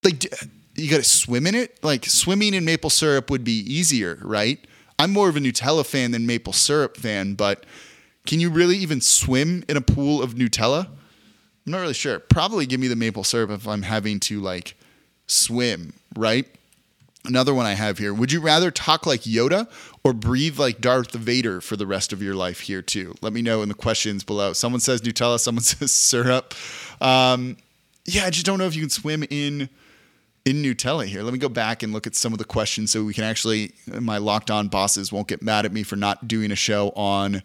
Like, 0.02 0.24
you 0.74 0.90
got 0.90 0.96
to 0.96 1.04
swim 1.04 1.46
in 1.46 1.54
it? 1.54 1.78
Like, 1.84 2.04
swimming 2.04 2.52
in 2.52 2.64
maple 2.64 2.90
syrup 2.90 3.30
would 3.30 3.44
be 3.44 3.60
easier, 3.60 4.18
right? 4.22 4.58
I'm 4.98 5.12
more 5.12 5.28
of 5.28 5.36
a 5.36 5.40
Nutella 5.40 5.86
fan 5.86 6.10
than 6.10 6.26
maple 6.26 6.52
syrup 6.52 6.96
fan, 6.96 7.34
but 7.34 7.64
can 8.26 8.40
you 8.40 8.50
really 8.50 8.76
even 8.78 9.00
swim 9.00 9.64
in 9.68 9.76
a 9.76 9.80
pool 9.80 10.22
of 10.22 10.34
Nutella? 10.34 10.86
I'm 10.86 11.72
not 11.72 11.80
really 11.80 11.94
sure. 11.94 12.18
Probably 12.20 12.66
give 12.66 12.80
me 12.80 12.88
the 12.88 12.96
maple 12.96 13.24
syrup 13.24 13.50
if 13.50 13.66
I'm 13.66 13.82
having 13.82 14.20
to 14.20 14.40
like 14.40 14.76
swim, 15.26 15.94
right? 16.16 16.46
Another 17.24 17.52
one 17.54 17.66
I 17.66 17.72
have 17.72 17.98
here. 17.98 18.14
Would 18.14 18.30
you 18.30 18.40
rather 18.40 18.70
talk 18.70 19.04
like 19.04 19.22
Yoda 19.22 19.68
or 20.04 20.12
breathe 20.12 20.60
like 20.60 20.80
Darth 20.80 21.12
Vader 21.12 21.60
for 21.60 21.76
the 21.76 21.86
rest 21.86 22.12
of 22.12 22.22
your 22.22 22.34
life 22.34 22.60
here 22.60 22.82
too? 22.82 23.16
Let 23.20 23.32
me 23.32 23.42
know 23.42 23.62
in 23.62 23.68
the 23.68 23.74
questions 23.74 24.22
below. 24.22 24.52
Someone 24.52 24.80
says 24.80 25.00
Nutella, 25.00 25.40
someone 25.40 25.62
says 25.64 25.92
syrup. 25.92 26.54
Um, 27.00 27.56
yeah, 28.04 28.24
I 28.24 28.30
just 28.30 28.46
don't 28.46 28.58
know 28.58 28.66
if 28.66 28.76
you 28.76 28.82
can 28.82 28.90
swim 28.90 29.24
in 29.28 29.68
in 30.44 30.62
Nutella 30.62 31.04
here. 31.04 31.24
Let 31.24 31.32
me 31.32 31.40
go 31.40 31.48
back 31.48 31.82
and 31.82 31.92
look 31.92 32.06
at 32.06 32.14
some 32.14 32.32
of 32.32 32.38
the 32.38 32.44
questions 32.44 32.92
so 32.92 33.02
we 33.02 33.12
can 33.12 33.24
actually 33.24 33.72
my 33.88 34.18
locked 34.18 34.48
on 34.48 34.68
bosses 34.68 35.12
won't 35.12 35.26
get 35.26 35.42
mad 35.42 35.66
at 35.66 35.72
me 35.72 35.82
for 35.82 35.96
not 35.96 36.28
doing 36.28 36.52
a 36.52 36.56
show 36.56 36.90
on 36.90 37.42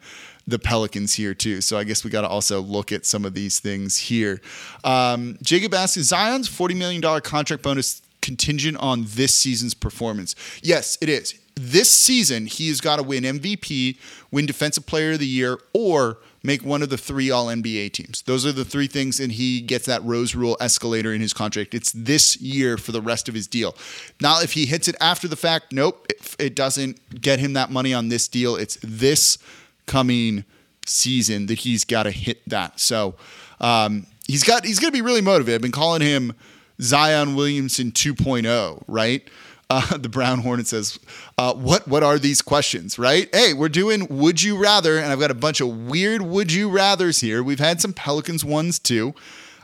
the 0.47 0.59
Pelicans 0.59 1.13
here 1.13 1.33
too. 1.33 1.61
So 1.61 1.77
I 1.77 1.83
guess 1.83 2.03
we 2.03 2.09
got 2.09 2.21
to 2.21 2.27
also 2.27 2.61
look 2.61 2.91
at 2.91 3.05
some 3.05 3.25
of 3.25 3.33
these 3.33 3.59
things 3.59 3.97
here. 3.97 4.41
Um, 4.83 5.37
Jacob 5.41 5.73
asks, 5.73 6.01
Zion's 6.01 6.49
$40 6.49 6.75
million 6.75 7.21
contract 7.21 7.63
bonus 7.63 8.01
contingent 8.21 8.77
on 8.77 9.05
this 9.07 9.33
season's 9.35 9.73
performance? 9.73 10.35
Yes, 10.61 10.97
it 11.01 11.09
is. 11.09 11.37
This 11.55 11.91
season, 11.93 12.45
he 12.45 12.69
has 12.69 12.79
got 12.79 12.95
to 12.95 13.03
win 13.03 13.23
MVP, 13.23 13.97
win 14.31 14.45
Defensive 14.45 14.85
Player 14.85 15.11
of 15.11 15.19
the 15.19 15.27
Year, 15.27 15.59
or 15.73 16.17
make 16.43 16.63
one 16.63 16.81
of 16.81 16.89
the 16.89 16.97
three 16.97 17.29
All 17.29 17.47
NBA 17.47 17.91
teams. 17.91 18.21
Those 18.23 18.45
are 18.45 18.51
the 18.51 18.65
three 18.65 18.87
things, 18.87 19.19
and 19.19 19.33
he 19.33 19.61
gets 19.61 19.85
that 19.85 20.03
Rose 20.03 20.33
Rule 20.33 20.57
escalator 20.59 21.13
in 21.13 21.21
his 21.21 21.33
contract. 21.33 21.73
It's 21.73 21.91
this 21.91 22.39
year 22.39 22.77
for 22.77 22.93
the 22.93 23.01
rest 23.01 23.27
of 23.27 23.35
his 23.35 23.47
deal. 23.47 23.75
Now, 24.21 24.41
if 24.41 24.53
he 24.53 24.65
hits 24.65 24.87
it 24.87 24.95
after 25.01 25.27
the 25.27 25.35
fact, 25.35 25.73
nope, 25.73 26.07
it, 26.09 26.35
it 26.39 26.55
doesn't 26.55 27.21
get 27.21 27.39
him 27.39 27.53
that 27.53 27.69
money 27.69 27.93
on 27.93 28.07
this 28.07 28.27
deal. 28.27 28.55
It's 28.55 28.77
this 28.81 29.37
coming 29.91 30.45
season 30.85 31.47
that 31.47 31.59
he's 31.59 31.83
got 31.83 32.03
to 32.03 32.11
hit 32.11 32.47
that. 32.47 32.79
So 32.79 33.15
um, 33.59 34.07
he's 34.25 34.43
got 34.43 34.65
he's 34.65 34.79
going 34.79 34.91
to 34.91 34.97
be 34.97 35.01
really 35.01 35.21
motivated. 35.21 35.55
I've 35.55 35.61
been 35.61 35.71
calling 35.71 36.01
him 36.01 36.33
Zion 36.81 37.35
Williamson 37.35 37.91
2.0, 37.91 38.83
right? 38.87 39.29
Uh, 39.69 39.97
the 39.97 40.07
Brown 40.09 40.39
Hornet 40.39 40.67
says, 40.67 40.97
uh, 41.37 41.53
"What 41.53 41.87
what 41.89 42.03
are 42.03 42.17
these 42.17 42.41
questions?" 42.41 42.97
Right? 42.97 43.27
Hey, 43.35 43.53
we're 43.53 43.69
doing 43.69 44.07
Would 44.09 44.41
You 44.41 44.57
Rather, 44.57 44.97
and 44.97 45.11
I've 45.11 45.19
got 45.19 45.29
a 45.29 45.35
bunch 45.35 45.59
of 45.59 45.67
weird 45.67 46.21
Would 46.21 46.53
You 46.53 46.69
Rather's 46.69 47.19
here. 47.19 47.43
We've 47.43 47.59
had 47.59 47.81
some 47.81 47.91
Pelicans 47.91 48.45
ones 48.45 48.79
too, 48.79 49.13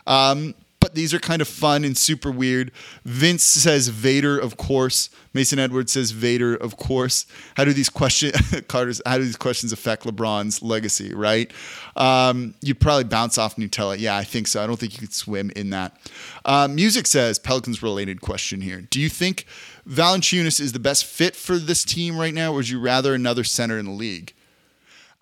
um, 0.05 0.55
but 0.88 0.96
these 0.96 1.14
are 1.14 1.20
kind 1.20 1.42
of 1.42 1.50
fun 1.50 1.84
and 1.84 1.98
super 1.98 2.32
weird. 2.32 2.72
Vince 3.04 3.44
says 3.44 3.90
Vader, 3.90 4.40
of 4.40 4.56
course. 4.56 5.10
Mason 5.34 5.60
Edwards 5.60 5.92
says 5.92 6.12
Vader, 6.12 6.56
of 6.56 6.78
course. 6.78 7.26
How 7.58 7.66
do 7.66 7.74
these 7.74 7.90
questions, 7.90 8.34
Carter's? 8.70 9.02
How 9.06 9.18
do 9.18 9.26
these 9.26 9.36
questions 9.36 9.74
affect 9.74 10.06
LeBron's 10.06 10.62
legacy? 10.62 11.14
Right? 11.14 11.52
Um, 11.98 12.54
you'd 12.62 12.80
probably 12.80 13.04
bounce 13.04 13.38
off 13.38 13.58
Nutella. 13.58 14.00
Yeah, 14.00 14.16
I 14.16 14.24
think 14.24 14.48
so. 14.48 14.64
I 14.64 14.68
don't 14.68 14.80
think 14.80 14.94
you 14.94 15.00
could 15.00 15.14
swim 15.14 15.52
in 15.58 15.72
that. 15.72 16.00
Uh, 16.46 16.70
Music 16.70 17.06
says 17.06 17.38
Pelicans 17.38 17.84
related 17.84 18.22
question 18.22 18.62
here. 18.62 18.80
Do 18.80 19.02
you 19.02 19.10
think 19.10 19.46
Valanciunas 19.86 20.62
is 20.62 20.72
the 20.72 20.80
best 20.80 21.04
fit 21.04 21.36
for 21.36 21.58
this 21.58 21.84
team 21.84 22.18
right 22.18 22.34
now, 22.34 22.54
or 22.54 22.56
would 22.56 22.70
you 22.70 22.80
rather 22.80 23.14
another 23.14 23.44
center 23.44 23.78
in 23.78 23.84
the 23.84 23.92
league? 23.92 24.32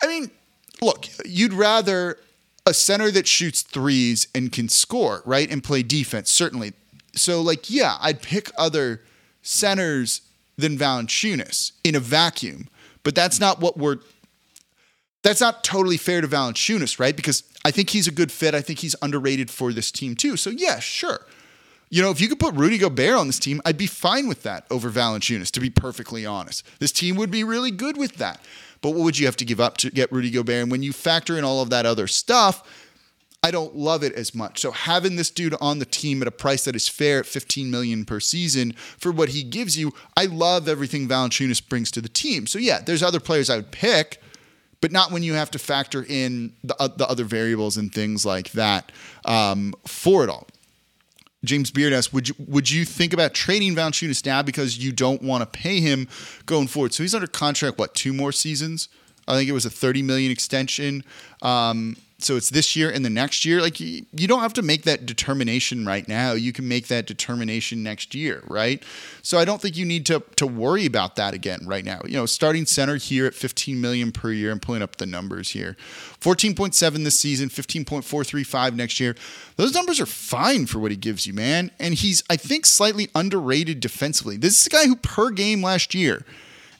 I 0.00 0.06
mean, 0.06 0.30
look, 0.80 1.06
you'd 1.24 1.54
rather 1.54 2.18
a 2.66 2.74
center 2.74 3.10
that 3.12 3.26
shoots 3.26 3.62
threes 3.62 4.26
and 4.34 4.52
can 4.52 4.68
score, 4.68 5.22
right? 5.24 5.50
And 5.50 5.62
play 5.62 5.82
defense, 5.82 6.30
certainly. 6.30 6.72
So, 7.14 7.40
like, 7.40 7.70
yeah, 7.70 7.96
I'd 8.00 8.20
pick 8.20 8.50
other 8.58 9.02
centers 9.42 10.22
than 10.56 10.76
Valanciunas 10.76 11.72
in 11.84 11.94
a 11.94 12.00
vacuum. 12.00 12.68
But 13.02 13.14
that's 13.14 13.38
not 13.38 13.60
what 13.60 13.76
we're 13.76 13.98
that's 15.22 15.40
not 15.40 15.64
totally 15.64 15.96
fair 15.96 16.20
to 16.20 16.28
Valanciunas, 16.28 17.00
right? 17.00 17.16
Because 17.16 17.42
I 17.64 17.72
think 17.72 17.90
he's 17.90 18.06
a 18.06 18.12
good 18.12 18.30
fit. 18.30 18.54
I 18.54 18.60
think 18.60 18.78
he's 18.78 18.94
underrated 19.02 19.50
for 19.50 19.72
this 19.72 19.90
team 19.90 20.14
too. 20.14 20.36
So 20.36 20.50
yeah, 20.50 20.78
sure. 20.78 21.26
You 21.88 22.02
know, 22.02 22.10
if 22.10 22.20
you 22.20 22.28
could 22.28 22.40
put 22.40 22.54
Rudy 22.54 22.78
Gobert 22.78 23.14
on 23.14 23.26
this 23.26 23.38
team, 23.38 23.60
I'd 23.64 23.78
be 23.78 23.86
fine 23.86 24.28
with 24.28 24.42
that 24.42 24.66
over 24.70 24.90
Valanciunas, 24.90 25.50
to 25.52 25.60
be 25.60 25.70
perfectly 25.70 26.26
honest. 26.26 26.64
This 26.78 26.92
team 26.92 27.16
would 27.16 27.30
be 27.30 27.44
really 27.44 27.70
good 27.70 27.96
with 27.96 28.16
that. 28.16 28.40
But 28.80 28.90
what 28.90 29.04
would 29.04 29.18
you 29.18 29.26
have 29.26 29.36
to 29.36 29.44
give 29.44 29.60
up 29.60 29.76
to 29.78 29.90
get 29.90 30.12
Rudy 30.12 30.30
Gobert? 30.30 30.62
And 30.62 30.70
when 30.70 30.82
you 30.82 30.92
factor 30.92 31.36
in 31.38 31.44
all 31.44 31.62
of 31.62 31.70
that 31.70 31.86
other 31.86 32.06
stuff, 32.06 32.62
I 33.42 33.50
don't 33.50 33.76
love 33.76 34.02
it 34.02 34.12
as 34.14 34.34
much. 34.34 34.60
So 34.60 34.72
having 34.72 35.14
this 35.14 35.30
dude 35.30 35.54
on 35.60 35.78
the 35.78 35.84
team 35.84 36.20
at 36.20 36.26
a 36.26 36.32
price 36.32 36.64
that 36.64 36.74
is 36.74 36.88
fair 36.88 37.20
at 37.20 37.26
15 37.26 37.70
million 37.70 38.04
per 38.04 38.18
season 38.18 38.72
for 38.72 39.12
what 39.12 39.28
he 39.28 39.44
gives 39.44 39.78
you, 39.78 39.92
I 40.16 40.26
love 40.26 40.68
everything 40.68 41.06
Valanciunas 41.06 41.66
brings 41.68 41.90
to 41.92 42.00
the 42.00 42.08
team. 42.08 42.46
So 42.46 42.58
yeah, 42.58 42.80
there's 42.80 43.04
other 43.04 43.20
players 43.20 43.48
I 43.48 43.56
would 43.56 43.70
pick, 43.70 44.20
but 44.80 44.90
not 44.90 45.12
when 45.12 45.22
you 45.22 45.34
have 45.34 45.50
to 45.52 45.60
factor 45.60 46.04
in 46.08 46.54
the, 46.64 46.74
uh, 46.80 46.88
the 46.88 47.08
other 47.08 47.24
variables 47.24 47.76
and 47.76 47.94
things 47.94 48.26
like 48.26 48.50
that 48.52 48.90
um, 49.24 49.74
for 49.86 50.24
it 50.24 50.30
all. 50.30 50.48
James 51.44 51.70
Beard 51.70 51.92
asks, 51.92 52.12
would 52.12 52.28
you 52.28 52.34
would 52.38 52.70
you 52.70 52.84
think 52.84 53.12
about 53.12 53.34
trading 53.34 53.74
Valanciunas 53.74 54.24
now 54.24 54.42
because 54.42 54.78
you 54.78 54.92
don't 54.92 55.22
want 55.22 55.42
to 55.42 55.58
pay 55.58 55.80
him 55.80 56.08
going 56.46 56.66
forward? 56.66 56.94
So 56.94 57.02
he's 57.02 57.14
under 57.14 57.26
contract, 57.26 57.78
what, 57.78 57.94
two 57.94 58.12
more 58.12 58.32
seasons? 58.32 58.88
I 59.28 59.36
think 59.36 59.48
it 59.48 59.52
was 59.52 59.66
a 59.66 59.70
30 59.70 60.02
million 60.02 60.30
extension. 60.30 61.04
Um, 61.42 61.96
so 62.18 62.36
it's 62.36 62.48
this 62.48 62.74
year 62.74 62.90
and 62.90 63.04
the 63.04 63.10
next 63.10 63.44
year. 63.44 63.60
Like 63.60 63.78
you, 63.78 64.06
you 64.12 64.26
don't 64.26 64.40
have 64.40 64.54
to 64.54 64.62
make 64.62 64.84
that 64.84 65.04
determination 65.04 65.84
right 65.84 66.08
now. 66.08 66.32
You 66.32 66.50
can 66.50 66.66
make 66.66 66.86
that 66.86 67.06
determination 67.06 67.82
next 67.82 68.14
year, 68.14 68.42
right? 68.46 68.82
So 69.20 69.38
I 69.38 69.44
don't 69.44 69.60
think 69.60 69.76
you 69.76 69.84
need 69.84 70.06
to 70.06 70.22
to 70.36 70.46
worry 70.46 70.86
about 70.86 71.16
that 71.16 71.34
again 71.34 71.60
right 71.66 71.84
now. 71.84 72.00
You 72.06 72.14
know, 72.14 72.26
starting 72.26 72.64
center 72.64 72.96
here 72.96 73.26
at 73.26 73.34
15 73.34 73.80
million 73.80 74.12
per 74.12 74.32
year. 74.32 74.50
I'm 74.50 74.60
pulling 74.60 74.82
up 74.82 74.96
the 74.96 75.04
numbers 75.04 75.50
here. 75.50 75.76
14.7 76.20 77.04
this 77.04 77.18
season, 77.18 77.50
15.435 77.50 78.74
next 78.74 78.98
year. 78.98 79.14
Those 79.56 79.74
numbers 79.74 80.00
are 80.00 80.06
fine 80.06 80.64
for 80.64 80.78
what 80.78 80.90
he 80.90 80.96
gives 80.96 81.26
you, 81.26 81.34
man. 81.34 81.70
And 81.78 81.94
he's 81.94 82.24
I 82.30 82.36
think 82.36 82.64
slightly 82.64 83.10
underrated 83.14 83.80
defensively. 83.80 84.38
This 84.38 84.58
is 84.60 84.66
a 84.66 84.70
guy 84.70 84.86
who 84.86 84.96
per 84.96 85.30
game 85.30 85.62
last 85.62 85.94
year 85.94 86.24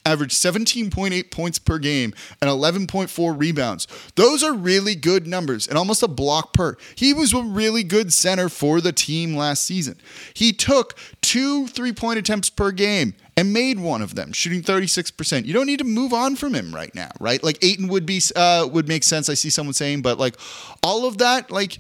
averaged 0.07 0.37
17.8 0.37 1.31
points 1.31 1.59
per 1.59 1.79
game 1.79 2.15
and 2.41 2.49
11.4 2.49 3.39
rebounds. 3.39 3.87
Those 4.15 4.43
are 4.43 4.55
really 4.55 4.95
good 4.95 5.27
numbers 5.27 5.67
and 5.67 5.77
almost 5.77 6.03
a 6.03 6.09
block 6.09 6.53
per. 6.53 6.77
He 6.95 7.13
was 7.13 7.35
a 7.35 7.43
really 7.43 7.83
good 7.83 8.13
center 8.13 8.49
for 8.49 8.81
the 8.81 8.93
team 8.93 9.37
last 9.37 9.65
season. 9.65 9.97
He 10.33 10.53
took 10.53 10.97
two 11.21 11.67
three 11.67 11.93
point 11.93 12.19
attempts 12.19 12.51
per 12.51 12.71
game 12.71 13.15
and 13.37 13.53
made 13.53 13.79
one 13.79 14.01
of 14.01 14.15
them, 14.15 14.33
shooting 14.33 14.63
36%. 14.63 15.45
You 15.45 15.53
don't 15.53 15.67
need 15.67 15.81
to 15.81 15.85
move 15.85 16.13
on 16.15 16.37
from 16.37 16.55
him 16.55 16.75
right 16.75 16.95
now, 16.95 17.11
right? 17.21 17.43
Like 17.43 17.63
Ayton 17.63 17.89
would 17.89 18.07
be 18.07 18.23
uh, 18.35 18.67
would 18.73 18.89
make 18.89 19.05
sense. 19.05 19.29
I 19.29 19.35
see 19.35 19.51
someone 19.51 19.75
saying, 19.75 20.03
but 20.03 20.19
like 20.19 20.37
all 20.83 21.07
of 21.07 21.19
that, 21.19 21.51
like 21.51 21.79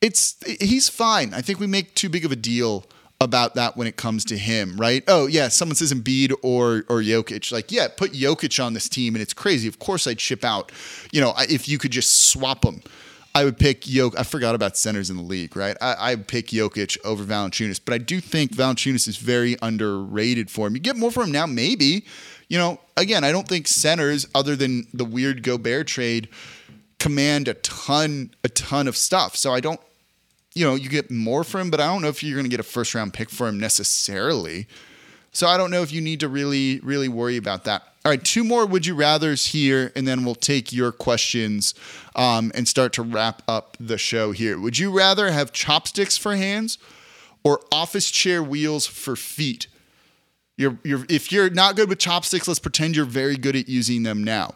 it's 0.00 0.36
he's 0.60 0.88
fine. 0.88 1.32
I 1.32 1.40
think 1.40 1.60
we 1.60 1.66
make 1.66 1.94
too 1.94 2.08
big 2.08 2.24
of 2.24 2.32
a 2.32 2.36
deal 2.36 2.84
about 3.20 3.54
that 3.54 3.76
when 3.76 3.86
it 3.86 3.96
comes 3.96 4.24
to 4.26 4.36
him, 4.36 4.76
right? 4.76 5.02
Oh 5.08 5.26
yeah, 5.26 5.48
someone 5.48 5.76
says 5.76 5.92
Embiid 5.92 6.32
or 6.42 6.84
or 6.88 7.00
Jokic. 7.00 7.50
Like 7.50 7.72
yeah, 7.72 7.88
put 7.88 8.12
Jokic 8.12 8.62
on 8.62 8.74
this 8.74 8.88
team, 8.88 9.14
and 9.14 9.22
it's 9.22 9.32
crazy. 9.32 9.68
Of 9.68 9.78
course, 9.78 10.06
I'd 10.06 10.20
ship 10.20 10.44
out. 10.44 10.72
You 11.12 11.20
know, 11.20 11.34
if 11.38 11.68
you 11.68 11.78
could 11.78 11.92
just 11.92 12.30
swap 12.30 12.62
them, 12.62 12.82
I 13.34 13.44
would 13.44 13.58
pick 13.58 13.82
Jokic. 13.82 14.18
I 14.18 14.22
forgot 14.22 14.54
about 14.54 14.76
centers 14.76 15.08
in 15.10 15.16
the 15.16 15.22
league, 15.22 15.56
right? 15.56 15.76
I, 15.80 16.10
I'd 16.10 16.28
pick 16.28 16.48
Jokic 16.48 16.98
over 17.04 17.24
Valanciunas, 17.24 17.80
but 17.84 17.94
I 17.94 17.98
do 17.98 18.20
think 18.20 18.52
Valanciunas 18.52 19.08
is 19.08 19.16
very 19.16 19.56
underrated 19.62 20.50
for 20.50 20.66
him. 20.66 20.74
You 20.74 20.80
get 20.80 20.96
more 20.96 21.10
for 21.10 21.24
him 21.24 21.32
now, 21.32 21.46
maybe. 21.46 22.04
You 22.48 22.58
know, 22.58 22.80
again, 22.96 23.24
I 23.24 23.32
don't 23.32 23.48
think 23.48 23.66
centers, 23.66 24.26
other 24.34 24.56
than 24.56 24.86
the 24.92 25.04
weird 25.04 25.42
Gobert 25.42 25.86
trade, 25.86 26.28
command 26.98 27.48
a 27.48 27.54
ton 27.54 28.30
a 28.44 28.48
ton 28.48 28.88
of 28.88 28.96
stuff. 28.96 29.36
So 29.36 29.52
I 29.52 29.60
don't 29.60 29.80
you 30.56 30.64
know, 30.64 30.74
you 30.74 30.88
get 30.88 31.10
more 31.10 31.44
for 31.44 31.60
him, 31.60 31.70
but 31.70 31.80
I 31.80 31.86
don't 31.86 32.00
know 32.00 32.08
if 32.08 32.22
you're 32.22 32.34
going 32.34 32.46
to 32.46 32.50
get 32.50 32.60
a 32.60 32.64
first 32.64 32.94
round 32.94 33.12
pick 33.12 33.28
for 33.28 33.46
him 33.46 33.60
necessarily. 33.60 34.66
So 35.30 35.46
I 35.46 35.58
don't 35.58 35.70
know 35.70 35.82
if 35.82 35.92
you 35.92 36.00
need 36.00 36.20
to 36.20 36.28
really, 36.28 36.80
really 36.80 37.08
worry 37.08 37.36
about 37.36 37.64
that. 37.64 37.82
All 38.06 38.10
right, 38.10 38.24
two 38.24 38.42
more 38.42 38.64
would 38.64 38.86
you 38.86 38.94
rather's 38.94 39.48
here, 39.48 39.92
and 39.94 40.08
then 40.08 40.24
we'll 40.24 40.34
take 40.34 40.72
your 40.72 40.92
questions 40.92 41.74
um, 42.14 42.52
and 42.54 42.66
start 42.66 42.94
to 42.94 43.02
wrap 43.02 43.42
up 43.46 43.76
the 43.78 43.98
show 43.98 44.32
here. 44.32 44.58
Would 44.58 44.78
you 44.78 44.96
rather 44.96 45.30
have 45.30 45.52
chopsticks 45.52 46.16
for 46.16 46.36
hands 46.36 46.78
or 47.44 47.60
office 47.70 48.10
chair 48.10 48.42
wheels 48.42 48.86
for 48.86 49.14
feet? 49.14 49.66
You're, 50.56 50.78
you're, 50.84 51.04
if 51.10 51.30
you're 51.30 51.50
not 51.50 51.76
good 51.76 51.90
with 51.90 51.98
chopsticks, 51.98 52.48
let's 52.48 52.60
pretend 52.60 52.96
you're 52.96 53.04
very 53.04 53.36
good 53.36 53.56
at 53.56 53.68
using 53.68 54.04
them 54.04 54.24
now. 54.24 54.54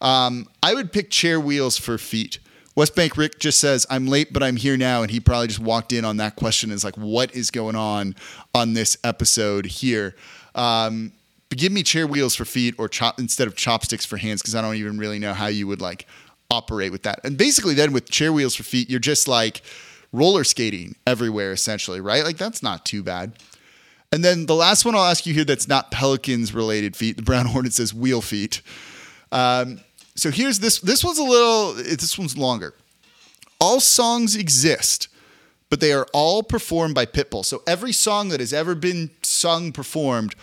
Um, 0.00 0.48
I 0.62 0.72
would 0.72 0.92
pick 0.92 1.10
chair 1.10 1.38
wheels 1.38 1.76
for 1.76 1.98
feet. 1.98 2.38
West 2.74 2.96
Bank 2.96 3.16
Rick 3.16 3.38
just 3.38 3.58
says, 3.58 3.86
I'm 3.90 4.06
late, 4.06 4.32
but 4.32 4.42
I'm 4.42 4.56
here 4.56 4.76
now. 4.76 5.02
And 5.02 5.10
he 5.10 5.20
probably 5.20 5.48
just 5.48 5.60
walked 5.60 5.92
in 5.92 6.04
on 6.04 6.16
that 6.18 6.36
question 6.36 6.70
is 6.70 6.84
like, 6.84 6.96
what 6.96 7.34
is 7.34 7.50
going 7.50 7.76
on 7.76 8.14
on 8.54 8.72
this 8.72 8.96
episode 9.04 9.66
here? 9.66 10.14
Um, 10.54 11.12
give 11.50 11.72
me 11.72 11.82
chair 11.82 12.06
wheels 12.06 12.34
for 12.34 12.44
feet 12.44 12.74
or 12.78 12.88
chop 12.88 13.18
instead 13.18 13.46
of 13.46 13.54
chopsticks 13.56 14.06
for 14.06 14.16
hands 14.16 14.40
because 14.40 14.54
I 14.54 14.62
don't 14.62 14.76
even 14.76 14.98
really 14.98 15.18
know 15.18 15.34
how 15.34 15.48
you 15.48 15.66
would 15.66 15.80
like 15.80 16.06
operate 16.50 16.92
with 16.92 17.02
that. 17.02 17.20
And 17.24 17.36
basically, 17.36 17.74
then 17.74 17.92
with 17.92 18.10
chair 18.10 18.32
wheels 18.32 18.54
for 18.54 18.62
feet, 18.62 18.88
you're 18.88 19.00
just 19.00 19.28
like 19.28 19.62
roller 20.12 20.44
skating 20.44 20.94
everywhere 21.06 21.52
essentially, 21.52 22.00
right? 22.00 22.24
Like 22.24 22.36
that's 22.36 22.62
not 22.62 22.84
too 22.84 23.02
bad. 23.02 23.32
And 24.12 24.22
then 24.22 24.44
the 24.44 24.54
last 24.54 24.84
one 24.84 24.94
I'll 24.94 25.04
ask 25.04 25.24
you 25.24 25.32
here 25.32 25.44
that's 25.44 25.68
not 25.68 25.90
Pelicans 25.90 26.52
related 26.52 26.96
feet. 26.96 27.16
The 27.16 27.22
Brown 27.22 27.46
Hornet 27.48 27.72
says 27.72 27.94
wheel 27.94 28.20
feet. 28.20 28.60
Um, 29.30 29.80
so 30.14 30.30
here's 30.30 30.58
this. 30.58 30.78
This 30.80 31.04
one's 31.04 31.18
a 31.18 31.24
little. 31.24 31.74
This 31.74 32.18
one's 32.18 32.36
longer. 32.36 32.74
All 33.60 33.80
songs 33.80 34.36
exist, 34.36 35.08
but 35.70 35.80
they 35.80 35.92
are 35.92 36.06
all 36.12 36.42
performed 36.42 36.94
by 36.94 37.06
Pitbull. 37.06 37.44
So 37.44 37.62
every 37.66 37.92
song 37.92 38.28
that 38.28 38.40
has 38.40 38.52
ever 38.52 38.74
been 38.74 39.10
sung 39.22 39.72
performed, 39.72 40.34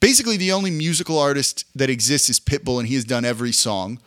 basically 0.00 0.36
the 0.36 0.52
only 0.52 0.70
musical 0.70 1.18
artist 1.18 1.64
that 1.74 1.90
exists 1.90 2.30
is 2.30 2.40
Pitbull, 2.40 2.78
and 2.78 2.88
he 2.88 2.94
has 2.94 3.04
done 3.04 3.24
every 3.24 3.52
song. 3.52 3.98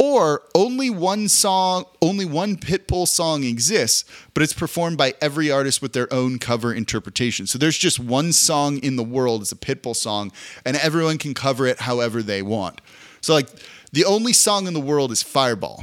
Or 0.00 0.42
only 0.54 0.90
one 0.90 1.28
song, 1.28 1.84
only 2.00 2.24
one 2.24 2.56
Pitbull 2.56 3.06
song 3.08 3.42
exists, 3.42 4.04
but 4.32 4.44
it's 4.44 4.52
performed 4.52 4.96
by 4.96 5.14
every 5.20 5.50
artist 5.50 5.82
with 5.82 5.92
their 5.92 6.12
own 6.12 6.38
cover 6.38 6.72
interpretation. 6.72 7.48
So 7.48 7.58
there's 7.58 7.76
just 7.76 7.98
one 7.98 8.32
song 8.32 8.78
in 8.78 8.94
the 8.94 9.02
world, 9.02 9.42
it's 9.42 9.50
a 9.50 9.56
Pitbull 9.56 9.96
song, 9.96 10.30
and 10.64 10.76
everyone 10.76 11.18
can 11.18 11.34
cover 11.34 11.66
it 11.66 11.80
however 11.80 12.22
they 12.22 12.42
want. 12.42 12.80
So 13.20 13.34
like 13.34 13.48
the 13.92 14.04
only 14.04 14.32
song 14.32 14.66
in 14.66 14.74
the 14.74 14.80
world 14.80 15.12
is 15.12 15.22
Fireball. 15.22 15.82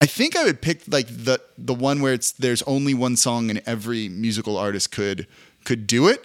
I 0.00 0.06
think 0.06 0.36
I 0.36 0.44
would 0.44 0.62
pick 0.62 0.82
like 0.88 1.08
the 1.08 1.40
the 1.56 1.74
one 1.74 2.00
where 2.00 2.12
it's 2.12 2.32
there's 2.32 2.62
only 2.62 2.94
one 2.94 3.16
song 3.16 3.50
and 3.50 3.60
every 3.66 4.08
musical 4.08 4.56
artist 4.56 4.92
could 4.92 5.26
could 5.64 5.86
do 5.86 6.08
it. 6.08 6.24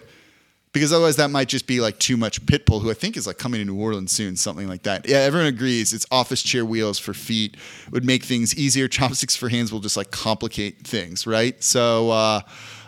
Because 0.72 0.92
otherwise 0.92 1.14
that 1.16 1.30
might 1.30 1.46
just 1.46 1.68
be 1.68 1.80
like 1.80 2.00
too 2.00 2.16
much 2.16 2.44
Pitbull, 2.46 2.82
who 2.82 2.90
I 2.90 2.94
think 2.94 3.16
is 3.16 3.28
like 3.28 3.38
coming 3.38 3.60
to 3.60 3.64
New 3.64 3.80
Orleans 3.80 4.10
soon, 4.10 4.34
something 4.34 4.66
like 4.66 4.82
that. 4.82 5.08
Yeah, 5.08 5.18
everyone 5.18 5.46
agrees. 5.46 5.92
It's 5.92 6.04
office 6.10 6.42
chair 6.42 6.64
wheels 6.64 6.98
for 6.98 7.14
feet 7.14 7.56
would 7.92 8.04
make 8.04 8.24
things 8.24 8.56
easier. 8.56 8.88
Chopsticks 8.94 9.36
for 9.36 9.48
hands 9.48 9.72
will 9.72 9.78
just 9.78 9.96
like 9.96 10.10
complicate 10.10 10.84
things, 10.84 11.28
right? 11.28 11.62
So 11.62 12.10
uh, 12.10 12.40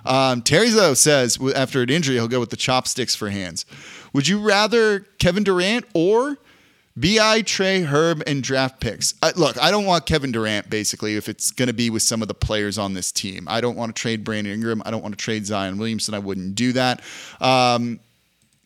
um, 0.05 0.43
Terry 0.43 0.71
though 0.71 0.95
says 0.95 1.39
after 1.55 1.83
an 1.83 1.91
injury 1.91 2.17
he'll 2.17 2.27
go 2.27 2.41
with 2.41 2.51
the 2.51 2.57
chopsticks 2.57 3.15
for 3.15 3.31
hands. 3.31 3.67
Would 4.13 4.27
you 4.27 4.41
rather 4.41 5.01
Kevin 5.19 5.45
Durant 5.45 5.85
or 5.95 6.39
Bi, 6.97 7.43
Trey, 7.43 7.83
Herb, 7.83 8.23
and 8.27 8.43
draft 8.43 8.81
picks. 8.81 9.15
Uh, 9.23 9.33
look, 9.37 9.63
I 9.63 9.71
don't 9.71 9.85
want 9.85 10.07
Kevin 10.07 10.33
Durant 10.33 10.71
basically 10.71 11.17
if 11.17 11.29
it's 11.29 11.51
going 11.51 11.69
to 11.69 11.75
be 11.75 11.91
with 11.91 12.03
some 12.03 12.23
of 12.23 12.29
the 12.29 12.35
players 12.35 12.79
on 12.79 12.95
this 12.95 13.13
team. 13.13 13.47
I 13.49 13.61
don't 13.61 13.77
want 13.77 13.95
to 13.95 14.01
trade 14.01 14.25
Brandon 14.25 14.53
Ingram. 14.55 14.83
I 14.87 14.91
don't 14.91 15.03
want 15.03 15.17
to 15.17 15.23
trade 15.23 15.45
Zion 15.45 15.77
Williamson. 15.77 16.15
I 16.15 16.19
wouldn't 16.21 16.55
do 16.55 16.73
that. 16.73 17.03
Um, 17.41 18.01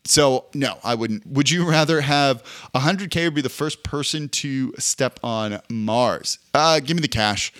so 0.05 0.45
no, 0.53 0.77
I 0.83 0.95
wouldn't. 0.95 1.27
Would 1.27 1.49
you 1.49 1.69
rather 1.69 2.01
have 2.01 2.41
100k 2.73 3.27
or 3.27 3.31
be 3.31 3.41
the 3.41 3.49
first 3.49 3.83
person 3.83 4.29
to 4.29 4.73
step 4.79 5.19
on 5.23 5.59
Mars? 5.69 6.39
Uh, 6.53 6.79
give 6.79 6.95
me 6.95 7.01
the 7.01 7.07
cash. 7.07 7.51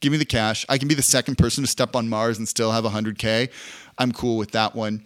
Give 0.00 0.12
me 0.12 0.18
the 0.18 0.24
cash. 0.24 0.64
I 0.68 0.78
can 0.78 0.88
be 0.88 0.94
the 0.94 1.02
second 1.02 1.38
person 1.38 1.64
to 1.64 1.70
step 1.70 1.96
on 1.96 2.08
Mars 2.08 2.38
and 2.38 2.48
still 2.48 2.70
have 2.70 2.84
100K. 2.84 3.50
I'm 3.98 4.12
cool 4.12 4.36
with 4.36 4.52
that 4.52 4.74
one. 4.76 5.04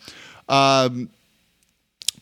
Um, 0.49 1.09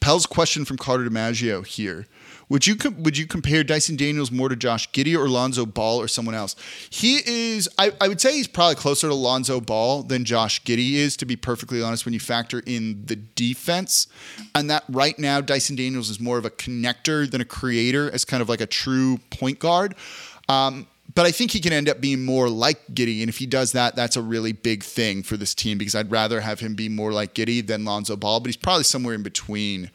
Pell's 0.00 0.24
question 0.24 0.64
from 0.64 0.76
Carter 0.76 1.04
DiMaggio 1.04 1.66
here. 1.66 2.06
Would 2.50 2.66
you 2.66 2.76
com- 2.76 3.02
would 3.02 3.16
you 3.16 3.26
compare 3.26 3.64
Dyson 3.64 3.96
Daniels 3.96 4.30
more 4.30 4.48
to 4.48 4.56
Josh 4.56 4.90
Giddey 4.90 5.16
or 5.16 5.28
Lonzo 5.28 5.64
Ball 5.64 6.00
or 6.00 6.08
someone 6.08 6.34
else? 6.34 6.56
He 6.90 7.20
is 7.24 7.68
I, 7.78 7.92
I 8.00 8.08
would 8.08 8.20
say 8.20 8.34
he's 8.34 8.48
probably 8.48 8.74
closer 8.74 9.08
to 9.08 9.14
Lonzo 9.14 9.60
Ball 9.60 10.02
than 10.02 10.24
Josh 10.24 10.62
Giddey 10.64 10.94
is, 10.94 11.16
to 11.18 11.24
be 11.24 11.36
perfectly 11.36 11.80
honest, 11.80 12.04
when 12.04 12.12
you 12.12 12.20
factor 12.20 12.62
in 12.66 13.06
the 13.06 13.16
defense. 13.16 14.08
And 14.54 14.68
that 14.68 14.84
right 14.90 15.18
now, 15.18 15.40
Dyson 15.40 15.76
Daniels 15.76 16.10
is 16.10 16.20
more 16.20 16.36
of 16.36 16.44
a 16.44 16.50
connector 16.50 17.30
than 17.30 17.40
a 17.40 17.44
creator 17.44 18.10
as 18.10 18.24
kind 18.24 18.42
of 18.42 18.48
like 18.48 18.60
a 18.60 18.66
true 18.66 19.18
point 19.30 19.60
guard. 19.60 19.94
Um, 20.48 20.88
but 21.14 21.26
I 21.26 21.32
think 21.32 21.50
he 21.50 21.60
can 21.60 21.72
end 21.72 21.88
up 21.88 22.00
being 22.00 22.24
more 22.24 22.48
like 22.48 22.84
Giddey. 22.88 23.20
And 23.20 23.28
if 23.28 23.38
he 23.38 23.46
does 23.46 23.72
that, 23.72 23.96
that's 23.96 24.16
a 24.16 24.22
really 24.22 24.52
big 24.52 24.82
thing 24.82 25.22
for 25.22 25.36
this 25.36 25.54
team 25.54 25.78
because 25.78 25.94
I'd 25.94 26.10
rather 26.10 26.40
have 26.40 26.60
him 26.60 26.74
be 26.74 26.88
more 26.88 27.12
like 27.12 27.34
Giddey 27.34 27.64
than 27.66 27.84
Lonzo 27.84 28.16
Ball, 28.16 28.40
but 28.40 28.46
he's 28.46 28.56
probably 28.56 28.84
somewhere 28.84 29.14
in 29.14 29.22
between 29.22 29.90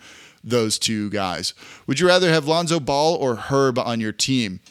those 0.46 0.80
two 0.80 1.10
guys. 1.10 1.54
Would 1.88 2.00
you 2.00 2.08
rather 2.08 2.30
have 2.30 2.48
Lonzo 2.48 2.80
Ball 2.80 3.16
or 3.16 3.36
Herb 3.36 3.80
on 3.80 4.00
your 4.00 4.12
team? 4.12 4.62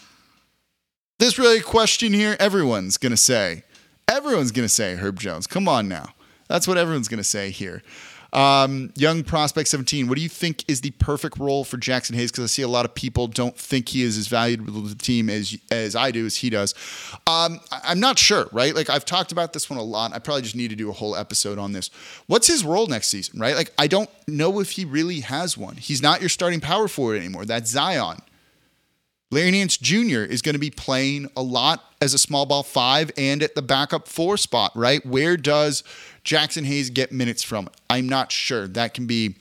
This 1.18 1.38
really 1.38 1.60
question 1.60 2.12
here 2.12 2.36
everyone's 2.40 2.96
going 2.96 3.10
to 3.10 3.16
say. 3.16 3.64
Everyone's 4.08 4.52
going 4.52 4.64
to 4.64 4.72
say 4.72 4.94
Herb 4.94 5.18
Jones. 5.18 5.46
Come 5.46 5.68
on 5.68 5.88
now. 5.88 6.14
That's 6.48 6.68
what 6.68 6.78
everyone's 6.78 7.08
going 7.08 7.18
to 7.18 7.24
say 7.24 7.50
here. 7.50 7.82
Um, 8.34 8.92
young 8.96 9.22
prospect 9.22 9.68
17. 9.68 10.08
What 10.08 10.16
do 10.16 10.22
you 10.22 10.28
think 10.28 10.64
is 10.66 10.80
the 10.80 10.90
perfect 10.92 11.38
role 11.38 11.62
for 11.62 11.76
Jaxson 11.76 12.16
Hayes? 12.16 12.32
Because 12.32 12.44
I 12.44 12.46
see 12.48 12.62
a 12.62 12.68
lot 12.68 12.84
of 12.84 12.92
people 12.92 13.28
don't 13.28 13.56
think 13.56 13.90
he 13.90 14.02
is 14.02 14.18
as 14.18 14.26
valuable 14.26 14.82
to 14.82 14.88
the 14.88 14.94
team 14.96 15.30
as 15.30 15.56
as 15.70 15.94
I 15.94 16.10
do, 16.10 16.26
as 16.26 16.36
he 16.36 16.50
does. 16.50 16.74
Um, 17.28 17.60
I'm 17.70 18.00
not 18.00 18.18
sure, 18.18 18.48
right? 18.50 18.74
Like 18.74 18.90
I've 18.90 19.04
talked 19.04 19.30
about 19.30 19.52
this 19.52 19.70
one 19.70 19.78
a 19.78 19.84
lot. 19.84 20.12
I 20.12 20.18
probably 20.18 20.42
just 20.42 20.56
need 20.56 20.70
to 20.70 20.76
do 20.76 20.90
a 20.90 20.92
whole 20.92 21.14
episode 21.14 21.58
on 21.58 21.72
this. 21.72 21.90
What's 22.26 22.48
his 22.48 22.64
role 22.64 22.88
next 22.88 23.06
season, 23.06 23.38
right? 23.38 23.54
Like 23.54 23.72
I 23.78 23.86
don't 23.86 24.10
know 24.26 24.58
if 24.58 24.72
he 24.72 24.84
really 24.84 25.20
has 25.20 25.56
one. 25.56 25.76
He's 25.76 26.02
not 26.02 26.20
your 26.20 26.28
starting 26.28 26.60
power 26.60 26.88
forward 26.88 27.18
anymore. 27.18 27.44
That's 27.44 27.70
Zion. 27.70 28.20
Larry 29.30 29.50
Nance 29.50 29.76
Jr. 29.76 30.20
is 30.20 30.42
going 30.42 30.54
to 30.54 30.60
be 30.60 30.70
playing 30.70 31.28
a 31.36 31.42
lot 31.42 31.82
as 32.00 32.14
a 32.14 32.18
small 32.18 32.46
ball 32.46 32.62
five 32.62 33.10
and 33.16 33.42
at 33.42 33.56
the 33.56 33.62
backup 33.62 34.06
four 34.06 34.36
spot, 34.36 34.70
right? 34.76 35.04
Where 35.04 35.36
does 35.36 35.82
Jaxson 36.24 36.64
Hayes 36.64 36.90
get 36.90 37.12
minutes 37.12 37.42
from? 37.42 37.68
I'm 37.90 38.08
not 38.08 38.32
sure. 38.32 38.66
That 38.66 38.94
can 38.94 39.06
be 39.06 39.36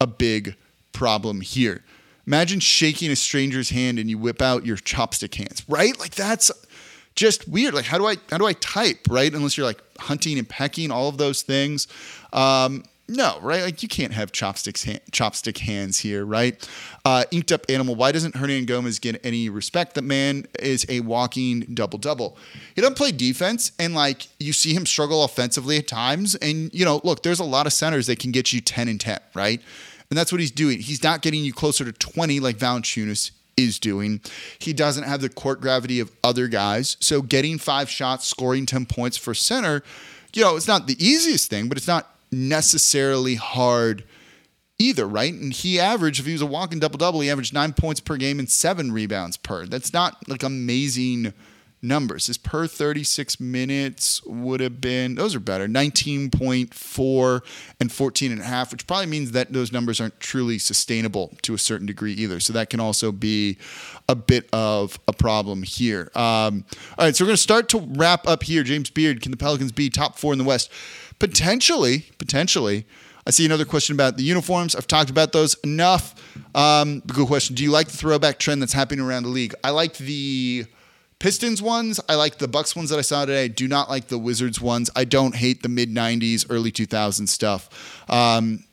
a 0.00 0.06
big 0.06 0.54
problem 0.92 1.40
here. 1.40 1.82
Imagine 2.26 2.60
shaking 2.60 3.10
a 3.10 3.16
stranger's 3.16 3.70
hand 3.70 3.98
and 3.98 4.10
you 4.10 4.18
whip 4.18 4.42
out 4.42 4.66
your 4.66 4.76
chopstick 4.76 5.34
hands, 5.34 5.62
right? 5.68 5.98
Like 5.98 6.14
that's 6.14 6.50
just 7.14 7.48
weird. 7.48 7.74
Like 7.74 7.86
how 7.86 7.98
do 7.98 8.06
I 8.06 8.16
how 8.30 8.38
do 8.38 8.46
I 8.46 8.52
type, 8.54 9.00
right? 9.08 9.32
Unless 9.32 9.56
you're 9.56 9.66
like 9.66 9.82
hunting 9.98 10.38
and 10.38 10.48
pecking, 10.48 10.90
all 10.90 11.08
of 11.08 11.18
those 11.18 11.42
things. 11.42 11.88
Um, 12.32 12.84
no, 13.08 13.38
right? 13.40 13.62
Like 13.62 13.82
you 13.82 13.88
can't 13.88 14.12
have 14.12 14.32
chopsticks, 14.32 14.84
chopstick 14.84 15.58
hands 15.58 15.98
here, 15.98 16.26
right? 16.26 16.68
Uh, 17.06 17.24
inked 17.30 17.50
up 17.50 17.64
animal. 17.70 17.94
Why 17.94 18.12
doesn't 18.12 18.34
Hernangomez 18.34 19.00
get 19.00 19.24
any 19.24 19.48
respect? 19.48 19.94
That 19.94 20.02
man 20.02 20.46
is 20.58 20.84
a 20.90 21.00
walking 21.00 21.60
double 21.72 21.98
double. 21.98 22.36
He 22.74 22.82
doesn't 22.82 22.98
play 22.98 23.10
defense, 23.10 23.72
and 23.78 23.94
like 23.94 24.26
you 24.38 24.52
see 24.52 24.74
him 24.74 24.84
struggle 24.84 25.24
offensively 25.24 25.78
at 25.78 25.88
times. 25.88 26.34
And 26.34 26.72
you 26.74 26.84
know, 26.84 27.00
look, 27.02 27.22
there's 27.22 27.40
a 27.40 27.44
lot 27.44 27.66
of 27.66 27.72
centers 27.72 28.06
that 28.08 28.18
can 28.18 28.30
get 28.30 28.52
you 28.52 28.60
ten 28.60 28.88
and 28.88 29.00
ten, 29.00 29.20
right? 29.34 29.62
And 30.10 30.18
that's 30.18 30.30
what 30.30 30.40
he's 30.40 30.50
doing. 30.50 30.78
He's 30.80 31.02
not 31.02 31.22
getting 31.22 31.42
you 31.42 31.54
closer 31.54 31.86
to 31.86 31.92
twenty 31.92 32.40
like 32.40 32.58
Valanciunas 32.58 33.30
is 33.56 33.78
doing. 33.78 34.20
He 34.58 34.74
doesn't 34.74 35.04
have 35.04 35.22
the 35.22 35.30
court 35.30 35.62
gravity 35.62 35.98
of 35.98 36.12
other 36.22 36.46
guys. 36.46 36.98
So 37.00 37.22
getting 37.22 37.58
five 37.58 37.88
shots, 37.88 38.26
scoring 38.26 38.66
ten 38.66 38.84
points 38.84 39.16
for 39.16 39.32
center, 39.32 39.82
you 40.34 40.42
know, 40.42 40.56
it's 40.56 40.68
not 40.68 40.86
the 40.86 41.02
easiest 41.02 41.48
thing, 41.48 41.68
but 41.68 41.78
it's 41.78 41.88
not 41.88 42.14
necessarily 42.30 43.36
hard 43.36 44.04
either, 44.78 45.06
right? 45.06 45.32
And 45.32 45.52
he 45.52 45.80
averaged, 45.80 46.20
if 46.20 46.26
he 46.26 46.32
was 46.32 46.42
a 46.42 46.46
walking 46.46 46.78
double 46.78 46.98
double, 46.98 47.20
he 47.20 47.30
averaged 47.30 47.52
nine 47.52 47.72
points 47.72 48.00
per 48.00 48.16
game 48.16 48.38
and 48.38 48.48
seven 48.48 48.92
rebounds 48.92 49.36
per. 49.36 49.66
That's 49.66 49.92
not 49.92 50.28
like 50.28 50.42
amazing 50.42 51.32
numbers. 51.80 52.26
His 52.26 52.38
per 52.38 52.66
36 52.66 53.38
minutes 53.40 54.22
would 54.24 54.60
have 54.60 54.80
been, 54.80 55.14
those 55.14 55.34
are 55.34 55.40
better, 55.40 55.66
19.4 55.68 57.40
and 57.80 57.92
14 57.92 58.32
and 58.32 58.40
a 58.40 58.44
half, 58.44 58.72
which 58.72 58.86
probably 58.86 59.06
means 59.06 59.32
that 59.32 59.52
those 59.52 59.72
numbers 59.72 60.00
aren't 60.00 60.18
truly 60.20 60.58
sustainable 60.58 61.32
to 61.42 61.54
a 61.54 61.58
certain 61.58 61.86
degree 61.86 62.12
either. 62.12 62.40
So 62.40 62.52
that 62.52 62.70
can 62.70 62.80
also 62.80 63.12
be 63.12 63.58
a 64.08 64.14
bit 64.14 64.48
of 64.52 64.98
a 65.06 65.12
problem 65.12 65.62
here. 65.62 66.10
Um, 66.14 66.64
all 66.98 67.06
right, 67.06 67.14
so 67.14 67.24
we're 67.24 67.28
going 67.28 67.36
to 67.36 67.42
start 67.42 67.68
to 67.70 67.78
wrap 67.78 68.26
up 68.26 68.42
here. 68.42 68.62
James 68.62 68.90
Beard, 68.90 69.22
can 69.22 69.30
the 69.30 69.36
Pelicans 69.36 69.72
be 69.72 69.90
top 69.90 70.18
four 70.18 70.32
in 70.32 70.38
the 70.38 70.44
West? 70.44 70.70
Potentially, 71.18 72.06
potentially. 72.18 72.86
I 73.26 73.30
see 73.30 73.44
another 73.44 73.64
question 73.64 73.94
about 73.94 74.16
the 74.16 74.22
uniforms. 74.22 74.74
I've 74.74 74.86
talked 74.86 75.10
about 75.10 75.32
those 75.32 75.54
enough. 75.56 76.14
Um, 76.54 77.00
good 77.00 77.26
question. 77.26 77.54
Do 77.54 77.62
you 77.62 77.70
like 77.70 77.88
the 77.88 77.96
throwback 77.96 78.38
trend 78.38 78.62
that's 78.62 78.72
happening 78.72 79.04
around 79.04 79.24
the 79.24 79.28
league? 79.28 79.54
I 79.62 79.70
like 79.70 79.98
the 79.98 80.64
Pistons 81.18 81.60
ones. 81.60 82.00
I 82.08 82.14
like 82.14 82.38
the 82.38 82.48
Bucks 82.48 82.76
ones 82.76 82.90
that 82.90 82.98
I 82.98 83.02
saw 83.02 83.24
today. 83.24 83.44
I 83.44 83.48
do 83.48 83.66
not 83.66 83.90
like 83.90 84.06
the 84.06 84.18
Wizards 84.18 84.60
ones. 84.60 84.88
I 84.94 85.04
don't 85.04 85.34
hate 85.34 85.62
the 85.62 85.68
mid 85.68 85.92
90s, 85.92 86.46
early 86.48 86.70
2000s 86.70 87.28
stuff. 87.28 87.68
Um, 88.08 88.64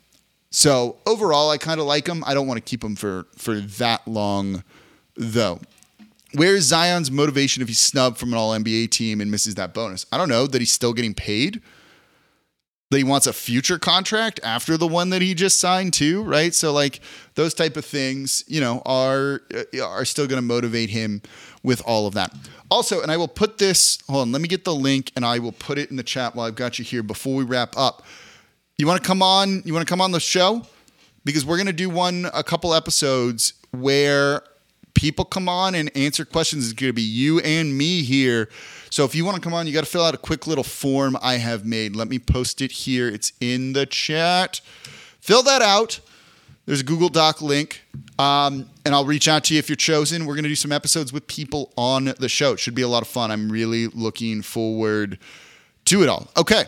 so 0.50 0.96
overall, 1.06 1.50
I 1.50 1.58
kind 1.58 1.80
of 1.80 1.86
like 1.86 2.04
them. 2.04 2.22
I 2.26 2.32
don't 2.32 2.46
want 2.46 2.56
to 2.56 2.62
keep 2.62 2.80
them 2.80 2.96
for, 2.96 3.26
for 3.36 3.56
that 3.60 4.06
long, 4.06 4.62
though. 5.16 5.60
Where's 6.34 6.64
Zion's 6.64 7.10
motivation 7.10 7.62
if 7.62 7.68
he's 7.68 7.80
snubbed 7.80 8.16
from 8.16 8.32
an 8.32 8.38
all 8.38 8.52
NBA 8.52 8.90
team 8.90 9.20
and 9.20 9.30
misses 9.30 9.56
that 9.56 9.74
bonus? 9.74 10.06
I 10.12 10.16
don't 10.16 10.28
know 10.28 10.46
that 10.46 10.60
he's 10.60 10.72
still 10.72 10.92
getting 10.92 11.14
paid 11.14 11.60
that 12.90 12.98
he 12.98 13.04
wants 13.04 13.26
a 13.26 13.32
future 13.32 13.78
contract 13.78 14.38
after 14.44 14.76
the 14.76 14.86
one 14.86 15.10
that 15.10 15.20
he 15.20 15.34
just 15.34 15.58
signed 15.58 15.92
too, 15.92 16.22
right? 16.22 16.54
So 16.54 16.72
like 16.72 17.00
those 17.34 17.52
type 17.52 17.76
of 17.76 17.84
things, 17.84 18.44
you 18.46 18.60
know, 18.60 18.80
are 18.86 19.42
uh, 19.54 19.84
are 19.84 20.04
still 20.04 20.26
going 20.26 20.38
to 20.40 20.46
motivate 20.46 20.90
him 20.90 21.22
with 21.62 21.82
all 21.84 22.06
of 22.06 22.14
that. 22.14 22.32
Also, 22.70 23.02
and 23.02 23.10
I 23.10 23.16
will 23.16 23.28
put 23.28 23.58
this, 23.58 23.98
hold 24.08 24.22
on, 24.22 24.32
let 24.32 24.40
me 24.40 24.48
get 24.48 24.64
the 24.64 24.74
link 24.74 25.10
and 25.16 25.24
I 25.24 25.40
will 25.40 25.52
put 25.52 25.78
it 25.78 25.90
in 25.90 25.96
the 25.96 26.02
chat 26.02 26.34
while 26.34 26.46
I've 26.46 26.54
got 26.54 26.78
you 26.78 26.84
here 26.84 27.02
before 27.02 27.34
we 27.34 27.44
wrap 27.44 27.74
up. 27.76 28.04
You 28.78 28.86
want 28.86 29.02
to 29.02 29.06
come 29.06 29.22
on, 29.22 29.62
you 29.64 29.72
want 29.72 29.86
to 29.86 29.90
come 29.90 30.00
on 30.00 30.12
the 30.12 30.20
show? 30.20 30.62
Because 31.24 31.44
we're 31.44 31.56
going 31.56 31.66
to 31.66 31.72
do 31.72 31.90
one 31.90 32.28
a 32.32 32.44
couple 32.44 32.72
episodes 32.72 33.54
where 33.72 34.42
people 34.96 35.24
come 35.24 35.48
on 35.48 35.74
and 35.74 35.94
answer 35.94 36.24
questions. 36.24 36.64
It's 36.64 36.72
going 36.72 36.88
to 36.88 36.94
be 36.94 37.02
you 37.02 37.38
and 37.40 37.76
me 37.76 38.02
here. 38.02 38.48
So 38.90 39.04
if 39.04 39.14
you 39.14 39.24
want 39.24 39.36
to 39.36 39.42
come 39.42 39.52
on, 39.52 39.66
you 39.66 39.72
got 39.72 39.84
to 39.84 39.90
fill 39.90 40.02
out 40.02 40.14
a 40.14 40.18
quick 40.18 40.46
little 40.46 40.64
form 40.64 41.16
I 41.22 41.34
have 41.34 41.64
made. 41.64 41.94
Let 41.94 42.08
me 42.08 42.18
post 42.18 42.60
it 42.62 42.72
here. 42.72 43.08
It's 43.08 43.32
in 43.40 43.74
the 43.74 43.86
chat. 43.86 44.60
Fill 45.20 45.42
that 45.44 45.62
out. 45.62 46.00
There's 46.64 46.80
a 46.80 46.84
Google 46.84 47.10
Doc 47.10 47.42
link. 47.42 47.82
Um, 48.18 48.68
and 48.84 48.94
I'll 48.94 49.04
reach 49.04 49.28
out 49.28 49.44
to 49.44 49.54
you 49.54 49.58
if 49.58 49.68
you're 49.68 49.76
chosen. 49.76 50.24
We're 50.24 50.34
going 50.34 50.44
to 50.44 50.48
do 50.48 50.56
some 50.56 50.72
episodes 50.72 51.12
with 51.12 51.26
people 51.26 51.72
on 51.76 52.14
the 52.18 52.28
show. 52.28 52.54
It 52.54 52.60
should 52.60 52.74
be 52.74 52.82
a 52.82 52.88
lot 52.88 53.02
of 53.02 53.08
fun. 53.08 53.30
I'm 53.30 53.52
really 53.52 53.88
looking 53.88 54.42
forward 54.42 55.18
to 55.84 56.02
it 56.02 56.08
all. 56.08 56.28
Okay. 56.36 56.64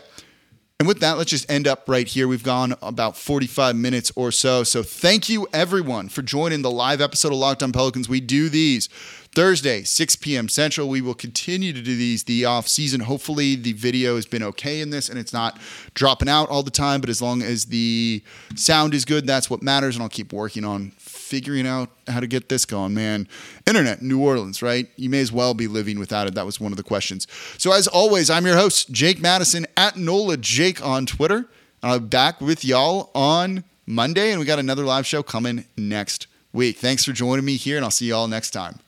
And 0.81 0.87
with 0.87 1.01
that, 1.01 1.18
let's 1.18 1.31
just 1.31 1.51
end 1.51 1.66
up 1.66 1.89
right 1.89 2.07
here. 2.07 2.29
We've 2.29 2.45
gone 2.45 2.76
about 2.83 3.16
45 3.16 3.74
minutes 3.74 4.12
or 4.14 4.31
so. 4.31 4.62
So 4.62 4.85
thank 4.85 5.29
you, 5.29 5.49
everyone, 5.53 6.09
for 6.09 6.22
joining 6.22 6.62
the 6.62 6.70
live 6.70 7.01
episode 7.01 7.33
of 7.33 7.39
Locked 7.39 7.64
On 7.64 7.72
Pelicans. 7.72 8.09
We 8.09 8.20
do 8.20 8.49
these 8.49 8.89
Thursday, 9.35 9.83
6 9.83 10.16
p.m. 10.16 10.49
Central. 10.49 10.89
We 10.89 11.01
will 11.01 11.14
continue 11.14 11.72
to 11.72 11.83
do 11.83 11.97
these 11.97 12.22
the 12.22 12.45
off 12.45 12.68
season. 12.68 13.01
Hopefully, 13.01 13.57
the 13.57 13.72
video 13.72 14.14
has 14.14 14.24
been 14.24 14.45
okay 14.45 14.81
in 14.81 14.91
this 14.91 15.09
and 15.09 15.18
it's 15.18 15.33
not 15.33 15.59
dropping 15.95 16.29
out 16.29 16.49
all 16.49 16.62
the 16.62 16.70
time. 16.70 17.01
But 17.01 17.11
as 17.11 17.20
long 17.20 17.43
as 17.43 17.64
the 17.64 18.22
sound 18.55 18.95
is 18.95 19.05
good, 19.05 19.26
that's 19.26 19.51
what 19.51 19.64
matters. 19.64 19.97
And 19.97 20.05
I'll 20.05 20.09
keep 20.09 20.33
working 20.33 20.64
on 20.64 20.93
figuring 21.29 21.66
out 21.66 21.91
how 22.07 22.20
to 22.20 22.26
get 22.26 22.49
this 22.49 22.64
going, 22.64 22.95
man. 22.95 23.29
Internet, 23.66 24.01
New 24.01 24.20
Orleans, 24.20 24.62
right? 24.62 24.89
You 24.97 25.11
may 25.11 25.20
as 25.20 25.31
well 25.31 25.53
be 25.53 25.68
living 25.68 25.99
without 25.99 26.26
it. 26.26 26.35
That 26.35 26.47
was 26.47 26.59
one 26.59 26.72
of 26.72 26.79
the 26.79 26.83
questions. 26.83 27.26
So, 27.59 27.72
as 27.72 27.87
always, 27.87 28.31
I'm 28.31 28.47
your 28.47 28.57
host, 28.57 28.91
Jake 28.91 29.20
Madison 29.20 29.66
at 29.76 29.97
NOLA 29.97 30.39
Jake 30.39 30.85
on 30.85 31.05
Twitter. 31.05 31.47
I'm 31.83 32.09
back 32.09 32.41
with 32.41 32.64
y'all 32.64 33.11
on 33.14 33.62
Monday, 33.87 34.31
and 34.31 34.41
we 34.41 34.47
got 34.47 34.59
another 34.59 34.85
live 34.85 35.07
show 35.07 35.22
coming 35.22 35.66
next 35.76 36.26
week. 36.53 36.79
Thanks 36.79 37.05
for 37.05 37.12
joining 37.12 37.45
me 37.45 37.57
here, 37.57 37.76
and 37.76 37.85
I'll 37.85 37.91
see 37.91 38.09
y'all 38.09 38.26
next 38.26 38.51
time. 38.51 38.81